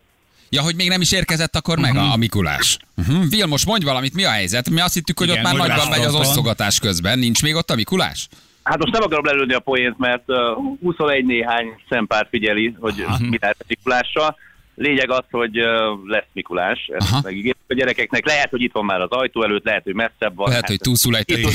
Ja, 0.49 0.61
hogy 0.61 0.75
még 0.75 0.89
nem 0.89 1.01
is 1.01 1.11
érkezett 1.11 1.55
akkor 1.55 1.79
meg 1.79 1.95
a, 1.95 2.11
a 2.11 2.15
Mikulás. 2.15 2.77
Uh-huh. 2.97 3.29
Vilmos, 3.29 3.65
mondj 3.65 3.85
valamit, 3.85 4.13
mi 4.13 4.23
a 4.23 4.29
helyzet? 4.29 4.69
Mi 4.69 4.81
azt 4.81 4.93
hittük, 4.93 5.19
hogy 5.19 5.27
Igen, 5.27 5.45
ott 5.45 5.51
már 5.51 5.67
nagyban 5.67 5.87
megy 5.89 6.05
az 6.05 6.15
osztogatás 6.15 6.79
közben. 6.79 7.19
Nincs 7.19 7.41
még 7.43 7.55
ott 7.55 7.69
a 7.69 7.75
Mikulás? 7.75 8.27
Hát 8.63 8.77
most 8.77 8.91
nem 8.91 9.01
akarom 9.01 9.25
lelőni 9.25 9.53
a 9.53 9.59
poént, 9.59 9.97
mert 9.97 10.23
uh, 10.27 10.37
21 10.81 11.25
néhány 11.25 11.65
szempár 11.89 12.27
figyeli, 12.29 12.75
hogy 12.79 13.05
mi 13.19 13.37
lehet 13.41 13.57
a 13.59 13.65
Mikulással. 13.67 14.37
Lényeg 14.75 15.11
az, 15.11 15.23
hogy 15.31 15.59
uh, 15.59 15.67
lesz 16.05 16.27
Mikulás, 16.33 16.89
Aha. 16.97 17.15
ezt 17.15 17.23
megígérjük 17.23 17.57
a 17.67 17.73
gyerekeknek. 17.73 18.25
Lehet, 18.25 18.49
hogy 18.49 18.61
itt 18.61 18.71
van 18.73 18.85
már 18.85 19.01
az 19.01 19.09
ajtó 19.09 19.43
előtt, 19.43 19.65
lehet, 19.65 19.83
hogy 19.83 19.93
messzebb 19.93 20.35
van. 20.35 20.49
Lehet, 20.49 20.67
hogy 20.67 20.79
túlszul 20.79 21.17
egy 21.17 21.31
a 21.31 21.49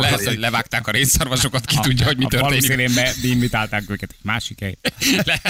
Lehet, 0.00 0.24
hogy 0.24 0.38
levágták 0.38 0.86
a 0.86 0.90
rénszarvasokat, 0.90 1.64
ki 1.64 1.76
tudja, 1.82 2.06
hogy 2.06 2.16
mi 2.16 2.24
A 2.24 2.28
történik. 2.28 2.64
faluszélén 2.66 3.06
invitálták 3.22 3.82
őket 3.88 4.10
egy 4.12 4.18
másik 4.22 4.60
hely. 4.60 4.76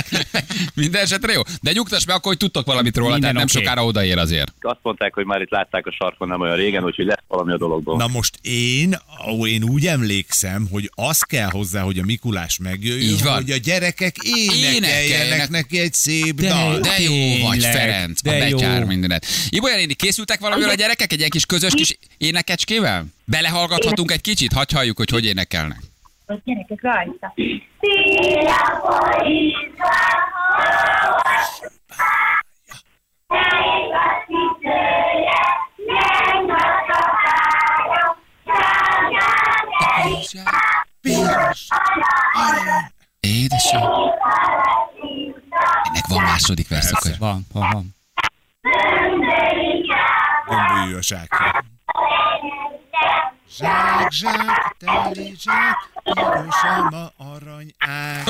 Minden 0.75 1.03
esetre 1.03 1.33
jó. 1.33 1.41
De 1.61 1.73
nyugtass 1.73 2.05
meg 2.05 2.15
akkor, 2.17 2.27
hogy 2.27 2.37
tudtok 2.37 2.67
valamit 2.67 2.97
róla, 2.97 3.19
tehát 3.19 3.35
nem 3.35 3.47
sokára 3.47 3.85
odaér 3.85 4.19
azért. 4.19 4.53
Azt 4.61 4.79
mondták, 4.83 5.15
hogy 5.15 5.25
már 5.25 5.41
itt 5.41 5.51
látták 5.51 5.87
a 5.87 5.93
sarkon 5.93 6.29
nem 6.29 6.41
olyan 6.41 6.57
régen, 6.57 6.85
úgyhogy 6.85 7.05
lesz 7.07 7.23
valami 7.29 7.53
a 7.53 7.57
dologból. 7.59 7.97
Na 7.97 8.07
most 8.07 8.39
én, 8.43 8.97
ó, 9.31 9.47
én 9.47 9.63
úgy 9.65 9.87
emlékszem, 9.87 10.69
hogy 10.71 10.91
az 10.95 11.23
kell 11.23 11.49
hozzá, 11.51 11.81
hogy 11.83 11.99
a 11.99 12.05
Mikulás 12.05 12.59
megjöjjön, 12.63 13.13
Így 13.13 13.23
van. 13.23 13.35
hogy 13.35 13.51
a 13.51 13.57
gyerekek 13.57 14.17
énekeljenek 14.23 14.75
Énekeljenek. 14.75 15.49
neki 15.49 15.79
egy 15.79 15.93
szép 15.95 16.35
De 16.35 16.49
dalt. 16.49 16.81
De 16.83 17.01
jó 17.01 17.47
vagy, 17.47 17.63
Ferenc, 17.63 18.21
a 18.25 18.31
de. 18.31 18.38
Betyár 18.39 18.85
mindenet. 18.85 19.27
Ibolya 19.49 19.77
néni, 19.77 19.95
készültek 19.95 20.41
valamivel 20.41 20.71
a 20.71 20.75
gyerekek 20.75 21.13
egy 21.13 21.19
ilyen 21.19 21.31
kis 21.31 21.47
közös 21.47 21.75
kis 21.75 21.99
énekecskével? 22.19 23.05
Belehallgathatunk 23.25 24.11
egy 24.11 24.21
kicsit? 24.21 24.53
Hagy 24.53 24.73
halljuk, 24.73 24.97
hogy 24.97 25.11
hogy 25.11 25.25
énekelnek. 25.25 25.81
A 26.27 26.35
gyerekek 26.45 26.81
rajta. 26.83 27.35
Édes 43.21 43.73
jó. 43.73 43.81
Ennek 45.83 46.07
van 46.07 46.23
második 46.23 46.69
verszak. 46.69 47.17
Van, 47.19 47.47
van, 47.53 47.69
van. 47.73 47.97
Gömbölyű 50.47 50.97
a 50.97 51.03
zsákja. 51.03 51.63
Zsák, 53.57 54.11
zsák, 54.13 54.77
teli 54.79 55.35
zsák, 55.41 55.77
pirosan 56.03 56.89
ma 56.91 57.13
arany 57.17 57.75
ág. 57.79 58.27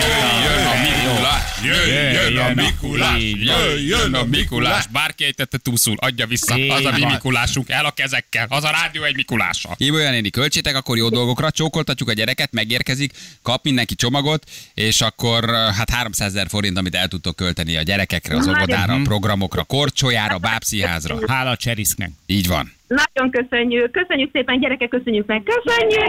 Jöjjön 0.00 0.66
a 0.66 0.74
Mikulás, 0.82 1.62
jöjjön 1.62 2.38
a 2.38 2.54
Mikulás, 2.54 3.22
jöjjön 3.22 4.14
a 4.14 4.24
Mikulás. 4.24 4.86
Bárki 4.86 5.24
ejtette 5.24 5.58
túlszul, 5.58 5.96
adja 5.98 6.26
vissza, 6.26 6.56
Így 6.56 6.70
az 6.70 6.84
a 6.84 6.90
mi. 6.90 7.04
Mikulásunk, 7.04 7.70
el 7.70 7.84
a 7.84 7.90
kezekkel, 7.90 8.46
az 8.48 8.64
a 8.64 8.70
rádió 8.70 9.02
egy 9.02 9.14
Mikulással. 9.16 9.74
Ibolya 9.76 10.10
néni, 10.10 10.30
költsétek 10.30 10.76
akkor 10.76 10.96
jó 10.96 11.08
dolgokra, 11.08 11.50
csókoltatjuk 11.50 12.08
a 12.08 12.12
gyereket, 12.12 12.52
megérkezik, 12.52 13.12
kap 13.42 13.64
mindenki 13.64 13.94
csomagot, 13.94 14.44
és 14.74 15.00
akkor 15.00 15.50
hát 15.50 15.90
300 15.90 16.28
ezer 16.28 16.46
forint, 16.48 16.78
amit 16.78 16.94
el 16.94 17.08
tudtok 17.08 17.36
költeni 17.36 17.76
a 17.76 17.82
gyerekekre, 17.82 18.36
az 18.36 18.48
óvodára, 18.48 18.94
a 18.94 19.00
programokra, 19.02 19.64
korcsolyára, 19.64 20.38
bábszínházra. 20.38 21.18
Hála 21.26 21.50
a 21.50 21.56
Cseriszknek. 21.56 22.10
Így 22.26 22.48
van. 22.48 22.72
Nagyon 22.86 23.30
köszönjük, 23.30 23.90
köszönjük 23.90 24.30
szépen, 24.32 24.60
gyerekek, 24.60 24.88
köszönjük 24.88 25.26
meg, 25.26 25.42
köszönjük! 25.42 26.02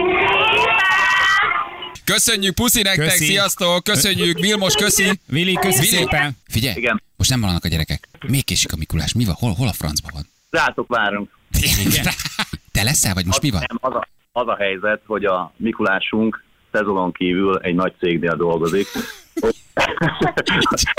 Köszönjük, 2.04 2.54
puszi 2.54 2.82
nektek, 2.82 3.04
Köszi. 3.04 3.24
sziasztok, 3.24 3.84
köszönjük, 3.84 4.38
Vilmos, 4.38 4.74
köszi. 4.74 5.20
Vili, 5.26 5.52
köszi 5.54 5.80
Vili. 5.80 5.86
szépen. 5.96 6.30
Figyelj, 6.48 6.74
Igen. 6.76 7.02
most 7.16 7.30
nem 7.30 7.40
vannak 7.40 7.64
a 7.64 7.68
gyerekek. 7.68 8.08
Még 8.26 8.44
késik 8.44 8.72
a 8.72 8.76
Mikulás. 8.76 9.14
Mi 9.14 9.24
van? 9.24 9.34
Hol, 9.38 9.52
hol 9.52 9.68
a 9.68 9.72
francba 9.72 10.08
van? 10.12 10.22
Rátok 10.50 10.88
várunk. 10.88 11.30
Te 12.72 12.82
leszel, 12.82 13.14
vagy 13.14 13.24
most 13.26 13.42
mi 13.42 13.50
van? 13.50 13.62
Nem, 13.68 13.78
az 13.80 13.94
a, 13.94 14.08
az 14.32 14.48
a 14.48 14.56
helyzet, 14.56 15.00
hogy 15.06 15.24
a 15.24 15.52
Mikulásunk 15.56 16.44
szezonon 16.72 17.12
kívül 17.12 17.58
egy 17.58 17.74
nagy 17.74 17.92
cégnél 17.98 18.36
dolgozik. 18.36 18.86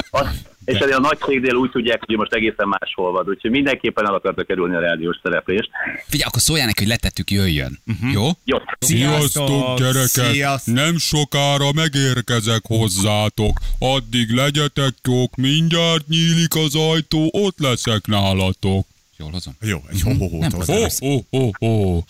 Azt, 0.10 0.30
és 0.66 0.78
ennél 0.78 0.96
a 0.96 1.00
nagy 1.00 1.18
cégnél 1.18 1.54
úgy 1.56 1.72
tudják, 1.72 2.04
hogy 2.06 2.16
most 2.16 2.34
egészen 2.34 2.68
máshol 2.68 3.12
van, 3.12 3.26
úgyhogy 3.28 3.52
mindenképpen 3.52 4.06
el 4.06 4.14
akartak 4.14 4.48
kerülni 4.48 4.76
a 4.76 4.80
rádiós 4.80 5.20
szereplést. 5.24 5.70
Figyelj, 6.08 6.30
akkor 6.30 6.42
szóljál 6.42 6.66
neki, 6.66 6.80
hogy 6.80 6.92
letettük, 6.92 7.32
jöjjön. 7.32 7.80
Jó? 8.12 8.30
Jó, 8.44 8.58
Sziasztok, 8.80 9.78
gyerekek! 9.78 10.08
Sziasztok. 10.32 10.74
Nem 10.74 10.98
sokára 10.98 11.72
megérkezek 11.72 12.62
hozzátok. 12.68 13.60
Addig 13.80 14.30
legyetek 14.32 14.94
jók, 15.04 15.36
mindjárt 15.36 16.08
nyílik 16.08 16.56
az 16.56 16.76
ajtó, 16.76 17.30
ott 17.34 17.60
leszek 17.60 18.06
nálatok. 18.06 18.86
Jól 19.18 19.32
hozom. 19.32 19.56
Jó, 19.62 19.78
egy 19.92 20.02
ho 20.02 20.10
Nem 20.10 20.52
ho 20.52 20.58
hozom. 20.58 20.90
ho 21.00 21.20
ho 21.30 21.50
ho 21.60 22.02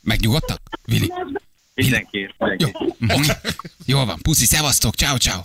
Megnyugodtak? 0.00 0.60
Vili? 0.84 1.12
Mindenki. 1.82 2.34
Jó. 2.58 2.68
Jól 3.86 4.04
van. 4.06 4.18
Puszi, 4.22 4.44
szevasztok. 4.46 4.94
Ciao, 4.94 5.16
ciao. 5.16 5.40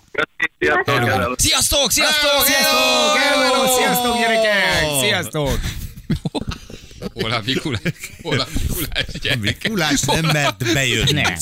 Sziasztok. 0.60 1.40
Sziasztok, 1.40 1.92
sziasztok! 1.92 2.46
Sziasztok! 2.46 3.18
Hello! 3.18 3.78
Sziasztok, 3.78 4.18
gyerekek! 4.18 4.84
Sziasztok! 5.02 5.60
Hol 7.14 7.32
a 7.32 7.42
Mikulás? 7.46 7.82
Hol 8.22 8.40
a 8.40 8.48
Mikulás? 8.60 9.06
Mikulás 9.40 10.02
nem 10.02 10.26
mert 10.26 10.74
bejönni. 10.74 11.12
Ne. 11.12 11.34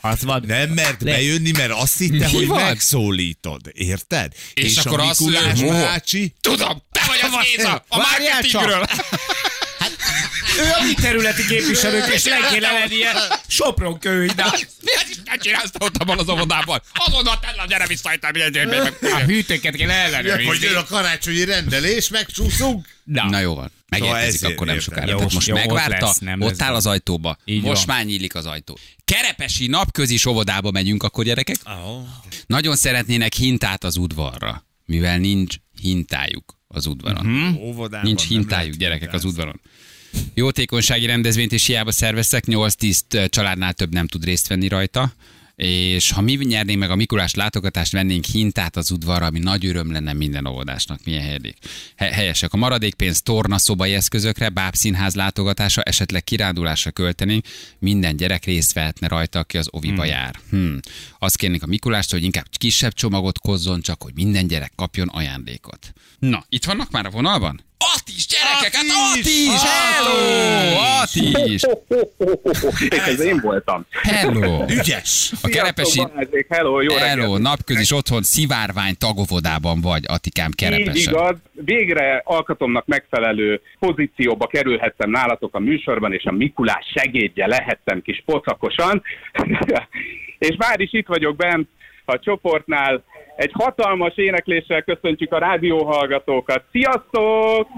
Az 0.00 0.22
van. 0.22 0.42
Nem 0.46 0.70
mert 0.70 1.02
Le- 1.02 1.10
bejönni, 1.10 1.50
mert 1.50 1.70
azt 1.72 1.98
hitte, 1.98 2.26
Mi 2.26 2.32
hogy 2.32 2.46
van? 2.46 2.62
megszólítod. 2.62 3.60
Érted? 3.72 4.32
És 4.54 4.76
akkor 4.76 5.00
a 5.00 5.08
azt 5.08 5.20
Mikulás 5.20 5.44
mondja, 5.44 5.64
hogy- 5.72 5.82
bácsi... 5.82 6.34
Tudom, 6.40 6.82
te 6.92 7.00
vagy 7.06 7.18
az 7.22 7.46
Géza, 7.56 7.84
a 7.88 7.96
marketingről. 7.96 8.84
Ő 10.58 10.70
a 10.80 10.82
mi 10.86 10.94
területi 10.94 11.46
képviselők, 11.46 12.06
és 12.14 12.24
le 12.24 12.36
kéne 12.52 12.72
lennie 12.72 13.12
Sopron 13.46 13.98
kőhidál. 13.98 14.50
Mi 14.86 14.90
az 14.94 15.08
Isten 15.10 15.38
csinálsz 15.38 15.70
ott 15.78 15.96
abban 15.96 16.18
az 16.18 16.28
óvodában? 16.28 16.80
Azonnal 16.94 17.38
tell 17.38 17.58
a 17.58 17.66
gyere 17.66 17.86
vissza 17.86 18.12
itt, 18.14 18.24
hogy 18.24 19.10
A 19.12 19.18
hűtőket 19.18 19.76
kell 19.76 19.88
Hogy 19.88 19.96
ellenőrizni. 19.96 20.66
jön 20.66 20.76
a 20.76 20.84
karácsonyi 20.84 21.44
rendelés, 21.44 22.08
megcsúszunk. 22.08 22.88
Na 23.04 23.38
jó 23.38 23.54
van. 23.54 23.70
Megérkezik 23.88 24.34
ezért 24.34 24.52
akkor 24.52 24.66
nem 24.66 24.78
sokára. 24.80 25.10
Jó, 25.10 25.16
Tehát 25.16 25.32
most 25.32 25.46
jó, 25.46 25.54
ott 25.54 25.60
megvárta, 25.60 26.06
lesz, 26.06 26.18
nem 26.18 26.40
ott 26.40 26.62
áll 26.62 26.74
az 26.74 26.86
ajtóba. 26.86 27.36
Így 27.44 27.62
most 27.62 27.84
van. 27.84 27.96
már 27.96 28.04
nyílik 28.04 28.34
az 28.34 28.46
ajtó. 28.46 28.78
Kerepesi 29.04 29.66
napközi 29.66 30.18
óvodába 30.28 30.70
megyünk 30.70 31.02
akkor 31.02 31.24
gyerekek. 31.24 31.56
Nagyon 32.46 32.76
szeretnének 32.76 33.32
hintát 33.34 33.84
az 33.84 33.96
udvarra, 33.96 34.64
mivel 34.84 35.18
nincs 35.18 35.54
hintájuk 35.80 36.58
az 36.68 36.86
udvaron. 36.86 37.56
Óvodában 37.60 38.06
Nincs 38.06 38.26
hintájuk 38.26 38.74
gyerekek 38.74 39.12
az 39.12 39.24
udvaron. 39.24 39.60
Jótékonysági 40.34 41.06
rendezvényt 41.06 41.52
is 41.52 41.66
hiába 41.66 41.92
szerveztek, 41.92 42.44
8-10 42.46 43.30
családnál 43.30 43.72
több 43.72 43.92
nem 43.92 44.06
tud 44.06 44.24
részt 44.24 44.46
venni 44.46 44.68
rajta, 44.68 45.12
és 45.56 46.10
ha 46.10 46.20
mi 46.20 46.34
nyernénk 46.34 46.78
meg 46.78 46.90
a 46.90 46.96
Mikulás 46.96 47.34
látogatást, 47.34 47.92
vennénk 47.92 48.24
hintát 48.24 48.76
az 48.76 48.90
udvarra, 48.90 49.26
ami 49.26 49.38
nagy 49.38 49.66
öröm 49.66 49.92
lenne 49.92 50.12
minden 50.12 50.46
óvodásnak. 50.46 51.00
Milyen 51.04 51.22
helyedék. 51.22 51.56
He- 51.96 52.12
helyesek. 52.12 52.52
A 52.52 52.56
maradékpénzt 52.56 53.24
torna 53.24 53.58
szobai 53.58 53.94
eszközökre, 53.94 54.48
bábszínház 54.48 55.14
látogatása, 55.14 55.82
esetleg 55.82 56.24
kirándulásra 56.24 56.90
költenénk, 56.90 57.44
minden 57.78 58.16
gyerek 58.16 58.44
részt 58.44 58.72
vehetne 58.72 59.08
rajta, 59.08 59.38
aki 59.38 59.58
az 59.58 59.68
oviba 59.70 60.02
hmm. 60.02 60.10
jár. 60.10 60.38
Hmm. 60.50 60.80
Azt 61.18 61.36
kérnék 61.36 61.62
a 61.62 61.66
Mikulást, 61.66 62.10
hogy 62.10 62.22
inkább 62.22 62.46
kisebb 62.50 62.92
csomagot 62.92 63.38
kozzon, 63.38 63.80
csak 63.80 64.02
hogy 64.02 64.12
minden 64.14 64.46
gyerek 64.46 64.72
kapjon 64.76 65.08
ajándékot. 65.08 65.92
Na, 66.18 66.44
itt 66.48 66.64
vannak 66.64 66.90
már 66.90 67.06
a 67.06 67.10
vonalban? 67.10 67.64
Atis, 68.08 68.26
gyerekek, 68.26 68.74
hát 68.74 68.84
Atis! 69.12 69.62
Hello! 69.62 70.14
Atis! 71.02 71.62
Ez 72.90 73.20
én 73.20 73.40
voltam. 73.42 73.86
Hello! 74.02 74.64
Ügyes! 74.68 75.32
A 75.42 75.48
kerepesi... 75.48 76.06
Hello, 76.48 76.80
jó 76.80 76.94
Hello, 76.94 77.22
reggelt. 77.22 77.42
napközis 77.42 77.92
otthon 77.92 78.22
szivárvány 78.22 78.94
tagovodában 78.98 79.80
vagy, 79.80 80.04
Atikám 80.06 80.48
Így 80.48 80.54
kerepesen. 80.54 81.12
igaz, 81.12 81.36
végre 81.52 82.22
alkatomnak 82.24 82.86
megfelelő 82.86 83.60
pozícióba 83.78 84.46
kerülhettem 84.46 85.10
nálatok 85.10 85.54
a 85.54 85.58
műsorban, 85.58 86.12
és 86.12 86.24
a 86.24 86.32
Mikulás 86.32 86.92
segédje 86.94 87.46
lehettem 87.46 88.02
kis 88.02 88.22
pocakosan. 88.26 89.02
és 90.48 90.56
már 90.58 90.80
is 90.80 90.92
itt 90.92 91.06
vagyok 91.06 91.36
bent 91.36 91.68
a 92.04 92.18
csoportnál. 92.18 93.04
Egy 93.36 93.52
hatalmas 93.52 94.16
énekléssel 94.16 94.82
köszöntjük 94.82 95.32
a 95.32 95.38
rádióhallgatókat. 95.38 96.64
Sziasztok! 96.72 97.68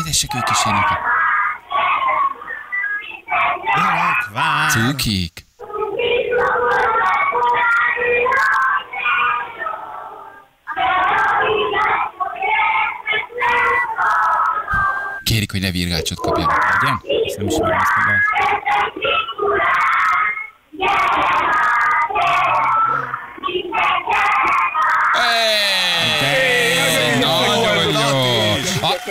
Édesek 0.00 0.34
ők 0.34 0.50
is 0.50 0.66
énekel. 0.66 0.98
Gyerek, 3.74 4.32
vár! 4.34 4.70
Cukik. 4.70 5.46
Kérik, 15.22 15.50
hogy 15.50 15.60
ne 15.60 15.70
virgácsot 15.70 16.18
kapjanak. 16.18 16.64
Igen? 16.82 17.00
Ezt 17.26 17.36
nem 17.36 17.46
ismerem 17.46 17.78
ezt 17.78 17.90
a 17.96 19.37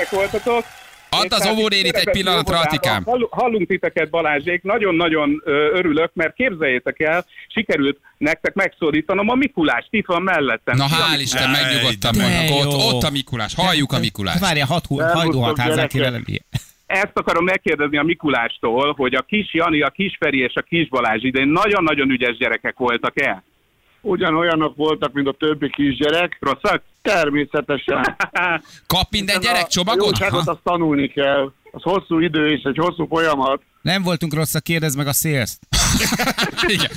voltatok. 0.09 0.63
Add 1.09 1.33
az 1.33 1.47
óvónérit 1.47 1.95
egy 1.95 2.09
pillanatra, 2.11 2.59
Atikám. 2.59 3.03
hall- 3.05 3.27
Hallunk 3.31 3.67
titeket, 3.67 4.09
Balázsék, 4.09 4.63
nagyon-nagyon 4.63 5.41
örülök, 5.73 6.11
mert 6.13 6.33
képzeljétek 6.35 6.99
el, 6.99 7.25
sikerült 7.47 7.97
nektek 8.17 8.53
megszólítanom 8.53 9.29
a 9.29 9.35
Mikulást, 9.35 9.87
itt 9.89 10.05
van 10.05 10.21
mellettem. 10.21 10.77
Na 10.77 10.83
hál' 10.85 10.89
Mikulás! 10.89 11.21
Isten, 11.21 11.49
megnyugodtam. 11.49 12.15
Ott, 12.51 12.93
ott 12.93 13.03
a 13.03 13.09
Mikulás. 13.09 13.55
Halljuk 13.55 13.91
a 13.93 13.99
Mikulás. 13.99 14.39
Várjál, 14.39 14.65
hat 14.67 14.85
hú- 14.85 14.99
Szervusztok, 14.99 15.57
Ezt 16.87 17.11
akarom 17.13 17.43
megkérdezni 17.43 17.97
a 17.97 18.03
Mikulástól, 18.03 18.93
hogy 18.93 19.13
a 19.13 19.21
kis 19.21 19.53
Jani, 19.53 19.81
a 19.81 19.89
kis 19.89 20.15
Feri 20.19 20.39
és 20.39 20.53
a 20.55 20.61
kis 20.61 20.87
Balázs 20.87 21.23
idén 21.23 21.47
nagyon-nagyon 21.47 22.09
ügyes 22.09 22.37
gyerekek 22.37 22.77
voltak-e? 22.77 23.43
Ugyanolyanok 24.01 24.75
voltak, 24.75 25.13
mint 25.13 25.27
a 25.27 25.31
többi 25.31 25.69
kisgyerek. 25.69 26.37
Rosszak? 26.39 26.83
Természetesen. 27.01 28.15
Kap 28.87 29.07
minden 29.09 29.39
gyerek 29.39 29.63
A 29.63 29.67
csomagot? 29.67 30.17
Ha? 30.17 30.37
azt 30.37 30.59
tanulni 30.63 31.07
kell. 31.07 31.51
Az 31.71 31.81
hosszú 31.81 32.19
idő 32.19 32.51
és 32.51 32.61
egy 32.63 32.77
hosszú 32.77 33.05
folyamat. 33.05 33.61
Nem 33.81 34.03
voltunk 34.03 34.33
rosszak, 34.33 34.63
kérdezd 34.63 34.97
meg 34.97 35.07
a 35.07 35.13
szélzt. 35.13 35.59
Igen. 36.75 36.91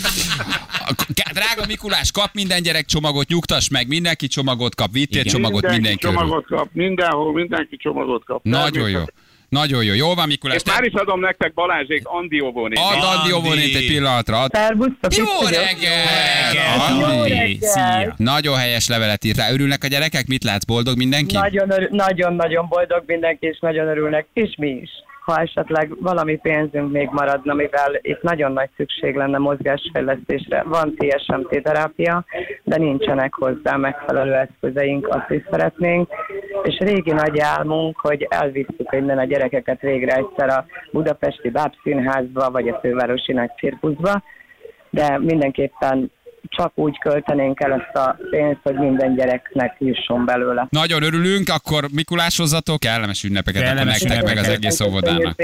Drága 1.33 1.67
Mikulás, 1.67 2.11
kap 2.11 2.31
minden 2.33 2.63
gyerek 2.63 2.85
csomagot, 2.85 3.29
nyugtass 3.29 3.69
meg, 3.69 3.89
mindenki 3.89 4.27
csomagot 4.27 4.75
kap, 4.75 4.93
vittél 4.93 5.21
Igen. 5.21 5.33
csomagot 5.33 5.63
mindenki 5.63 5.81
mindenki 5.81 6.07
csomagot 6.07 6.47
kap. 6.47 6.69
Mindenhol 6.73 7.33
mindenki 7.33 7.77
csomagot 7.77 8.25
kap. 8.25 8.45
Nagyon 8.45 8.91
jó. 8.91 9.03
Nagyon 9.51 9.85
jó. 9.85 9.95
Jó 9.95 10.15
van, 10.15 10.27
Mikulás. 10.27 10.57
És 10.57 10.65
már 10.65 10.85
is 10.85 10.93
adom 10.93 11.21
nektek 11.21 11.55
Balázsék 11.55 12.03
Andi 12.05 12.41
Óvónét. 12.41 12.79
Add 12.79 13.17
Andi. 13.17 13.33
Óvónét 13.33 13.77
egy 13.77 13.87
pillanatra. 13.87 14.39
Add. 14.39 14.49
Szervusztok, 14.53 15.15
Jó 15.17 15.25
reggel! 15.49 16.07
Szia! 17.61 18.15
Nagyon 18.17 18.57
helyes 18.57 18.89
levelet 18.89 19.25
írt 19.25 19.37
rá. 19.37 19.51
Örülnek 19.53 19.85
a 19.85 19.87
gyerekek? 19.87 20.27
Mit 20.27 20.45
látsz? 20.45 20.65
Boldog 20.65 20.97
mindenki? 20.97 21.37
Nagyon-nagyon 21.91 22.67
boldog 22.69 23.03
mindenki, 23.07 23.47
és 23.47 23.59
nagyon 23.61 23.87
örülnek, 23.87 24.27
és 24.33 24.55
mi 24.59 24.69
is. 24.69 24.91
Ha 25.25 25.41
esetleg 25.41 25.95
valami 26.01 26.37
pénzünk 26.37 26.93
még 26.93 27.09
maradna, 27.13 27.55
mivel 27.55 27.99
itt 28.01 28.23
nagyon 28.23 28.53
nagy 28.53 28.69
szükség 28.77 29.15
lenne 29.15 29.39
mozgásfejlesztésre. 29.39 30.63
Van 30.63 30.95
TSMT 30.97 31.63
terápia, 31.63 32.25
de 32.63 32.77
nincsenek 32.77 33.35
hozzá 33.35 33.77
megfelelő 33.77 34.35
eszközeink, 34.35 35.09
azt 35.09 35.31
is 35.31 35.43
szeretnénk. 35.51 36.09
És 36.63 36.79
régi 36.79 37.13
nagy 37.13 37.39
álmunk, 37.39 37.99
hogy 38.01 38.27
elvisszük 38.31 38.89
innen 38.91 39.19
a 39.19 39.25
gyerekeket 39.25 39.81
végre 39.81 40.15
egyszer 40.15 40.49
a 40.49 40.67
Budapesti 40.93 41.51
Bábszínházba, 41.51 42.51
vagy 42.51 42.69
a 42.69 42.79
Fővárosi 42.83 43.33
Nagy 43.33 43.51
Cirkuszba, 43.57 44.23
de 44.91 45.19
mindenképpen 45.19 46.11
csak 46.51 46.73
úgy 46.75 46.99
költenénk 46.99 47.61
el 47.61 47.73
ezt 47.73 47.97
a 47.97 48.17
pénzt, 48.31 48.61
hogy 48.63 48.75
minden 48.75 49.15
gyereknek 49.15 49.77
jusson 49.79 50.25
belőle. 50.25 50.67
Nagyon 50.71 51.03
örülünk, 51.03 51.49
akkor 51.49 51.85
Mikulásozzatok, 51.93 52.81
kellemes 52.81 53.25
ünnepeket 53.25 53.63
akkor 53.63 53.75
Kellemes 53.75 54.01
nektek, 54.01 54.23
meg 54.23 54.37
az 54.37 54.47
ünnepeket. 54.47 54.65
egész 54.65 54.81
óvodának. 54.81 55.37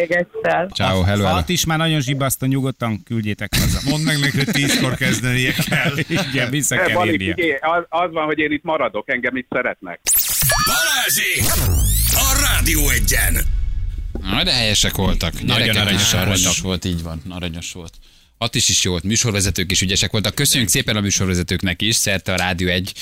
Ciao, 0.72 1.02
hello, 1.02 1.24
hello. 1.24 1.40
Is 1.46 1.64
már 1.66 1.78
nagyon 1.78 2.00
zsibasztó, 2.00 2.46
nyugodtan 2.46 3.02
küldjétek 3.04 3.54
haza. 3.54 3.90
Mondd 3.90 4.04
meg 4.04 4.18
neki, 4.18 4.36
hogy 4.36 4.50
tízkor 4.50 4.94
kezdenie 4.94 5.52
kell. 5.52 5.92
Igen, 6.32 6.50
vissza 6.50 6.76
kell 6.76 7.06
érnie. 7.06 7.34
figyelj, 7.34 7.52
az, 7.60 7.84
az 7.88 8.12
van, 8.12 8.24
hogy 8.24 8.38
én 8.38 8.52
itt 8.52 8.64
maradok, 8.64 9.10
engem 9.10 9.36
itt 9.36 9.48
szeretnek. 9.50 10.00
Balázsék! 10.66 11.44
A 12.10 12.48
Rádió 12.48 12.88
egyen! 12.88 13.34
Na, 14.20 14.42
de 14.42 14.52
helyesek 14.52 14.96
voltak. 14.96 15.42
Nagyon 15.42 15.76
aranyos 15.76 16.12
voltak. 16.12 16.62
volt, 16.62 16.84
így 16.84 17.02
van, 17.02 17.22
aranyos 17.30 17.72
volt. 17.72 17.92
Attis 18.38 18.68
is 18.68 18.84
jó 18.84 18.90
volt, 18.90 19.02
műsorvezetők 19.02 19.70
is 19.70 19.80
ügyesek 19.80 20.10
voltak. 20.10 20.34
Köszönjük 20.34 20.68
szépen 20.68 20.96
a 20.96 21.00
műsorvezetőknek 21.00 21.82
is, 21.82 21.96
szerte 21.96 22.32
a 22.32 22.36
Rádió 22.36 22.68
egy 22.68 22.92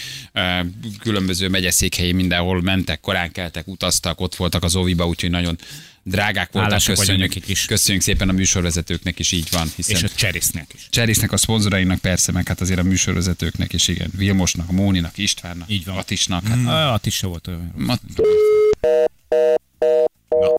különböző 1.01 1.49
megyeszékhelyén 1.49 2.15
mindenhol 2.15 2.63
mentek, 2.63 3.01
korán 3.01 3.33
keltek, 3.33 3.69
utaztak, 3.69 4.21
ott 4.21 4.35
voltak 4.35 4.63
az 4.63 4.77
óviba, 4.77 5.07
úgyhogy 5.07 5.31
nagyon 5.31 5.59
drágák 6.03 6.53
voltak. 6.53 6.83
Köszönjük, 6.85 7.49
is. 7.49 7.65
köszönjük 7.65 8.03
szépen 8.03 8.29
a 8.29 8.33
műsorvezetőknek 8.33 9.19
is, 9.19 9.33
így 9.33 9.49
van. 9.51 9.73
Hiszen 9.77 9.97
És 9.97 10.03
a 10.03 10.09
Cserisznek 10.09 10.71
is. 10.75 10.87
Cserésznek, 10.91 11.33
a 11.33 11.37
szponzorainak 11.37 11.99
persze, 11.99 12.33
meg 12.33 12.49
hát 12.49 12.61
azért 12.61 12.79
a 12.79 12.83
műsorvezetőknek 12.83 13.73
is, 13.73 13.89
igen. 13.89 14.11
Vilmosnak, 14.17 14.71
Móninak, 14.71 15.19
Istvánnak, 15.19 15.71
Így 15.71 15.85
van. 15.85 15.97
Atisnak. 15.97 16.47
Hát, 16.47 16.59
Hát, 16.65 16.95
ah, 16.95 17.01
is 17.05 17.15
se 17.15 17.27
volt 17.27 17.47
olyan. 17.47 17.73
rossz. 18.17 18.29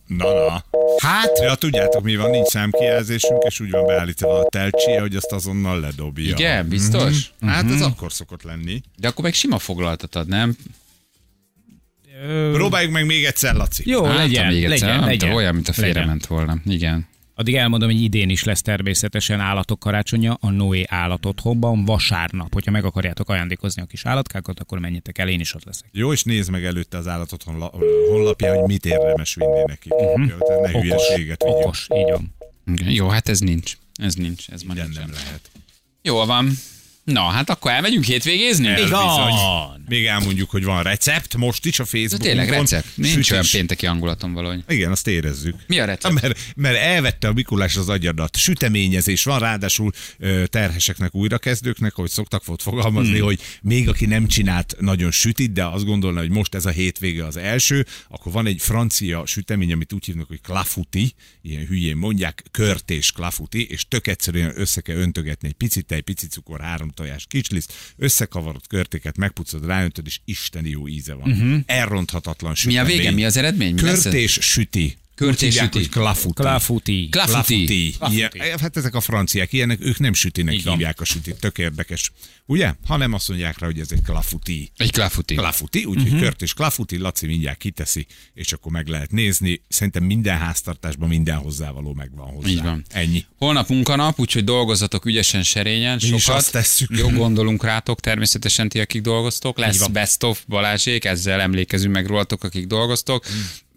Na, 0.06 0.32
na, 0.32 0.44
na. 0.46 0.64
Hát, 0.98 1.38
ja, 1.42 1.54
tudjátok 1.54 2.02
mi 2.02 2.16
van, 2.16 2.30
nincs 2.30 2.46
számkijelzésünk, 2.48 3.42
és 3.46 3.60
úgy 3.60 3.70
van 3.70 3.86
beállítva 3.86 4.38
a 4.38 4.48
telcsie, 4.48 5.00
hogy 5.00 5.16
azt 5.16 5.32
azonnal 5.32 5.80
ledobja. 5.80 6.24
igen, 6.30 6.68
biztos? 6.68 7.32
Hát 7.40 7.70
ez 7.70 7.80
akkor 7.80 8.12
szokott 8.12 8.42
lenni. 8.42 8.80
De 8.96 9.08
akkor 9.08 9.24
meg 9.24 9.34
sima 9.34 9.58
foglaltatad, 9.58 10.28
nem? 10.28 10.56
Ö, 12.26 12.50
Próbáljuk 12.52 12.92
meg 12.92 13.06
még 13.06 13.24
egyszer, 13.24 13.54
Laci. 13.54 13.82
Jó, 13.90 14.04
Álltam 14.04 14.16
legyen, 14.16 14.46
még 14.46 14.64
egyszer, 14.64 14.88
legyen, 14.88 15.04
legyen. 15.04 15.32
olyan, 15.32 15.54
mint 15.54 15.68
a 15.68 15.72
Legyen. 15.76 15.92
félrement 15.94 16.26
volna. 16.26 16.56
Igen. 16.66 17.06
Addig 17.38 17.54
elmondom, 17.54 17.88
hogy 17.88 18.00
idén 18.02 18.28
is 18.28 18.44
lesz 18.44 18.62
természetesen 18.62 19.40
állatok 19.40 19.78
karácsonya 19.78 20.36
a 20.40 20.50
Noé 20.50 20.84
állatotthonban 20.88 21.84
vasárnap. 21.84 22.52
Hogyha 22.52 22.70
meg 22.70 22.84
akarjátok 22.84 23.28
ajándékozni 23.28 23.82
a 23.82 23.84
kis 23.84 24.06
állatkákat, 24.06 24.60
akkor 24.60 24.78
menjetek 24.78 25.18
el, 25.18 25.28
én 25.28 25.40
is 25.40 25.54
ott 25.54 25.64
leszek. 25.64 25.88
Jó, 25.92 26.12
és 26.12 26.22
nézd 26.22 26.50
meg 26.50 26.64
előtte 26.64 26.96
az 26.96 27.08
állatot 27.08 27.42
honla- 27.42 27.74
honlapján, 28.10 28.56
hogy 28.56 28.66
mit 28.66 28.86
érdemes 28.86 29.34
vinni 29.34 29.62
neki. 29.66 29.88
Uh-huh. 29.90 30.28
Jó, 30.28 30.38
tehát 30.38 30.72
ne 30.72 30.78
Okos, 30.78 31.02
okos, 31.38 31.86
így 31.94 32.10
van. 32.10 32.34
Jó, 32.88 33.08
hát 33.08 33.28
ez 33.28 33.38
nincs. 33.40 33.76
Ez 33.94 34.14
nincs, 34.14 34.48
ez 34.48 34.62
már 34.62 34.76
nem 34.76 34.92
lehet. 34.94 35.50
Jó 36.02 36.24
van. 36.24 36.50
Na, 37.12 37.22
hát 37.22 37.50
akkor 37.50 37.70
elmegyünk 37.70 38.04
hétvégézni? 38.04 38.68
Ez 38.68 38.90
van. 38.90 39.84
Még 39.88 40.06
elmondjuk, 40.06 40.50
hogy 40.50 40.64
van 40.64 40.82
recept 40.82 41.36
most 41.36 41.66
is 41.66 41.78
a 41.78 41.84
Facebookon. 41.84 42.26
tényleg 42.26 42.48
recept. 42.48 42.88
Nincs 42.94 43.10
Sütés. 43.10 43.30
olyan 43.30 43.44
pénteki 43.52 43.86
hangulatom 43.86 44.32
valahogy. 44.32 44.64
Igen, 44.68 44.90
azt 44.90 45.06
érezzük. 45.08 45.54
Mi 45.66 45.78
a 45.78 45.84
recept? 45.84 46.20
Mert, 46.20 46.38
mert 46.56 46.76
elvette 46.76 47.28
a 47.28 47.32
Mikulás 47.32 47.76
az 47.76 47.88
agyadat. 47.88 48.36
Süteményezés 48.36 49.24
van, 49.24 49.38
ráadásul 49.38 49.92
terheseknek, 50.46 51.14
újrakezdőknek, 51.14 51.94
hogy 51.94 52.10
szoktak 52.10 52.44
volt 52.44 52.62
fogalmazni, 52.62 53.16
Hmm. 53.16 53.24
hogy 53.26 53.40
még 53.62 53.88
aki 53.88 54.06
nem 54.06 54.26
csinált 54.26 54.76
nagyon 54.80 55.10
sütit, 55.10 55.52
de 55.52 55.64
azt 55.64 55.84
gondolna, 55.84 56.20
hogy 56.20 56.30
most 56.30 56.54
ez 56.54 56.66
a 56.66 56.70
hétvége 56.70 57.24
az 57.26 57.36
első, 57.36 57.86
akkor 58.08 58.32
van 58.32 58.46
egy 58.46 58.60
francia 58.60 59.26
sütemény, 59.26 59.72
amit 59.72 59.92
úgy 59.92 60.04
hívnak, 60.04 60.28
hogy 60.28 60.40
clafouti, 60.40 61.12
ilyen 61.42 61.66
hülyén 61.66 61.96
mondják, 61.96 62.44
körtés 62.50 63.12
clafouti, 63.12 63.66
és 63.66 63.88
tök 63.88 64.06
egyszerűen 64.06 64.52
össze 64.60 64.80
kell 64.80 64.96
öntögetni 64.96 65.48
egy 65.48 65.54
picit 65.54 65.86
tej, 65.86 66.00
picit 66.00 66.30
cukor, 66.30 66.60
három 66.60 66.90
tojás, 66.96 67.26
kicsliszt, 67.28 67.72
összekavarod 67.96 68.66
körtéket, 68.66 69.16
megpucolod, 69.16 69.66
ráöntöd, 69.66 70.06
és 70.06 70.20
isteni 70.24 70.68
jó 70.68 70.88
íze 70.88 71.14
van. 71.14 71.30
Uh-huh. 71.32 71.58
Elronthatatlan 71.66 72.54
Mhm. 72.56 72.68
Mi 72.68 72.76
a 72.78 72.80
sütemény. 72.82 72.98
vége? 73.02 73.10
Mi 73.14 73.24
az 73.24 73.36
eredmény? 73.36 73.74
Mi 73.74 73.80
lesz? 73.80 74.02
Körtés 74.02 74.20
hívják, 74.34 74.42
süti. 74.42 74.96
Hogy 75.72 75.88
Clafouti. 75.88 76.40
Klafuti. 76.42 77.08
Klafuti. 77.10 77.94
Ilyen, 78.10 78.30
hát 78.60 78.76
ezek 78.76 78.94
a 78.94 79.00
franciák 79.00 79.52
ilyenek, 79.52 79.78
ők 79.80 79.98
nem 79.98 80.12
sütinek 80.12 80.62
van. 80.62 80.72
hívják 80.72 81.00
a 81.00 81.04
sütit, 81.04 81.34
tök 81.40 81.58
érdekes. 81.58 82.12
Ugye? 82.46 82.74
Hanem 82.86 83.12
azt 83.12 83.28
mondják 83.28 83.58
rá, 83.58 83.66
hogy 83.66 83.80
ez 83.80 83.88
egy 83.90 84.02
klafuti. 84.02 84.70
Egy 84.76 84.92
klafuti. 84.92 85.34
Klafuti, 85.34 85.84
úgyhogy 85.84 86.06
uh-huh. 86.06 86.20
kört 86.20 86.42
és 86.42 86.54
klafuti, 86.54 86.98
Laci 86.98 87.26
mindjárt 87.26 87.58
kiteszi, 87.58 88.06
és 88.34 88.52
akkor 88.52 88.72
meg 88.72 88.86
lehet 88.86 89.10
nézni. 89.10 89.62
Szerintem 89.68 90.02
minden 90.04 90.38
háztartásban 90.38 91.08
minden 91.08 91.36
hozzávaló 91.36 91.92
megvan 91.92 92.26
hozzá. 92.26 92.48
Így 92.48 92.62
van. 92.62 92.84
Ennyi. 92.90 93.24
Holnap 93.38 93.68
munkanap, 93.68 94.20
úgyhogy 94.20 94.44
dolgozzatok 94.44 95.04
ügyesen, 95.04 95.42
serényen, 95.42 95.98
Mi 96.02 96.08
is 96.08 96.22
sokat. 96.22 96.40
azt 96.40 96.52
tesszük. 96.52 96.90
Jó 96.98 97.08
gondolunk 97.08 97.64
rátok, 97.64 98.00
természetesen 98.00 98.68
ti, 98.68 98.80
akik 98.80 99.02
dolgoztok. 99.02 99.58
Lesz 99.58 99.86
best 99.86 100.22
of 100.22 100.42
Balázsék, 100.48 101.04
ezzel 101.04 101.40
emlékezünk 101.40 101.94
meg 101.94 102.06
rólatok, 102.06 102.44
akik 102.44 102.66
dolgoztok. 102.66 103.24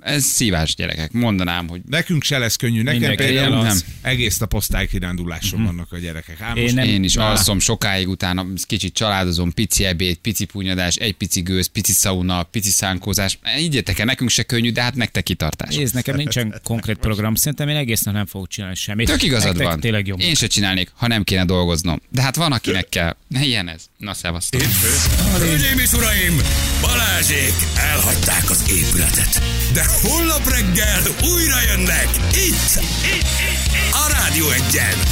Ez 0.02 0.24
szívás 0.24 0.76
gyerekek, 0.76 1.12
mondanám, 1.12 1.68
hogy 1.68 1.82
Nekünk 1.90 2.24
se 2.24 2.38
lesz 2.38 2.56
könnyű, 2.56 2.82
nekem 2.82 3.16
például 3.16 3.54
él, 3.56 3.62
nem. 3.62 3.78
Egész 4.02 4.38
nap 4.38 4.54
osztálykiránduláson 4.54 5.64
vannak 5.64 5.92
a 5.92 5.98
gyerekek. 5.98 6.42
Ám 6.42 6.56
Én 6.56 6.64
most 6.64 6.76
nem- 6.76 6.88
én 6.88 7.04
is 7.04 7.18
Á. 7.18 7.30
alszom 7.30 7.60
sokáig, 7.60 8.08
utána 8.08 8.46
kicsit 8.68 8.94
családozom, 8.94 9.52
pici 9.54 9.86
ebéd, 9.86 10.16
pici 10.16 10.46
punyadás, 10.46 10.96
egy 10.96 11.14
pici 11.14 11.42
gőz, 11.42 11.68
pici 11.68 11.92
szauna, 11.92 12.44
pici 12.44 12.70
szánkózás. 12.70 13.40
Ígyetek 13.60 14.00
el, 14.00 14.06
nekünk 14.06 14.30
se 14.30 14.44
könnyű, 14.44 14.72
de 14.72 14.82
hát 14.82 14.96
nektek 14.96 15.24
kitartás. 15.24 15.76
Nézd, 15.76 15.94
nekem 15.94 16.16
nincsen 16.16 16.60
konkrét 16.64 16.98
program, 16.98 17.36
szerintem 17.36 17.70
én 17.70 17.76
egész 17.76 18.02
nap 18.02 18.14
nem 18.14 18.26
fogok 18.26 18.48
csinálni 18.48 18.76
semmit. 18.76 19.08
Tök 19.08 19.24
igazad 19.24 19.48
Nektek 19.50 19.68
van. 19.68 19.80
Tényleg 19.80 20.08
jobb. 20.08 20.20
Én 20.20 20.36
se 20.36 20.48
csinálnék, 20.48 20.92
ha 20.96 21.08
nem 21.08 21.24
kéne 21.24 21.46
dolgoznom. 21.46 22.02
De 22.10 22.22
hát 22.22 22.36
van, 22.36 22.52
akinek 22.52 22.90
kell. 22.90 23.16
Ilyen 23.42 23.68
ez. 23.70 23.82
Na, 23.98 24.14
szevasztok. 24.14 24.62
Hölgyeim 25.38 25.80
és 25.80 25.92
uraim, 25.92 26.42
Balázsék 26.82 27.54
elhagyták 27.76 28.50
az 28.50 28.64
épületet. 28.70 29.42
De 29.74 29.84
holnap 30.02 30.48
reggel 30.48 31.02
újra 31.24 31.62
jönnek 31.68 32.10
itt, 32.16 32.36
itt, 32.36 32.84
itt, 33.04 33.28
itt 33.74 33.94
a 33.94 34.12
Rádió 34.12 34.50
egyen. 34.50 35.10